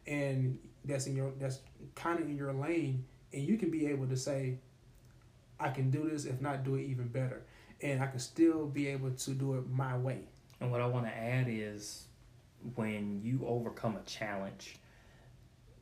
and 0.06 0.58
that's 0.84 1.06
in 1.06 1.14
your 1.14 1.30
that's 1.38 1.60
kind 1.94 2.18
of 2.18 2.26
in 2.28 2.36
your 2.36 2.52
lane, 2.52 3.04
and 3.32 3.42
you 3.42 3.56
can 3.56 3.70
be 3.70 3.86
able 3.86 4.08
to 4.08 4.16
say, 4.16 4.58
I 5.60 5.70
can 5.70 5.90
do 5.90 6.08
this, 6.10 6.24
if 6.24 6.40
not 6.40 6.64
do 6.64 6.76
it 6.76 6.82
even 6.82 7.08
better. 7.08 7.42
And 7.80 8.02
I 8.02 8.06
can 8.06 8.18
still 8.18 8.66
be 8.66 8.88
able 8.88 9.10
to 9.10 9.30
do 9.30 9.54
it 9.54 9.68
my 9.68 9.96
way. 9.96 10.20
And 10.60 10.70
what 10.70 10.80
I 10.80 10.86
want 10.86 11.06
to 11.06 11.16
add 11.16 11.46
is 11.48 12.04
when 12.74 13.20
you 13.22 13.44
overcome 13.46 13.96
a 13.96 14.02
challenge, 14.02 14.76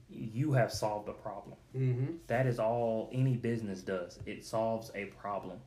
you 0.08 0.52
have 0.52 0.72
solved 0.72 1.08
a 1.08 1.12
problem. 1.12 1.56
Mm-hmm. 1.76 2.16
That 2.26 2.46
is 2.46 2.58
all 2.58 3.08
any 3.12 3.36
business 3.36 3.80
does. 3.82 4.18
It 4.26 4.44
solves 4.44 4.90
a 4.94 5.06
problem. 5.06 5.58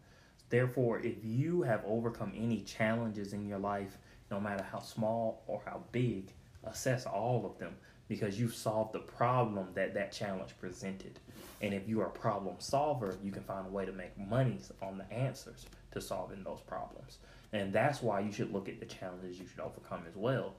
Therefore, 0.49 0.99
if 0.99 1.23
you 1.23 1.61
have 1.63 1.83
overcome 1.85 2.31
any 2.35 2.61
challenges 2.61 3.33
in 3.33 3.47
your 3.47 3.59
life, 3.59 3.97
no 4.31 4.39
matter 4.39 4.63
how 4.63 4.79
small 4.79 5.43
or 5.47 5.61
how 5.65 5.83
big, 5.91 6.33
assess 6.63 7.05
all 7.05 7.45
of 7.45 7.57
them 7.59 7.75
because 8.09 8.39
you've 8.39 8.55
solved 8.55 8.91
the 8.91 8.99
problem 8.99 9.69
that 9.75 9.93
that 9.93 10.11
challenge 10.11 10.51
presented. 10.59 11.19
And 11.61 11.73
if 11.73 11.87
you 11.87 12.01
are 12.01 12.07
a 12.07 12.11
problem 12.11 12.55
solver, 12.57 13.17
you 13.23 13.31
can 13.31 13.43
find 13.43 13.67
a 13.67 13.69
way 13.69 13.85
to 13.85 13.93
make 13.93 14.17
money 14.17 14.59
on 14.81 14.97
the 14.97 15.09
answers 15.13 15.67
to 15.91 16.01
solving 16.01 16.43
those 16.43 16.59
problems. 16.59 17.19
And 17.53 17.71
that's 17.71 18.01
why 18.01 18.19
you 18.19 18.31
should 18.31 18.51
look 18.51 18.67
at 18.67 18.79
the 18.79 18.85
challenges 18.85 19.39
you 19.39 19.47
should 19.47 19.59
overcome 19.59 20.03
as 20.07 20.15
well. 20.15 20.55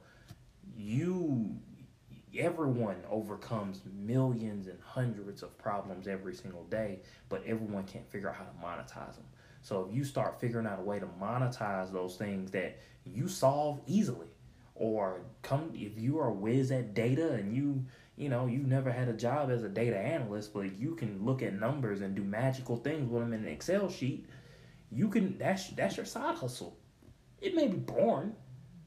You 0.75 1.57
everyone 2.37 2.95
overcomes 3.09 3.81
millions 3.93 4.67
and 4.67 4.79
hundreds 4.81 5.43
of 5.43 5.57
problems 5.57 6.07
every 6.07 6.33
single 6.33 6.63
day, 6.65 6.99
but 7.27 7.43
everyone 7.45 7.83
can't 7.83 8.09
figure 8.09 8.29
out 8.29 8.35
how 8.35 8.45
to 8.45 8.65
monetize 8.65 9.15
them. 9.15 9.25
So 9.63 9.85
if 9.85 9.93
you 9.93 10.05
start 10.05 10.39
figuring 10.39 10.65
out 10.65 10.79
a 10.79 10.81
way 10.81 10.97
to 10.99 11.07
monetize 11.21 11.91
those 11.91 12.15
things 12.15 12.49
that 12.51 12.79
you 13.05 13.27
solve 13.27 13.81
easily, 13.85 14.27
or 14.75 15.21
come 15.41 15.71
if 15.73 15.97
you 15.97 16.19
are 16.19 16.27
a 16.29 16.33
whiz 16.33 16.71
at 16.71 16.93
data 16.93 17.33
and 17.33 17.55
you 17.55 17.85
you 18.15 18.29
know 18.29 18.45
you 18.45 18.59
never 18.59 18.91
had 18.91 19.07
a 19.07 19.13
job 19.13 19.49
as 19.49 19.63
a 19.63 19.69
data 19.69 19.97
analyst, 19.97 20.53
but 20.53 20.77
you 20.77 20.95
can 20.95 21.23
look 21.25 21.41
at 21.41 21.53
numbers 21.53 22.01
and 22.01 22.15
do 22.15 22.23
magical 22.23 22.77
things 22.77 23.09
with 23.09 23.21
them 23.21 23.33
in 23.33 23.41
an 23.41 23.47
Excel 23.47 23.89
sheet, 23.89 24.25
you 24.91 25.09
can 25.09 25.37
that's 25.37 25.69
that's 25.69 25.97
your 25.97 26.05
side 26.05 26.35
hustle. 26.35 26.77
It 27.41 27.55
may 27.55 27.67
be 27.67 27.77
boring, 27.77 28.35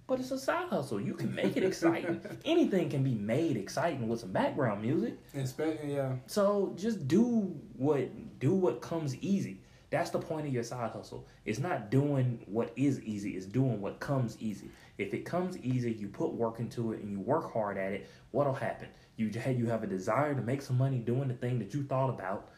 but 0.07 0.21
it's 0.21 0.31
a 0.31 0.39
side 0.39 0.69
hustle. 0.69 1.01
You 1.01 1.15
can 1.15 1.35
make 1.35 1.57
it 1.57 1.65
exciting. 1.65 2.21
Anything 2.45 2.89
can 2.91 3.03
be 3.03 3.15
made 3.15 3.57
exciting 3.57 4.09
with 4.09 4.21
some 4.21 4.33
background 4.33 4.83
music. 4.83 5.19
Especially, 5.35 5.95
yeah. 5.95 6.17
So 6.27 6.75
just 6.77 7.09
do 7.09 7.59
what 7.77 8.39
do 8.39 8.53
what 8.53 8.81
comes 8.81 9.17
easy. 9.17 9.61
That's 9.91 10.11
the 10.11 10.19
point 10.19 10.47
of 10.47 10.53
your 10.53 10.65
side 10.65 10.91
hustle. 10.91 11.27
It's 11.45 11.61
not 11.61 11.91
doing 11.91 12.43
what 12.47 12.73
is 12.77 13.01
easy, 13.03 13.37
it's 13.37 13.47
doing 13.47 13.81
what 13.81 14.01
comes 14.01 14.37
easy. 14.41 14.71
If 14.99 15.13
it 15.13 15.25
comes 15.25 15.59
easy, 15.59 15.93
you 15.93 16.09
put 16.09 16.33
work 16.33 16.61
into 16.61 16.93
it 16.93 17.01
and 17.01 17.11
you 17.11 17.21
work 17.21 17.53
hard 17.53 17.77
at 17.77 17.93
it, 17.93 18.09
what'll 18.31 18.55
happen? 18.55 18.89
You 19.17 19.27
you 19.27 19.67
have 19.67 19.83
a 19.83 19.87
desire 19.87 20.35
to 20.35 20.43
make 20.43 20.63
some 20.63 20.79
money 20.79 20.99
doing 20.99 21.29
the 21.29 21.35
thing 21.35 21.59
that 21.59 21.75
you 21.75 21.85
thought 21.85 22.11
about, 22.11 22.49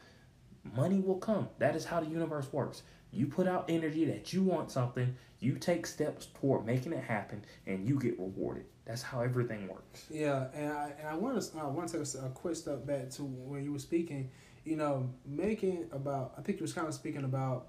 money 0.74 1.00
will 1.00 1.18
come. 1.18 1.48
That 1.58 1.76
is 1.76 1.84
how 1.84 2.00
the 2.00 2.06
universe 2.06 2.52
works. 2.52 2.82
You 3.12 3.26
put 3.26 3.46
out 3.46 3.66
energy 3.68 4.04
that 4.06 4.32
you 4.32 4.42
want 4.42 4.70
something, 4.70 5.16
you 5.40 5.54
take 5.54 5.86
steps 5.86 6.26
toward 6.40 6.66
making 6.66 6.92
it 6.92 7.04
happen, 7.04 7.44
and 7.66 7.86
you 7.86 7.98
get 7.98 8.18
rewarded. 8.18 8.66
That's 8.84 9.02
how 9.02 9.20
everything 9.20 9.68
works. 9.68 10.06
Yeah, 10.10 10.46
and 10.54 10.72
I 10.72 10.92
and 10.98 11.08
I 11.08 11.14
want 11.14 11.40
to 11.40 11.58
I 11.58 11.66
want 11.66 11.88
to 11.88 12.04
take 12.04 12.22
a 12.22 12.28
quick 12.30 12.56
step 12.56 12.86
back 12.86 13.10
to 13.10 13.22
when 13.22 13.64
you 13.64 13.72
were 13.72 13.78
speaking. 13.78 14.30
You 14.64 14.76
know, 14.76 15.10
making 15.24 15.86
about 15.92 16.34
I 16.38 16.42
think 16.42 16.58
you 16.58 16.64
was 16.64 16.72
kind 16.72 16.86
of 16.86 16.94
speaking 16.94 17.24
about 17.24 17.68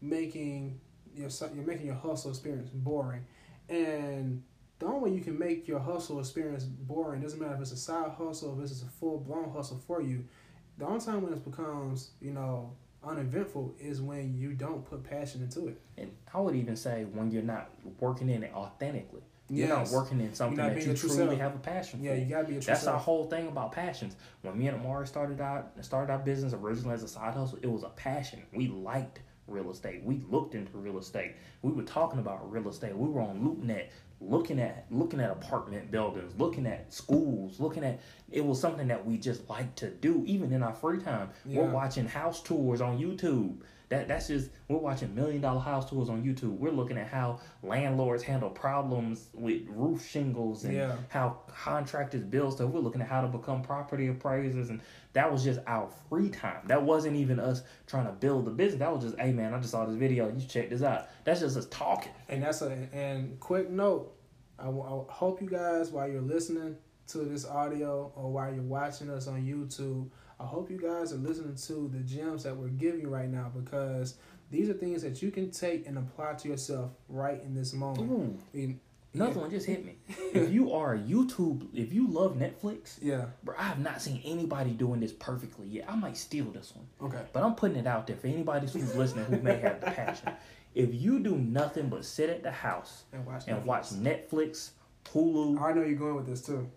making 0.00 0.80
your 1.14 1.30
you're 1.54 1.64
making 1.64 1.86
your 1.86 1.94
hustle 1.94 2.30
experience 2.30 2.70
boring, 2.72 3.24
and 3.72 4.42
the 4.78 4.86
only 4.86 5.10
way 5.10 5.16
you 5.16 5.22
can 5.22 5.38
make 5.38 5.66
your 5.68 5.78
hustle 5.78 6.18
experience 6.18 6.64
boring 6.64 7.20
doesn't 7.22 7.40
matter 7.40 7.54
if 7.54 7.60
it's 7.60 7.72
a 7.72 7.76
side 7.76 8.12
hustle, 8.18 8.50
or 8.58 8.64
if 8.64 8.70
it's 8.70 8.82
a 8.82 8.86
full 8.86 9.18
blown 9.18 9.50
hustle 9.52 9.78
for 9.86 10.02
you. 10.02 10.24
The 10.78 10.86
only 10.86 11.00
time 11.00 11.22
when 11.22 11.32
it 11.32 11.44
becomes 11.44 12.10
you 12.20 12.32
know 12.32 12.72
uneventful 13.04 13.74
is 13.80 14.00
when 14.00 14.34
you 14.34 14.52
don't 14.54 14.84
put 14.88 15.02
passion 15.02 15.42
into 15.42 15.68
it. 15.68 15.80
And 15.98 16.10
I 16.32 16.40
would 16.40 16.54
even 16.54 16.76
say 16.76 17.04
when 17.04 17.30
you're 17.30 17.42
not 17.42 17.70
working 18.00 18.28
in 18.30 18.42
it 18.44 18.52
authentically. 18.54 19.22
You're 19.48 19.68
Yes. 19.68 19.92
not 19.92 20.00
working 20.00 20.20
in 20.20 20.32
something 20.34 20.56
that 20.56 20.76
you 20.86 20.94
truly 20.94 21.16
self. 21.16 21.34
have 21.38 21.54
a 21.54 21.58
passion 21.58 22.00
Yeah, 22.02 22.12
for. 22.14 22.20
you 22.20 22.26
gotta 22.26 22.46
be 22.46 22.56
a 22.56 22.60
true 22.60 22.72
That's 22.72 22.86
our 22.86 22.98
whole 22.98 23.26
thing 23.26 23.48
about 23.48 23.72
passions. 23.72 24.16
When 24.42 24.56
me 24.56 24.68
and 24.68 24.78
Amari 24.80 25.06
started 25.06 25.40
our 25.40 25.66
started 25.80 26.12
our 26.12 26.18
business 26.20 26.54
originally 26.54 26.94
as 26.94 27.02
a 27.02 27.08
side 27.08 27.34
hustle, 27.34 27.58
it 27.60 27.66
was 27.70 27.82
a 27.82 27.88
passion. 27.90 28.42
We 28.54 28.68
liked 28.68 29.20
real 29.46 29.70
estate. 29.70 30.02
We 30.04 30.22
looked 30.30 30.54
into 30.54 30.76
real 30.76 30.98
estate. 30.98 31.34
We 31.62 31.72
were 31.72 31.82
talking 31.82 32.18
about 32.18 32.50
real 32.50 32.68
estate. 32.68 32.96
We 32.96 33.08
were 33.08 33.20
on 33.20 33.40
LoopNet 33.40 33.88
looking 34.20 34.60
at 34.60 34.86
looking 34.90 35.20
at 35.20 35.30
apartment 35.30 35.90
buildings, 35.90 36.32
looking 36.38 36.66
at 36.66 36.92
schools, 36.92 37.58
looking 37.58 37.84
at 37.84 38.00
it 38.30 38.44
was 38.44 38.60
something 38.60 38.88
that 38.88 39.04
we 39.04 39.18
just 39.18 39.48
like 39.48 39.74
to 39.76 39.90
do 39.90 40.22
even 40.26 40.52
in 40.52 40.62
our 40.62 40.74
free 40.74 41.00
time. 41.00 41.30
We're 41.44 41.70
watching 41.70 42.06
house 42.06 42.40
tours 42.42 42.80
on 42.80 42.98
YouTube. 42.98 43.58
That 43.92 44.08
that's 44.08 44.28
just 44.28 44.48
we're 44.68 44.78
watching 44.78 45.14
million 45.14 45.42
dollar 45.42 45.60
house 45.60 45.88
tours 45.90 46.08
on 46.08 46.24
YouTube. 46.24 46.56
We're 46.56 46.72
looking 46.72 46.96
at 46.96 47.08
how 47.08 47.40
landlords 47.62 48.22
handle 48.22 48.48
problems 48.48 49.28
with 49.34 49.62
roof 49.68 50.08
shingles 50.08 50.64
and 50.64 50.72
Yeah. 50.74 50.96
how 51.10 51.40
contractors 51.46 52.22
build 52.22 52.54
stuff. 52.54 52.70
We're 52.70 52.80
looking 52.80 53.02
at 53.02 53.08
how 53.08 53.20
to 53.20 53.28
become 53.28 53.60
property 53.60 54.08
appraisers, 54.08 54.70
and 54.70 54.80
that 55.12 55.30
was 55.30 55.44
just 55.44 55.60
our 55.66 55.90
free 56.08 56.30
time. 56.30 56.62
That 56.68 56.82
wasn't 56.82 57.16
even 57.16 57.38
us 57.38 57.62
trying 57.86 58.06
to 58.06 58.12
build 58.12 58.46
the 58.46 58.50
business. 58.50 58.78
That 58.78 58.94
was 58.94 59.04
just, 59.04 59.18
hey 59.18 59.30
man, 59.32 59.52
I 59.52 59.58
just 59.58 59.72
saw 59.72 59.84
this 59.84 59.96
video. 59.96 60.32
You 60.34 60.40
check 60.46 60.70
this 60.70 60.82
out. 60.82 61.08
That's 61.24 61.40
just 61.40 61.58
us 61.58 61.66
talking. 61.66 62.12
And 62.30 62.42
that's 62.42 62.62
a 62.62 62.70
and 62.94 63.38
quick 63.40 63.68
note. 63.68 64.16
I, 64.58 64.64
w- 64.66 64.82
I 64.84 65.12
hope 65.12 65.42
you 65.42 65.48
guys 65.50 65.90
while 65.90 66.08
you're 66.08 66.22
listening 66.22 66.76
to 67.08 67.18
this 67.18 67.44
audio 67.44 68.10
or 68.16 68.32
while 68.32 68.54
you're 68.54 68.62
watching 68.62 69.10
us 69.10 69.26
on 69.26 69.42
YouTube, 69.42 70.08
I 70.42 70.46
hope 70.46 70.70
you 70.70 70.78
guys 70.78 71.12
are 71.12 71.16
listening 71.18 71.54
to 71.54 71.90
the 71.92 72.02
gems 72.02 72.42
that 72.42 72.56
we're 72.56 72.68
giving 72.68 73.08
right 73.08 73.28
now 73.28 73.52
because 73.54 74.16
these 74.50 74.68
are 74.68 74.72
things 74.74 75.02
that 75.02 75.22
you 75.22 75.30
can 75.30 75.50
take 75.50 75.86
and 75.86 75.96
apply 75.96 76.34
to 76.34 76.48
yourself 76.48 76.90
right 77.08 77.40
in 77.44 77.54
this 77.54 77.72
moment. 77.72 78.10
Ooh, 78.10 78.38
I 78.52 78.56
mean, 78.56 78.80
another 79.14 79.38
one 79.40 79.50
just 79.50 79.66
hit 79.66 79.84
me. 79.84 79.96
if 80.34 80.50
you 80.50 80.72
are 80.72 80.94
a 80.94 80.98
YouTube, 80.98 81.68
if 81.72 81.92
you 81.92 82.08
love 82.08 82.34
Netflix, 82.36 82.98
yeah. 83.00 83.26
bro, 83.44 83.54
I 83.56 83.62
have 83.62 83.78
not 83.78 84.02
seen 84.02 84.20
anybody 84.24 84.70
doing 84.72 84.98
this 85.00 85.12
perfectly 85.12 85.68
yet. 85.68 85.84
I 85.88 85.94
might 85.94 86.16
steal 86.16 86.46
this 86.46 86.74
one. 86.74 86.86
Okay. 87.08 87.22
But 87.32 87.44
I'm 87.44 87.54
putting 87.54 87.76
it 87.76 87.86
out 87.86 88.08
there 88.08 88.16
for 88.16 88.26
anybody 88.26 88.66
who's 88.66 88.94
listening 88.96 89.26
who 89.26 89.40
may 89.40 89.58
have 89.60 89.80
the 89.80 89.90
passion. 89.92 90.32
If 90.74 90.92
you 90.94 91.20
do 91.20 91.36
nothing 91.36 91.88
but 91.88 92.04
sit 92.04 92.30
at 92.30 92.42
the 92.42 92.50
house 92.50 93.04
And 93.12 93.24
watch. 93.26 93.44
and 93.46 93.62
Netflix. 93.62 93.66
watch 93.66 93.90
Netflix, 93.90 94.70
Hulu, 95.12 95.60
I 95.60 95.72
know 95.72 95.82
you're 95.82 95.94
going 95.98 96.16
with 96.16 96.26
this 96.26 96.42
too. 96.42 96.68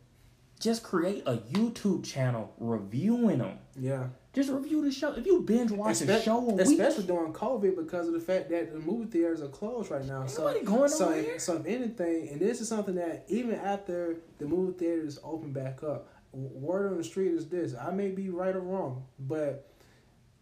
Just 0.60 0.84
create 0.84 1.24
a 1.26 1.38
YouTube 1.38 2.06
channel 2.06 2.54
reviewing 2.60 3.40
them. 3.40 3.58
Yeah. 3.78 4.08
Just 4.34 4.50
review 4.50 4.84
the 4.84 4.92
show. 4.92 5.14
If 5.14 5.26
you 5.26 5.42
binge 5.42 5.72
watch 5.72 6.02
a 6.02 6.06
Espe- 6.06 6.24
show 6.24 6.38
a 6.38 6.54
week, 6.54 6.62
especially 6.62 7.06
during 7.06 7.32
COVID 7.32 7.76
because 7.76 8.08
of 8.08 8.14
the 8.14 8.20
fact 8.20 8.50
that 8.50 8.74
the 8.74 8.80
movie 8.80 9.10
theaters 9.10 9.42
are 9.42 9.48
closed 9.48 9.92
right 9.92 10.06
now. 10.06 10.26
So, 10.26 10.44
going 10.64 10.90
so, 10.90 11.10
nowhere. 11.10 11.40
so 11.40 11.58
if 11.58 11.66
anything, 11.66 12.30
and 12.30 12.40
this 12.40 12.60
is 12.60 12.68
something 12.68 12.96
that 12.96 13.26
even 13.30 13.56
after 13.56 14.18
the 14.38 14.46
movie 14.46 14.78
theaters 14.78 15.20
open 15.24 15.54
back 15.54 15.84
up, 15.84 16.10
word 16.34 16.92
on 16.92 16.98
the 16.98 17.04
street 17.04 17.32
is 17.32 17.48
this: 17.48 17.76
I 17.76 17.92
may 17.92 18.10
be 18.10 18.30
right 18.30 18.56
or 18.56 18.60
wrong, 18.60 19.06
but 19.20 19.72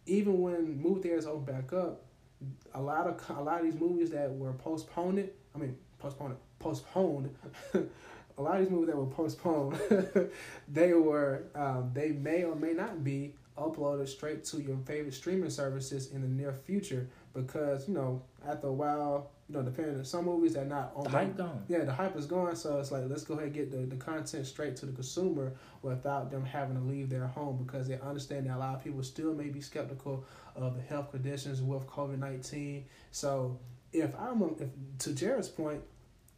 even 0.08 0.42
when 0.42 0.82
movie 0.82 1.02
theaters 1.02 1.28
open 1.28 1.46
back 1.46 1.72
up, 1.72 2.06
a 2.74 2.82
lot 2.82 3.06
of 3.06 3.38
a 3.38 3.44
lot 3.44 3.60
of 3.60 3.66
these 3.66 3.80
movies 3.80 4.10
that 4.10 4.32
were 4.32 4.54
postponed. 4.54 5.30
I 5.54 5.58
mean, 5.60 5.78
postponed, 6.00 6.38
postponed. 6.58 7.30
a 8.38 8.42
lot 8.42 8.56
of 8.56 8.62
these 8.62 8.70
movies 8.72 8.88
that 8.88 8.98
were 8.98 9.06
postponed, 9.06 9.80
they 10.68 10.94
were 10.94 11.44
um, 11.56 11.92
they 11.94 12.10
may 12.10 12.44
or 12.44 12.56
may 12.56 12.74
not 12.74 13.04
be 13.04 13.36
uploaded 13.58 14.08
straight 14.08 14.44
to 14.44 14.62
your 14.62 14.78
favorite 14.86 15.14
streaming 15.14 15.50
services 15.50 16.12
in 16.12 16.22
the 16.22 16.28
near 16.28 16.52
future 16.54 17.08
because 17.36 17.88
you 17.88 17.94
know 17.94 18.20
after 18.48 18.66
a 18.68 18.74
while 18.74 19.30
you 19.48 19.54
know 19.56 19.62
depending 19.62 19.96
on 19.96 20.04
some 20.04 20.26
movies 20.26 20.56
that 20.56 20.68
not 20.68 20.92
on 20.96 21.04
The 21.04 21.10
hype 21.12 21.38
gone. 21.38 21.64
yeah 21.68 21.84
the 21.84 21.94
hype 21.94 22.16
is 22.18 22.26
gone 22.26 22.56
so 22.56 22.80
it's 22.80 22.92
like 22.92 23.04
let's 23.08 23.24
go 23.24 23.36
ahead 23.36 23.46
and 23.46 23.54
get 23.54 23.70
the, 23.72 23.78
the 23.86 23.96
content 23.96 24.48
straight 24.48 24.76
to 24.78 24.88
the 24.88 24.92
consumer 24.92 25.54
without 25.84 26.32
them 26.32 26.44
having 26.44 26.76
to 26.78 26.82
leave 26.82 27.10
their 27.10 27.28
home 27.28 27.64
because 27.64 27.88
they 27.88 28.00
understand 28.00 28.48
that 28.48 28.56
a 28.56 28.58
lot 28.58 28.74
of 28.76 28.84
people 28.84 29.04
still 29.04 29.36
may 29.36 29.50
be 29.50 29.62
skeptical 29.62 30.26
of 30.56 30.76
the 30.76 30.82
health 30.82 31.12
conditions 31.12 31.62
with 31.62 31.86
covid-19 31.86 32.82
so 33.12 33.60
if 33.92 34.10
i'm 34.20 34.42
a, 34.42 34.48
if 34.54 34.70
to 34.98 35.14
jared's 35.14 35.48
point 35.50 35.82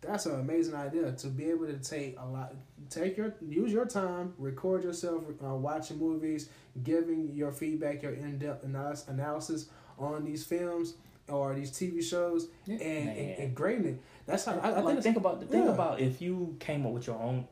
that's 0.02 0.26
an 0.26 0.39
amazing 0.39 0.76
idea 0.76 1.12
to 1.12 1.28
be 1.28 1.50
able 1.50 1.66
to 1.66 1.78
take 1.78 2.18
a 2.20 2.26
lot 2.26 2.54
take 2.89 3.18
your 3.18 3.34
use 3.48 3.72
your 3.72 3.86
time 3.86 4.34
record 4.38 4.84
yourself 4.84 5.24
uh, 5.43 5.56
watching 5.56 5.98
movies 5.98 6.50
giving 6.84 7.34
your 7.34 7.52
feedback 7.52 8.04
your 8.04 8.14
in-depth 8.14 8.64
analysis, 8.64 9.08
analysis 9.08 9.70
on 9.98 10.24
these 10.24 10.43
films 10.46 10.96
or 11.28 11.56
these 11.56 11.72
tv 11.72 12.04
shows 12.04 12.50
and, 12.68 12.82
and, 12.82 13.39
and 13.39 13.56
grading 13.56 13.86
it 13.86 14.02
that's 14.26 14.46
how 14.46 14.60
i, 14.60 14.70
I 14.72 14.80
like, 14.82 14.96
think, 14.96 15.04
think 15.04 15.18
about 15.18 15.39
the 15.39 15.48
think 15.48 15.66
yeah. 15.66 15.72
about 15.72 16.00
if 16.00 16.22
you 16.22 16.56
came 16.60 16.86
up 16.86 16.91
with 16.91 17.08
your 17.08 17.18
own. 17.18 17.48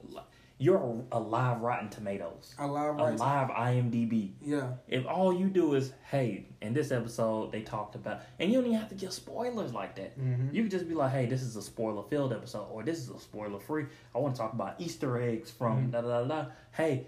You're 0.64 0.78
a, 1.12 1.18
a 1.18 1.20
live 1.20 1.60
Rotten 1.60 1.90
Tomatoes, 1.90 2.56
a 2.58 2.66
lot 2.66 2.90
of 2.92 2.98
a 2.98 3.12
live 3.18 3.50
IMDb. 3.50 4.32
yeah 4.42 4.70
If 4.88 5.06
all 5.06 5.34
you 5.34 5.48
do 5.50 5.74
is, 5.76 5.92
hey, 6.10 6.46
in 6.62 6.74
this 6.74 6.90
episode 6.92 7.52
they 7.52 7.64
talked 7.64 7.96
about, 7.96 8.22
and 8.40 8.50
you 8.50 8.58
don't 8.60 8.68
even 8.68 8.80
have 8.80 8.88
to 8.90 8.96
give 8.96 9.12
spoilers 9.12 9.74
like 9.74 9.96
that. 9.98 10.18
mm-hmm. 10.18 10.56
You 10.56 10.62
could 10.64 10.72
just 10.72 10.88
be 10.88 10.96
like, 10.96 11.12
hey, 11.12 11.26
this 11.26 11.42
is 11.42 11.58
a 11.58 11.62
spoiler 11.62 12.04
filled 12.10 12.32
episode, 12.32 12.68
or 12.72 12.82
this 12.84 12.98
is 13.00 13.10
a 13.10 13.20
spoiler 13.20 13.60
free. 13.60 13.86
I 14.16 14.20
want 14.20 14.36
to 14.36 14.42
talk 14.42 14.54
about 14.54 14.80
Easter 14.80 15.22
eggs 15.22 15.52
from 15.52 15.88
Mhm. 15.88 15.92
da 15.92 16.02
da 16.02 16.22
da 16.22 16.28
da. 16.28 16.46
Hey, 16.72 17.08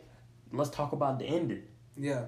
let's 0.51 0.69
talk 0.69 0.91
about 0.91 1.19
the 1.19 1.25
ending. 1.25 1.63
yeah 1.97 2.25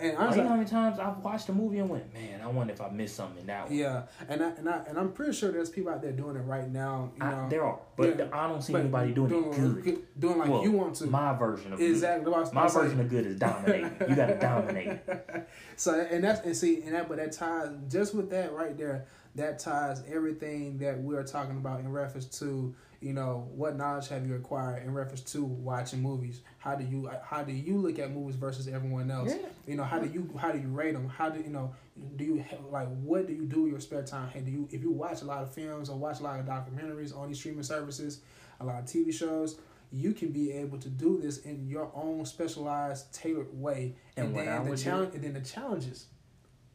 and 0.00 0.16
honestly, 0.16 0.38
you 0.38 0.42
know 0.44 0.50
how 0.50 0.56
many 0.56 0.68
times 0.68 0.98
I've 0.98 1.18
watched 1.18 1.48
a 1.48 1.52
movie 1.52 1.78
and 1.78 1.88
went, 1.88 2.12
man, 2.14 2.40
I 2.42 2.46
wonder 2.48 2.72
if 2.72 2.80
I 2.80 2.88
missed 2.90 3.16
something 3.16 3.40
in 3.40 3.46
that 3.48 3.66
one. 3.68 3.74
yeah 3.76 4.02
and 4.28 4.42
I, 4.42 4.48
and 4.50 4.68
I 4.68 4.82
and 4.88 4.98
i'm 4.98 5.12
pretty 5.12 5.32
sure 5.32 5.50
there's 5.52 5.70
people 5.70 5.92
out 5.92 6.02
there 6.02 6.12
doing 6.12 6.36
it 6.36 6.40
right 6.40 6.68
now 6.70 7.10
you 7.16 7.22
I- 7.24 7.30
know 7.30 7.48
there 7.48 7.64
are, 7.64 7.78
but 7.96 8.18
Yeah. 8.18 8.26
I 8.32 8.48
don't 8.48 8.62
see 8.62 8.72
but 8.72 8.80
anybody 8.80 9.12
doing, 9.12 9.32
it 9.32 9.84
good. 9.84 10.06
doing 10.18 10.38
like 10.38 10.48
Well, 10.48 10.62
you 10.62 10.72
want 10.72 10.96
to 10.96 11.06
My 11.06 11.32
version 11.34 11.72
of 11.72 11.78
good. 11.78 11.90
exactly 11.90 12.30
what 12.32 12.52
My 12.54 12.68
version 12.68 13.00
of 13.00 13.08
good 13.08 13.26
is 13.26 13.38
dominating. 13.38 13.92
You 14.08 14.16
got 14.16 14.26
to 14.26 14.38
dominate. 14.38 14.98
So 15.76 15.94
and 15.98 16.22
that's 16.22 16.40
and 16.44 16.54
see 16.56 16.82
and 16.82 16.94
that 16.94 17.08
but 17.08 17.16
that 17.16 17.32
ties 17.32 17.70
just 17.88 18.14
with 18.14 18.28
that 18.30 18.52
right 18.52 18.76
there 18.76 19.06
that 19.36 19.58
ties 19.60 20.02
everything 20.12 20.76
that 20.78 20.98
we're 20.98 21.22
talking 21.22 21.56
about 21.56 21.80
in 21.80 21.90
reference 21.90 22.26
to 22.40 22.74
you 23.00 23.12
know 23.12 23.48
what 23.54 23.76
knowledge 23.76 24.08
have 24.08 24.26
you 24.26 24.34
acquired 24.34 24.82
in 24.84 24.92
reference 24.92 25.22
to 25.32 25.42
watching 25.42 26.02
movies? 26.02 26.40
How 26.58 26.74
do 26.74 26.84
you 26.84 27.10
how 27.22 27.42
do 27.42 27.52
you 27.52 27.78
look 27.78 27.98
at 27.98 28.10
movies 28.12 28.36
versus 28.36 28.68
everyone 28.68 29.10
else? 29.10 29.30
Yeah. 29.30 29.46
you 29.66 29.76
know 29.76 29.84
how 29.84 29.98
do 29.98 30.08
you 30.08 30.30
how 30.38 30.52
do 30.52 30.58
you 30.58 30.68
rate 30.68 30.92
them 30.92 31.08
how 31.08 31.30
do 31.30 31.40
you 31.40 31.50
know 31.50 31.74
do 32.16 32.24
you 32.24 32.44
ha- 32.48 32.56
like 32.70 32.88
what 33.02 33.26
do 33.26 33.32
you 33.32 33.44
do 33.44 33.62
with 33.62 33.72
your 33.72 33.80
spare 33.80 34.02
time? 34.02 34.28
Hey 34.28 34.40
do 34.40 34.50
you 34.50 34.68
if 34.70 34.82
you 34.82 34.90
watch 34.90 35.22
a 35.22 35.24
lot 35.24 35.42
of 35.42 35.52
films 35.52 35.88
or 35.88 35.96
watch 35.96 36.20
a 36.20 36.22
lot 36.22 36.40
of 36.40 36.46
documentaries 36.46 37.16
on 37.16 37.28
these 37.28 37.38
streaming 37.38 37.62
services 37.62 38.20
a 38.60 38.64
lot 38.64 38.80
of 38.80 38.84
tv 38.84 39.12
shows 39.12 39.58
you 39.92 40.12
can 40.12 40.28
be 40.28 40.52
able 40.52 40.78
to 40.78 40.88
do 40.88 41.20
this 41.20 41.38
in 41.38 41.68
your 41.68 41.90
own 41.94 42.24
specialized 42.24 43.12
tailored 43.12 43.48
way. 43.52 43.96
And 44.16 44.26
and, 44.26 44.34
what 44.34 44.48
I 44.48 44.58
then 44.58 44.70
the 44.70 44.76
challenge 44.76 45.14
and 45.14 45.24
then 45.24 45.32
the 45.34 45.40
challenges. 45.40 46.06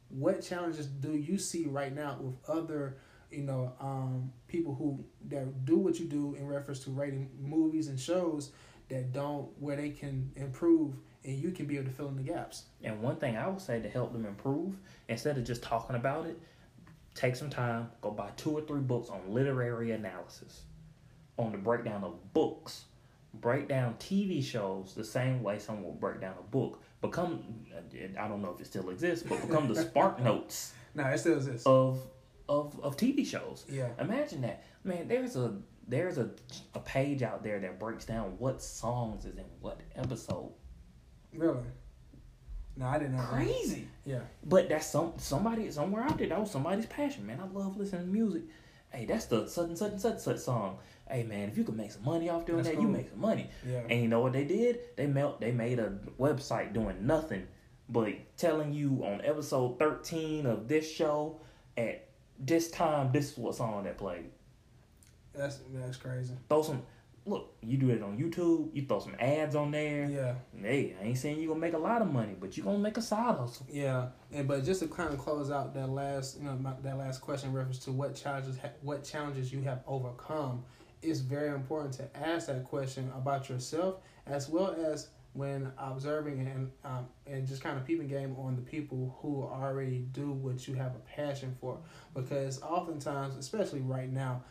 What 0.08 0.42
challenges 0.42 0.86
do 0.86 1.12
you 1.16 1.38
see 1.38 1.64
right 1.64 1.94
now 1.94 2.18
with 2.20 2.36
other 2.48 2.98
you 3.30 3.42
know 3.42 3.72
um, 3.80 4.32
people 4.48 4.74
who 4.74 5.04
that 5.28 5.64
do 5.64 5.76
what 5.76 5.98
you 5.98 6.06
do 6.06 6.34
in 6.38 6.46
reference 6.46 6.80
to 6.80 6.90
rating 6.90 7.30
movies 7.40 7.88
and 7.88 7.98
shows 7.98 8.50
that 8.88 9.12
don't 9.12 9.48
where 9.58 9.76
they 9.76 9.90
can 9.90 10.30
improve 10.36 10.94
and 11.24 11.38
you 11.42 11.50
can 11.50 11.66
be 11.66 11.76
able 11.76 11.86
to 11.86 11.92
fill 11.92 12.08
in 12.08 12.16
the 12.16 12.22
gaps. 12.22 12.64
And 12.84 13.02
one 13.02 13.16
thing 13.16 13.36
I 13.36 13.48
would 13.48 13.60
say 13.60 13.80
to 13.80 13.88
help 13.88 14.12
them 14.12 14.24
improve, 14.24 14.76
instead 15.08 15.36
of 15.36 15.44
just 15.44 15.60
talking 15.60 15.96
about 15.96 16.26
it, 16.26 16.38
take 17.14 17.34
some 17.34 17.50
time, 17.50 17.90
go 18.00 18.12
buy 18.12 18.30
two 18.36 18.56
or 18.56 18.60
three 18.60 18.80
books 18.80 19.08
on 19.08 19.20
literary 19.28 19.90
analysis, 19.90 20.62
on 21.36 21.50
the 21.50 21.58
breakdown 21.58 22.04
of 22.04 22.32
books, 22.32 22.84
break 23.34 23.66
down 23.66 23.94
TV 23.98 24.42
shows 24.42 24.94
the 24.94 25.02
same 25.02 25.42
way 25.42 25.58
someone 25.58 25.84
will 25.84 25.92
break 25.92 26.20
down 26.20 26.36
a 26.38 26.42
book. 26.42 26.80
Become, 27.00 27.42
I 28.16 28.28
don't 28.28 28.40
know 28.40 28.52
if 28.54 28.60
it 28.60 28.66
still 28.66 28.90
exists, 28.90 29.26
but 29.28 29.44
become 29.48 29.66
the 29.66 29.74
Spark 29.82 30.20
Notes 30.20 30.74
no 30.96 31.04
it 31.04 31.18
still 31.18 31.36
exists. 31.36 31.66
of 31.66 32.00
of 32.48 32.78
of 32.80 32.96
TV 32.96 33.26
shows. 33.26 33.64
yeah 33.68 33.88
Imagine 33.98 34.42
that, 34.42 34.64
man. 34.84 35.08
There's 35.08 35.36
a 35.36 35.54
there's 35.88 36.18
a 36.18 36.30
a 36.74 36.80
page 36.80 37.22
out 37.22 37.42
there 37.42 37.58
that 37.60 37.78
breaks 37.78 38.04
down 38.04 38.34
what 38.38 38.62
songs 38.62 39.24
is 39.24 39.36
in 39.36 39.44
what 39.60 39.80
episode. 39.94 40.52
really 41.32 41.58
no 42.78 42.86
i 42.86 42.98
didn't 42.98 43.12
know 43.16 43.22
that. 43.22 43.30
Crazy. 43.32 43.86
yeah 44.04 44.20
But 44.44 44.68
that's 44.68 44.86
some 44.86 45.14
somebody 45.16 45.70
somewhere 45.70 46.02
out 46.04 46.18
there. 46.18 46.28
That 46.28 46.40
was 46.40 46.50
somebody's 46.50 46.86
passion, 46.86 47.26
man. 47.26 47.40
I 47.40 47.46
love 47.58 47.76
listening 47.76 48.02
to 48.06 48.08
music. 48.12 48.42
Hey, 48.90 49.04
that's 49.04 49.26
the 49.26 49.46
such 49.48 49.68
and 49.68 49.78
such 49.78 49.92
and 49.92 50.00
such 50.00 50.18
such 50.18 50.38
song. 50.38 50.78
Hey, 51.08 51.22
man, 51.22 51.48
if 51.48 51.56
you 51.56 51.64
could 51.64 51.76
make 51.76 51.92
some 51.92 52.04
money 52.04 52.28
off 52.28 52.46
doing 52.46 52.62
That's 52.64 52.74
that, 52.74 52.82
you 52.82 52.88
make 52.88 53.08
some 53.10 53.20
money. 53.20 53.48
yeah 53.66 53.80
And 53.88 54.02
you 54.02 54.08
know 54.08 54.20
what 54.20 54.32
they 54.32 54.44
did? 54.44 54.80
They 54.96 55.06
melt. 55.06 55.40
They 55.40 55.52
made 55.52 55.78
a 55.78 55.92
website 56.18 56.72
doing 56.72 57.06
nothing 57.06 57.46
but 57.88 58.12
telling 58.36 58.72
you 58.72 59.04
on 59.04 59.20
episode 59.24 59.78
thirteen 59.78 60.44
of 60.46 60.66
this 60.68 60.90
show 60.90 61.40
at 61.76 62.05
this 62.38 62.70
time, 62.70 63.12
this 63.12 63.32
is 63.32 63.38
what 63.38 63.54
song 63.54 63.84
that 63.84 63.98
played. 63.98 64.30
that's 65.34 65.60
that's 65.72 65.96
crazy 65.96 66.34
Throw 66.48 66.62
some. 66.62 66.82
Look, 67.28 67.56
you 67.60 67.76
do 67.76 67.90
it 67.90 68.04
on 68.04 68.16
YouTube. 68.16 68.70
You 68.72 68.86
throw 68.86 69.00
some 69.00 69.16
ads 69.18 69.56
on 69.56 69.72
there. 69.72 70.08
yeah 70.08 70.34
Hey, 70.62 70.94
I 71.00 71.06
ain't 71.06 71.18
saying 71.18 71.40
you 71.40 71.48
gonna 71.48 71.58
make 71.58 71.72
a 71.74 71.78
lot 71.78 72.00
of 72.00 72.12
money, 72.12 72.36
but 72.38 72.56
you 72.56 72.62
gonna 72.62 72.78
make 72.78 72.96
a 72.98 73.02
side 73.02 73.36
hustle. 73.36 73.66
Yeah, 73.68 74.10
and 74.32 74.46
but 74.46 74.64
just 74.64 74.80
to 74.82 74.86
kind 74.86 75.12
of 75.12 75.18
close 75.18 75.50
out 75.50 75.74
that 75.74 75.88
last, 75.88 76.38
you 76.38 76.44
know, 76.44 76.54
my, 76.54 76.74
that 76.84 76.96
last 76.96 77.20
question 77.20 77.48
in 77.50 77.56
reference 77.56 77.80
to 77.80 77.90
what 77.92 78.14
challenges, 78.14 78.56
ha- 78.58 78.70
what 78.80 79.02
challenges 79.02 79.52
you 79.52 79.60
have 79.62 79.82
overcome, 79.88 80.62
it's 81.02 81.18
very 81.18 81.48
important 81.48 81.94
to 81.94 82.16
ask 82.16 82.46
that 82.46 82.62
question 82.64 83.10
about 83.16 83.48
yourself 83.48 83.96
as 84.26 84.48
well 84.48 84.76
as 84.92 85.08
when 85.36 85.72
observing 85.78 86.40
and 86.40 86.70
um, 86.84 87.06
and 87.26 87.46
just 87.46 87.62
kind 87.62 87.76
of 87.78 87.84
peeping 87.84 88.08
game 88.08 88.34
on 88.38 88.56
the 88.56 88.62
people 88.62 89.16
who 89.20 89.42
already 89.42 90.06
do 90.12 90.32
what 90.32 90.66
you 90.66 90.74
have 90.74 90.94
a 90.94 91.00
passion 91.16 91.56
for, 91.60 91.78
because 92.14 92.62
oftentimes, 92.62 93.36
especially 93.36 93.80
right 93.80 94.10
now, 94.10 94.42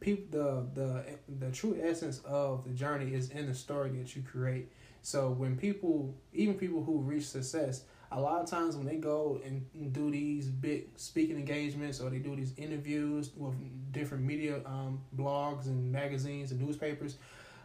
people 0.00 0.24
the 0.30 0.66
the 0.80 1.04
the 1.46 1.52
true 1.52 1.78
essence 1.82 2.20
of 2.24 2.64
the 2.64 2.70
journey 2.70 3.14
is 3.14 3.30
in 3.30 3.46
the 3.46 3.54
story 3.54 3.90
that 3.90 4.14
you 4.16 4.22
create. 4.22 4.72
So 5.02 5.30
when 5.30 5.56
people, 5.56 6.14
even 6.32 6.54
people 6.54 6.82
who 6.84 6.98
reach 6.98 7.26
success, 7.26 7.82
a 8.12 8.20
lot 8.20 8.40
of 8.40 8.48
times 8.48 8.76
when 8.76 8.86
they 8.86 8.96
go 8.96 9.40
and 9.44 9.92
do 9.92 10.10
these 10.10 10.48
big 10.48 10.90
speaking 10.96 11.36
engagements 11.36 12.00
or 12.00 12.08
they 12.10 12.18
do 12.18 12.36
these 12.36 12.52
interviews 12.56 13.32
with 13.36 13.54
different 13.92 14.22
media 14.22 14.60
um, 14.64 15.00
blogs 15.16 15.66
and 15.66 15.90
magazines 15.90 16.52
and 16.52 16.60
newspapers, 16.60 17.16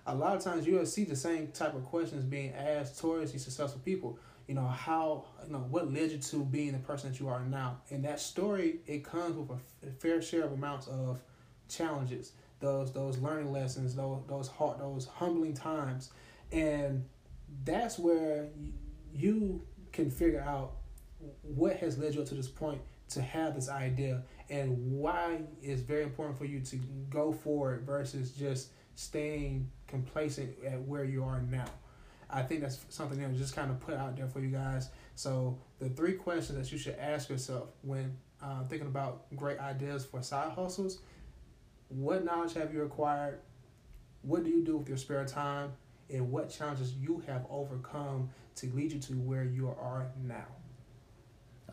a 0.08 0.16
lot 0.16 0.36
of 0.36 0.44
times 0.44 0.66
you'll 0.66 0.86
see 0.86 1.04
the 1.04 1.16
same 1.16 1.50
type 1.50 1.76
of 1.76 1.84
questions 1.84 2.24
being 2.24 2.54
asked 2.54 3.00
towards 3.00 3.34
these 3.34 3.44
successful 3.44 3.82
people. 3.84 4.18
You 4.48 4.56
know 4.56 4.66
how 4.66 5.26
you 5.46 5.52
know 5.52 5.66
what 5.70 5.92
led 5.92 6.12
you 6.12 6.18
to 6.18 6.46
being 6.46 6.72
the 6.72 6.80
person 6.80 7.12
that 7.12 7.20
you 7.20 7.28
are 7.28 7.44
now, 7.44 7.82
and 7.90 8.04
that 8.06 8.22
story 8.22 8.80
it 8.88 9.04
comes 9.04 9.36
with 9.36 9.60
a, 9.86 9.92
fair 10.00 10.22
share 10.22 10.46
of 10.46 10.54
amounts 10.54 10.88
of 10.88 11.20
challenges, 11.68 12.32
those 12.62 12.94
those 12.94 13.18
learning 13.18 13.52
lessons, 13.52 13.94
those 13.94 14.22
those 14.30 14.48
hard, 14.48 14.80
those 14.80 15.06
humbling 15.06 15.54
times, 15.54 16.12
and 16.54 17.04
that's 17.66 18.00
where 18.00 18.48
you 19.14 19.62
can 19.92 20.10
figure 20.10 20.42
out 20.42 20.78
what 21.42 21.76
has 21.78 21.98
led 21.98 22.16
you 22.16 22.22
up 22.22 22.28
to 22.28 22.36
this 22.36 22.48
point 22.48 22.80
to 23.10 23.22
have 23.22 23.56
this 23.56 23.68
idea 23.68 24.22
and 24.50 24.78
why 24.92 25.40
it's 25.62 25.82
very 25.82 26.04
important 26.04 26.38
for 26.38 26.46
you 26.46 26.60
to 26.62 26.78
go 27.10 27.34
forward 27.34 27.82
versus 27.86 28.32
just 28.32 28.70
staying 28.96 29.70
complacent 29.88 30.56
at 30.66 30.82
where 30.82 31.04
you 31.04 31.24
are 31.24 31.42
now. 31.42 31.66
I 32.30 32.42
think 32.42 32.62
that's 32.62 32.86
something 32.90 33.20
that 33.22 33.30
was 33.30 33.40
just 33.40 33.56
kind 33.56 33.72
of 33.72 33.80
put 33.80 33.96
out 33.96 34.18
there 34.18 34.28
for 34.28 34.40
you 34.42 34.50
guys. 34.50 34.90
So 35.16 35.58
the 35.80 35.90
three 35.90 36.14
questions 36.14 36.58
that 36.58 36.72
you 36.72 36.78
should 36.78 36.98
ask 37.00 37.30
yourself 37.30 37.70
when 37.84 38.18
uh, 38.42 38.64
thinking 38.70 38.88
about 38.88 39.34
great 39.36 39.60
ideas 39.60 40.06
for 40.06 40.22
side 40.22 40.52
hustles: 40.52 41.00
What 41.88 42.26
knowledge 42.26 42.54
have 42.56 42.74
you 42.74 42.84
acquired? 42.84 43.40
What 44.24 44.44
do 44.44 44.50
you 44.50 44.62
do 44.64 44.78
with 44.78 44.90
your 44.90 44.98
spare 44.98 45.26
time? 45.26 45.72
And 46.10 46.32
what 46.32 46.50
challenges 46.50 46.94
you 46.94 47.22
have 47.28 47.46
overcome 47.50 48.30
to 48.56 48.68
lead 48.74 48.92
you 48.94 49.00
to 49.00 49.14
where 49.14 49.44
you 49.44 49.68
are 49.68 50.08
now? 50.24 50.46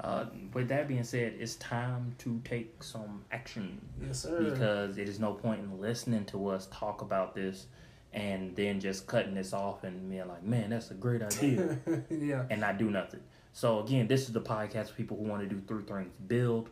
Uh, 0.00 0.26
with 0.52 0.68
that 0.68 0.88
being 0.88 1.04
said, 1.04 1.34
it's 1.38 1.54
time 1.56 2.14
to 2.18 2.40
take 2.44 2.82
some 2.82 3.24
action 3.30 3.80
Yes, 4.04 4.22
sir. 4.22 4.50
because 4.50 4.98
it 4.98 5.08
is 5.08 5.20
no 5.20 5.34
point 5.34 5.60
in 5.60 5.80
listening 5.80 6.24
to 6.26 6.48
us 6.48 6.68
talk 6.72 7.00
about 7.00 7.32
this 7.34 7.66
and 8.14 8.54
then 8.54 8.80
just 8.80 9.06
cutting 9.06 9.34
this 9.34 9.52
off 9.52 9.82
and 9.82 10.08
being 10.08 10.26
like, 10.28 10.44
man, 10.44 10.70
that's 10.70 10.90
a 10.90 10.94
great 10.94 11.20
idea, 11.20 11.78
yeah, 12.10 12.44
and 12.48 12.60
not 12.60 12.78
do 12.78 12.90
nothing. 12.90 13.20
So 13.52 13.80
again, 13.80 14.06
this 14.06 14.22
is 14.22 14.32
the 14.32 14.40
podcast 14.40 14.88
for 14.88 14.94
people 14.94 15.16
who 15.16 15.24
want 15.24 15.42
to 15.42 15.48
do 15.48 15.60
three 15.66 15.82
things: 15.82 16.12
build, 16.26 16.70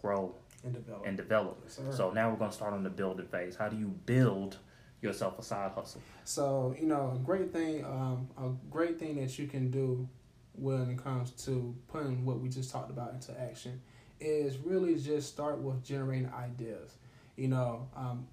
grow, 0.00 0.34
and 0.62 0.72
develop. 0.72 1.06
and 1.06 1.16
develop. 1.16 1.58
Yes. 1.64 1.96
So 1.96 2.10
now 2.12 2.30
we're 2.30 2.36
gonna 2.36 2.52
start 2.52 2.72
on 2.72 2.84
the 2.84 2.90
building 2.90 3.26
phase. 3.26 3.56
How 3.56 3.68
do 3.68 3.76
you 3.76 3.88
build 3.88 4.58
yourself 5.02 5.38
a 5.38 5.42
side 5.42 5.72
hustle? 5.72 6.00
So 6.24 6.74
you 6.80 6.86
know, 6.86 7.12
a 7.14 7.18
great 7.18 7.52
thing, 7.52 7.84
um, 7.84 8.28
a 8.38 8.50
great 8.70 8.98
thing 8.98 9.16
that 9.20 9.36
you 9.38 9.48
can 9.48 9.70
do 9.70 10.08
when 10.52 10.88
it 10.90 11.02
comes 11.02 11.32
to 11.32 11.74
putting 11.88 12.24
what 12.24 12.38
we 12.38 12.48
just 12.48 12.70
talked 12.70 12.90
about 12.90 13.12
into 13.12 13.38
action 13.40 13.80
is 14.20 14.56
really 14.58 14.94
just 14.94 15.28
start 15.28 15.58
with 15.58 15.82
generating 15.84 16.30
ideas. 16.32 16.94
You 17.36 17.48
know, 17.48 17.88
um, 17.96 18.28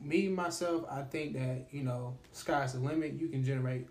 me 0.00 0.28
myself, 0.28 0.84
I 0.90 1.02
think 1.02 1.34
that 1.34 1.66
you 1.70 1.82
know, 1.82 2.16
sky's 2.32 2.72
the 2.72 2.80
limit. 2.80 3.14
You 3.14 3.28
can 3.28 3.44
generate 3.44 3.88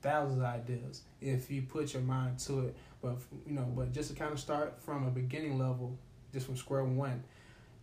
thousands 0.00 0.38
of 0.38 0.44
ideas 0.44 1.02
if 1.20 1.50
you 1.50 1.62
put 1.62 1.94
your 1.94 2.02
mind 2.02 2.38
to 2.40 2.60
it. 2.60 2.76
But 3.00 3.16
you 3.46 3.54
know, 3.54 3.72
but 3.74 3.92
just 3.92 4.10
to 4.10 4.16
kind 4.16 4.32
of 4.32 4.40
start 4.40 4.80
from 4.82 5.06
a 5.06 5.10
beginning 5.10 5.58
level, 5.58 5.98
just 6.32 6.46
from 6.46 6.56
square 6.56 6.84
one, 6.84 7.22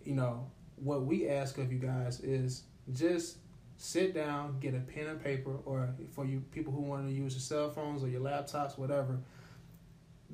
you 0.04 0.16
know, 0.16 0.50
what 0.78 1.04
we 1.04 1.30
ask 1.30 1.58
of 1.58 1.72
you 1.72 1.80
guys 1.80 2.20
is 2.22 2.64
just 2.92 3.38
sit 3.78 4.14
down, 4.14 4.60
get 4.60 4.76
a 4.76 4.80
pen 4.80 5.08
and 5.08 5.24
paper, 5.24 5.58
or 5.66 5.90
for 6.12 6.26
you 6.26 6.44
people 6.52 6.74
who 6.74 6.82
want 6.82 7.08
to 7.08 7.14
use 7.14 7.34
your 7.34 7.42
cell 7.42 7.70
phones 7.70 8.04
or 8.04 8.08
your 8.08 8.22
laptops, 8.22 8.78
whatever, 8.78 9.20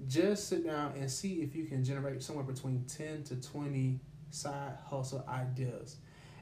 just 0.07 0.49
sit 0.49 0.65
down 0.65 0.93
and 0.97 1.09
see 1.09 1.41
if 1.41 1.55
you 1.55 1.65
can 1.65 1.83
generate 1.83 2.21
somewhere 2.21 2.45
between 2.45 2.83
10 2.87 3.23
to 3.23 3.35
20 3.35 3.99
side 4.29 4.77
hustle 4.85 5.23
ideas. 5.29 5.97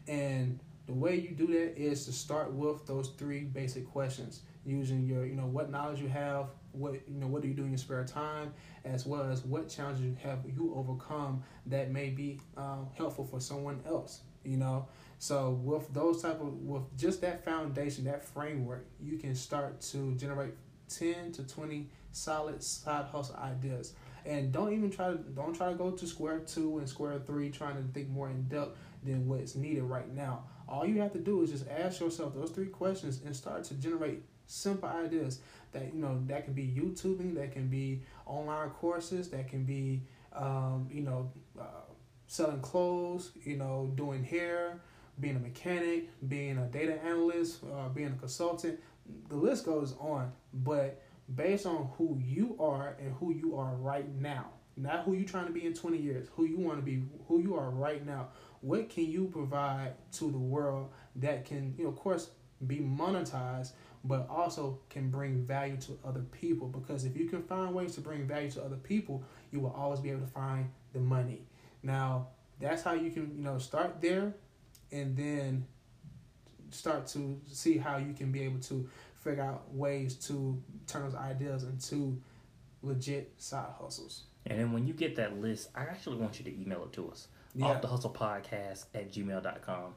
And 0.08 0.60
the 0.86 0.94
way 0.94 1.16
you 1.16 1.32
do 1.32 1.48
that 1.48 1.78
is 1.78 2.06
to 2.06 2.12
start 2.12 2.52
with 2.52 2.86
those 2.86 3.10
three 3.18 3.42
basic 3.42 3.90
questions 3.90 4.42
using 4.66 5.06
your, 5.06 5.26
you 5.26 5.36
know, 5.36 5.46
what 5.46 5.70
knowledge 5.70 6.00
you 6.00 6.10
have, 6.10 6.48
what 6.72 6.94
you 6.94 7.20
know, 7.20 7.28
what 7.28 7.42
do 7.42 7.48
you 7.48 7.54
do 7.54 7.64
in 7.64 7.70
your 7.70 7.78
spare 7.78 8.04
time, 8.04 8.54
as 8.84 9.06
well 9.06 9.24
as 9.24 9.44
what 9.44 9.70
challenges 9.70 10.18
have 10.22 10.40
you 10.46 10.74
overcome 10.76 11.44
that 11.68 11.92
may 11.92 12.10
be 12.10 12.40
um, 12.58 12.88
helpful 12.98 13.26
for 13.26 13.40
someone 13.40 13.82
else. 13.86 14.22
You 14.44 14.58
know, 14.58 14.88
so 15.20 15.52
with 15.52 15.94
those 15.94 16.22
type 16.22 16.42
of 16.42 16.54
with 16.54 16.84
just 16.98 17.22
that 17.22 17.46
foundation, 17.46 18.04
that 18.06 18.26
framework, 18.26 18.86
you 19.02 19.18
can 19.18 19.36
start 19.36 19.80
to 19.92 20.16
generate 20.16 20.54
ten 20.90 21.32
to 21.34 21.44
twenty 21.48 21.90
solid 22.12 22.62
side 22.62 23.06
hustle 23.06 23.38
ideas. 23.38 23.94
And 24.26 24.52
don't 24.52 24.74
even 24.74 24.90
try 24.90 25.12
to 25.12 25.18
don't 25.18 25.54
try 25.54 25.70
to 25.70 25.76
go 25.76 25.92
to 25.92 26.08
square 26.08 26.40
two 26.40 26.78
and 26.78 26.90
square 26.90 27.22
three 27.26 27.52
trying 27.52 27.76
to 27.76 27.84
think 27.94 28.10
more 28.10 28.30
in 28.30 28.44
depth 28.44 28.78
than 29.04 29.28
what's 29.28 29.56
needed 29.56 29.84
right 29.84 30.14
now. 30.14 30.44
All 30.68 30.86
you 30.86 31.02
have 31.02 31.14
to 31.14 31.20
do 31.20 31.42
is 31.42 31.52
just 31.52 31.68
ask 31.70 32.00
yourself 32.00 32.34
those 32.34 32.52
three 32.52 32.68
questions 32.68 33.22
and 33.26 33.36
start 33.36 33.64
to 33.66 33.74
generate 33.76 34.24
simple 34.46 34.90
ideas 34.90 35.40
that 35.72 35.94
you 35.94 36.00
know 36.00 36.22
that 36.28 36.46
can 36.46 36.54
be 36.54 36.68
YouTubing, 36.68 37.36
that 37.36 37.52
can 37.52 37.68
be 37.68 38.02
online 38.26 38.70
courses, 38.70 39.30
that 39.30 39.48
can 39.48 39.64
be 39.64 40.04
um, 40.34 40.88
you 40.92 41.02
know 41.02 41.32
uh, 41.60 41.86
selling 42.28 42.62
clothes, 42.62 43.32
you 43.44 43.58
know 43.58 43.92
doing 43.96 44.24
hair, 44.24 44.80
being 45.20 45.36
a 45.36 45.40
mechanic, 45.40 46.10
being 46.28 46.58
a 46.58 46.66
data 46.68 47.02
analyst, 47.04 47.60
uh, 47.64 47.90
being 47.90 48.14
a 48.14 48.18
consultant. 48.18 48.80
The 49.30 49.36
list 49.36 49.66
goes 49.66 49.96
on, 50.00 50.32
but 50.54 51.02
based 51.36 51.66
on 51.66 51.90
who 51.98 52.20
you 52.24 52.56
are 52.60 52.96
and 53.00 53.14
who 53.16 53.34
you 53.34 53.58
are 53.58 53.76
right 53.76 54.08
now, 54.16 54.48
not 54.76 55.04
who 55.04 55.14
you're 55.14 55.28
trying 55.28 55.48
to 55.48 55.52
be 55.52 55.66
in 55.66 55.74
20 55.74 55.98
years, 55.98 56.28
who 56.36 56.46
you 56.46 56.58
want 56.58 56.80
to 56.80 56.84
be, 56.84 57.04
who 57.28 57.40
you 57.40 57.56
are 57.56 57.70
right 57.70 58.06
now. 58.06 58.30
What 58.62 58.90
can 58.90 59.06
you 59.06 59.26
provide 59.26 59.94
to 60.14 60.32
the 60.32 60.38
world 60.38 60.90
that 61.18 61.46
can, 61.46 61.76
you 61.78 61.84
know, 61.84 61.90
of 61.90 61.96
course, 61.96 62.30
be 62.66 62.78
monetized, 62.78 63.74
but 64.04 64.28
also 64.30 64.80
can 64.90 65.10
bring 65.10 65.46
value 65.46 65.78
to 65.78 66.00
other 66.06 66.22
people? 66.22 66.68
Because 66.68 67.06
if 67.06 67.16
you 67.16 67.28
can 67.28 67.44
find 67.44 67.74
ways 67.74 67.96
to 67.96 68.02
bring 68.02 68.26
value 68.26 68.50
to 68.52 68.64
other 68.64 68.78
people, 68.78 69.24
you 69.52 69.60
will 69.60 69.74
always 69.74 70.00
be 70.00 70.10
able 70.10 70.22
to 70.22 70.28
find 70.28 70.70
the 70.94 71.00
money. 71.00 71.42
Now, 71.84 72.28
that's 72.60 72.82
how 72.84 72.94
you 72.94 73.12
can, 73.12 73.36
you 73.36 73.44
know, 73.44 73.58
start 73.58 74.02
there 74.02 74.34
and 74.92 75.18
then 75.18 75.66
start 76.72 77.08
to 77.08 77.40
see 77.52 77.78
how 77.78 77.98
you 77.98 78.14
can 78.14 78.32
be 78.32 78.42
able 78.44 78.60
to 78.60 78.90
figure 79.24 79.44
out 79.44 79.74
ways 79.74 80.16
to 80.16 80.62
turn 80.88 81.04
those 81.04 81.16
ideas 81.16 81.64
into 81.64 82.22
legit 82.82 83.34
side 83.38 83.70
hustles. 83.80 84.24
And 84.46 84.60
then 84.60 84.74
when 84.74 84.86
you 84.88 84.94
get 84.94 85.16
that 85.16 85.40
list, 85.40 85.70
I 85.76 85.82
actually 85.84 86.18
want 86.18 86.40
you 86.40 86.46
to 86.46 86.62
email 86.62 86.84
it 86.84 86.94
to 86.94 87.10
us. 87.10 87.28
Yeah. 87.56 87.68
Off 87.68 87.82
the 87.82 87.88
hustle 87.88 88.10
podcast 88.10 88.86
at 88.94 89.12
gmail.com. 89.12 89.94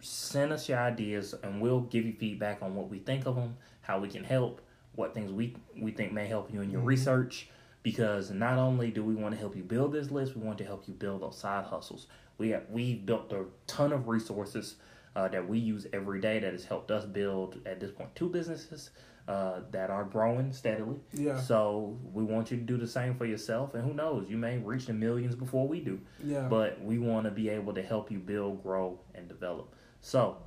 Send 0.00 0.52
us 0.52 0.68
your 0.68 0.78
ideas 0.78 1.34
and 1.42 1.60
we'll 1.60 1.80
give 1.80 2.06
you 2.06 2.12
feedback 2.12 2.62
on 2.62 2.74
what 2.74 2.88
we 2.88 2.98
think 3.00 3.26
of 3.26 3.34
them, 3.34 3.56
how 3.80 3.98
we 3.98 4.08
can 4.08 4.22
help, 4.24 4.60
what 4.94 5.12
things 5.12 5.32
we, 5.32 5.56
we 5.76 5.90
think 5.90 6.12
may 6.12 6.26
help 6.26 6.52
you 6.52 6.60
in 6.60 6.70
your 6.70 6.82
Mhm. 6.82 6.86
research. 6.86 7.48
Because 7.82 8.30
not 8.30 8.58
only 8.58 8.90
do 8.90 9.02
we 9.04 9.14
want 9.14 9.32
to 9.34 9.38
help 9.38 9.56
you 9.56 9.62
build 9.62 9.92
this 9.92 10.10
list, 10.10 10.36
we 10.36 10.42
want 10.42 10.58
to 10.58 10.64
help 10.64 10.86
you 10.88 10.94
build 10.94 11.22
those 11.22 11.38
side 11.38 11.64
hustles. 11.64 12.06
We 12.36 12.50
have, 12.50 12.68
we 12.70 12.94
built 12.94 13.32
a 13.32 13.46
ton 13.66 13.92
of 13.92 14.08
resources 14.08 14.76
uh, 15.16 15.26
that 15.28 15.48
we 15.48 15.58
use 15.58 15.86
every 15.92 16.20
day 16.20 16.38
that 16.38 16.52
has 16.52 16.64
helped 16.64 16.90
us 16.90 17.04
build 17.04 17.60
at 17.66 17.80
this 17.80 17.90
point 17.90 18.14
two 18.14 18.28
businesses 18.28 18.90
uh, 19.28 19.60
that 19.70 19.90
are 19.90 20.04
growing 20.04 20.52
steadily. 20.52 20.96
Yeah. 21.12 21.38
So 21.38 21.98
we 22.14 22.24
want 22.24 22.50
you 22.50 22.56
to 22.56 22.62
do 22.62 22.78
the 22.78 22.86
same 22.86 23.14
for 23.14 23.26
yourself, 23.26 23.74
and 23.74 23.84
who 23.84 23.92
knows, 23.92 24.28
you 24.28 24.38
may 24.38 24.56
reach 24.56 24.86
the 24.86 24.94
millions 24.94 25.34
before 25.34 25.68
we 25.68 25.80
do. 25.80 26.00
Yeah. 26.24 26.48
But 26.48 26.82
we 26.82 26.98
want 26.98 27.26
to 27.26 27.30
be 27.30 27.50
able 27.50 27.74
to 27.74 27.82
help 27.82 28.10
you 28.10 28.18
build, 28.18 28.62
grow, 28.62 28.98
and 29.14 29.28
develop. 29.28 29.74
So 30.00 30.38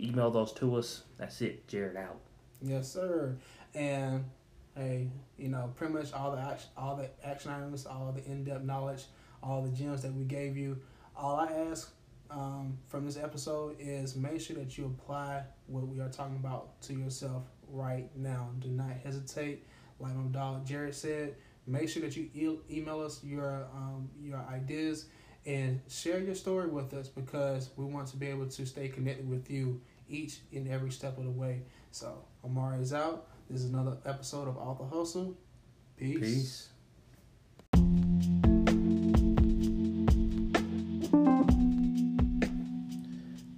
email 0.00 0.30
those 0.30 0.52
to 0.54 0.76
us. 0.76 1.02
That's 1.18 1.42
it. 1.42 1.68
Jared 1.68 1.98
out. 1.98 2.18
Yes, 2.62 2.90
sir. 2.90 3.36
And 3.74 4.24
hey, 4.74 5.10
you 5.36 5.48
know, 5.48 5.70
pretty 5.76 5.92
much 5.92 6.12
all 6.14 6.30
the 6.32 6.40
action, 6.40 6.70
all 6.78 6.96
the 6.96 7.10
action 7.22 7.50
items, 7.50 7.84
all 7.84 8.12
the 8.12 8.24
in-depth 8.24 8.64
knowledge, 8.64 9.04
all 9.42 9.60
the 9.60 9.68
gems 9.68 10.00
that 10.02 10.14
we 10.14 10.24
gave 10.24 10.56
you. 10.56 10.78
All 11.14 11.36
I 11.36 11.52
ask 11.70 11.92
um, 12.30 12.78
from 12.88 13.04
this 13.06 13.16
episode 13.16 13.76
is 13.78 14.16
make 14.16 14.40
sure 14.40 14.56
that 14.56 14.76
you 14.78 14.86
apply 14.86 15.42
what 15.66 15.86
we 15.86 16.00
are 16.00 16.08
talking 16.08 16.36
about 16.36 16.80
to 16.82 16.94
yourself 16.94 17.44
right 17.68 18.08
now. 18.16 18.50
Do 18.58 18.68
not 18.68 18.92
hesitate. 19.02 19.66
Like 19.98 20.14
my 20.14 20.22
dog 20.30 20.66
Jared 20.66 20.94
said, 20.94 21.36
make 21.66 21.88
sure 21.88 22.02
that 22.02 22.16
you 22.16 22.30
e- 22.34 22.76
email 22.78 23.00
us 23.00 23.22
your 23.22 23.66
um, 23.74 24.08
your 24.20 24.38
ideas 24.50 25.06
and 25.46 25.80
share 25.88 26.20
your 26.20 26.34
story 26.34 26.68
with 26.68 26.92
us 26.94 27.08
because 27.08 27.70
we 27.76 27.84
want 27.84 28.06
to 28.08 28.16
be 28.16 28.26
able 28.26 28.46
to 28.46 28.66
stay 28.66 28.88
connected 28.88 29.28
with 29.28 29.50
you 29.50 29.80
each 30.08 30.40
and 30.52 30.68
every 30.68 30.90
step 30.90 31.18
of 31.18 31.24
the 31.24 31.30
way. 31.30 31.62
So 31.90 32.24
Amari 32.44 32.80
is 32.80 32.92
out. 32.92 33.28
This 33.48 33.62
is 33.62 33.70
another 33.70 33.96
episode 34.06 34.48
of 34.48 34.56
Off 34.58 34.78
the 34.78 34.84
Hustle. 34.84 35.36
Peace. 35.96 36.18
Peace. 36.20 36.68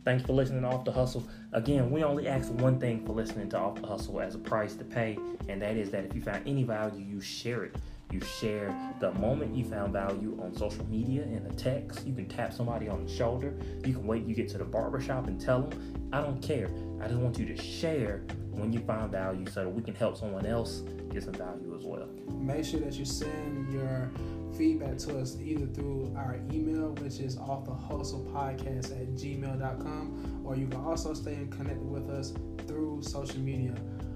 Thanks 0.04 0.24
for 0.24 0.32
listening 0.32 0.62
to 0.62 0.68
Off 0.68 0.84
the 0.84 0.90
Hustle. 0.90 1.22
Again, 1.52 1.90
we 1.90 2.02
only 2.02 2.26
ask 2.26 2.50
one 2.54 2.80
thing 2.80 3.06
for 3.06 3.12
listening 3.12 3.48
to 3.50 3.58
Off 3.58 3.80
the 3.80 3.86
Hustle 3.86 4.20
as 4.20 4.34
a 4.34 4.38
price 4.38 4.74
to 4.74 4.84
pay, 4.84 5.16
and 5.48 5.62
that 5.62 5.76
is 5.76 5.90
that 5.90 6.04
if 6.04 6.14
you 6.14 6.20
found 6.20 6.42
any 6.46 6.64
value, 6.64 7.04
you 7.04 7.20
share 7.20 7.62
it. 7.64 7.76
You 8.10 8.20
share 8.20 8.76
the 9.00 9.12
moment 9.12 9.54
you 9.54 9.64
found 9.64 9.92
value 9.92 10.38
on 10.42 10.54
social 10.54 10.84
media 10.86 11.22
in 11.22 11.46
a 11.46 11.54
text. 11.54 12.04
You 12.04 12.14
can 12.14 12.26
tap 12.26 12.52
somebody 12.52 12.88
on 12.88 13.06
the 13.06 13.10
shoulder. 13.10 13.54
You 13.86 13.94
can 13.94 14.06
wait 14.06 14.26
you 14.26 14.34
get 14.34 14.48
to 14.50 14.58
the 14.58 14.64
barbershop 14.64 15.28
and 15.28 15.40
tell 15.40 15.62
them. 15.62 16.10
I 16.12 16.20
don't 16.20 16.42
care. 16.42 16.68
I 17.00 17.06
just 17.06 17.20
want 17.20 17.38
you 17.38 17.46
to 17.46 17.56
share 17.56 18.22
when 18.50 18.72
you 18.72 18.80
find 18.80 19.10
value 19.10 19.46
so 19.46 19.64
that 19.64 19.70
we 19.70 19.82
can 19.82 19.94
help 19.94 20.18
someone 20.18 20.44
else 20.44 20.82
get 21.10 21.22
some 21.22 21.34
value 21.34 21.74
as 21.78 21.84
well. 21.84 22.08
Make 22.28 22.64
sure 22.64 22.80
that 22.80 22.94
you 22.94 23.04
send 23.04 23.72
your 23.72 24.10
feedback 24.56 24.98
to 24.98 25.18
us 25.18 25.36
either 25.40 25.66
through 25.66 26.14
our 26.16 26.38
email, 26.52 26.90
which 27.00 27.20
is 27.20 27.38
off 27.38 27.64
the 27.64 27.74
hustle 27.74 28.26
podcast 28.32 28.92
at 28.92 29.14
gmail.com, 29.14 30.42
or 30.44 30.56
you 30.56 30.66
can 30.66 30.80
also 30.80 31.14
stay 31.14 31.46
connected 31.50 31.88
with 31.88 32.08
us 32.10 32.32
through 32.66 33.02
social 33.02 33.40
media. 33.40 33.74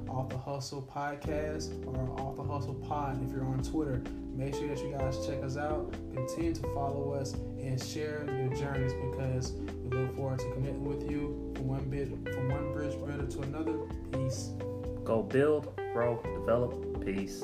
Off 0.08 0.28
the 0.28 0.38
Hustle 0.38 0.88
Podcast 0.94 1.84
or 1.86 2.20
Off 2.20 2.36
the 2.36 2.42
Hustle 2.42 2.74
Pod 2.74 3.20
if 3.22 3.32
you're 3.32 3.44
on 3.44 3.62
Twitter. 3.62 4.02
Make 4.34 4.54
sure 4.54 4.68
that 4.68 4.78
you 4.78 4.92
guys 4.96 5.26
check 5.26 5.42
us 5.42 5.56
out. 5.56 5.92
Continue 6.14 6.54
to 6.54 6.62
follow 6.74 7.12
us 7.12 7.34
and 7.58 7.82
share 7.82 8.24
your 8.26 8.54
journeys 8.54 8.92
because 8.92 9.52
we 9.52 9.96
look 9.96 10.14
forward 10.14 10.38
to 10.38 10.52
connecting 10.52 10.84
with 10.84 11.10
you 11.10 11.52
from 11.56 11.68
one 11.68 11.90
bit 11.90 12.08
from 12.08 12.48
one 12.48 12.72
bridge 12.72 12.94
builder 12.98 13.26
to 13.26 13.42
another. 13.42 13.78
Peace. 14.12 14.50
Go 15.04 15.22
build, 15.22 15.74
grow, 15.92 16.22
develop. 16.38 17.04
Peace. 17.04 17.42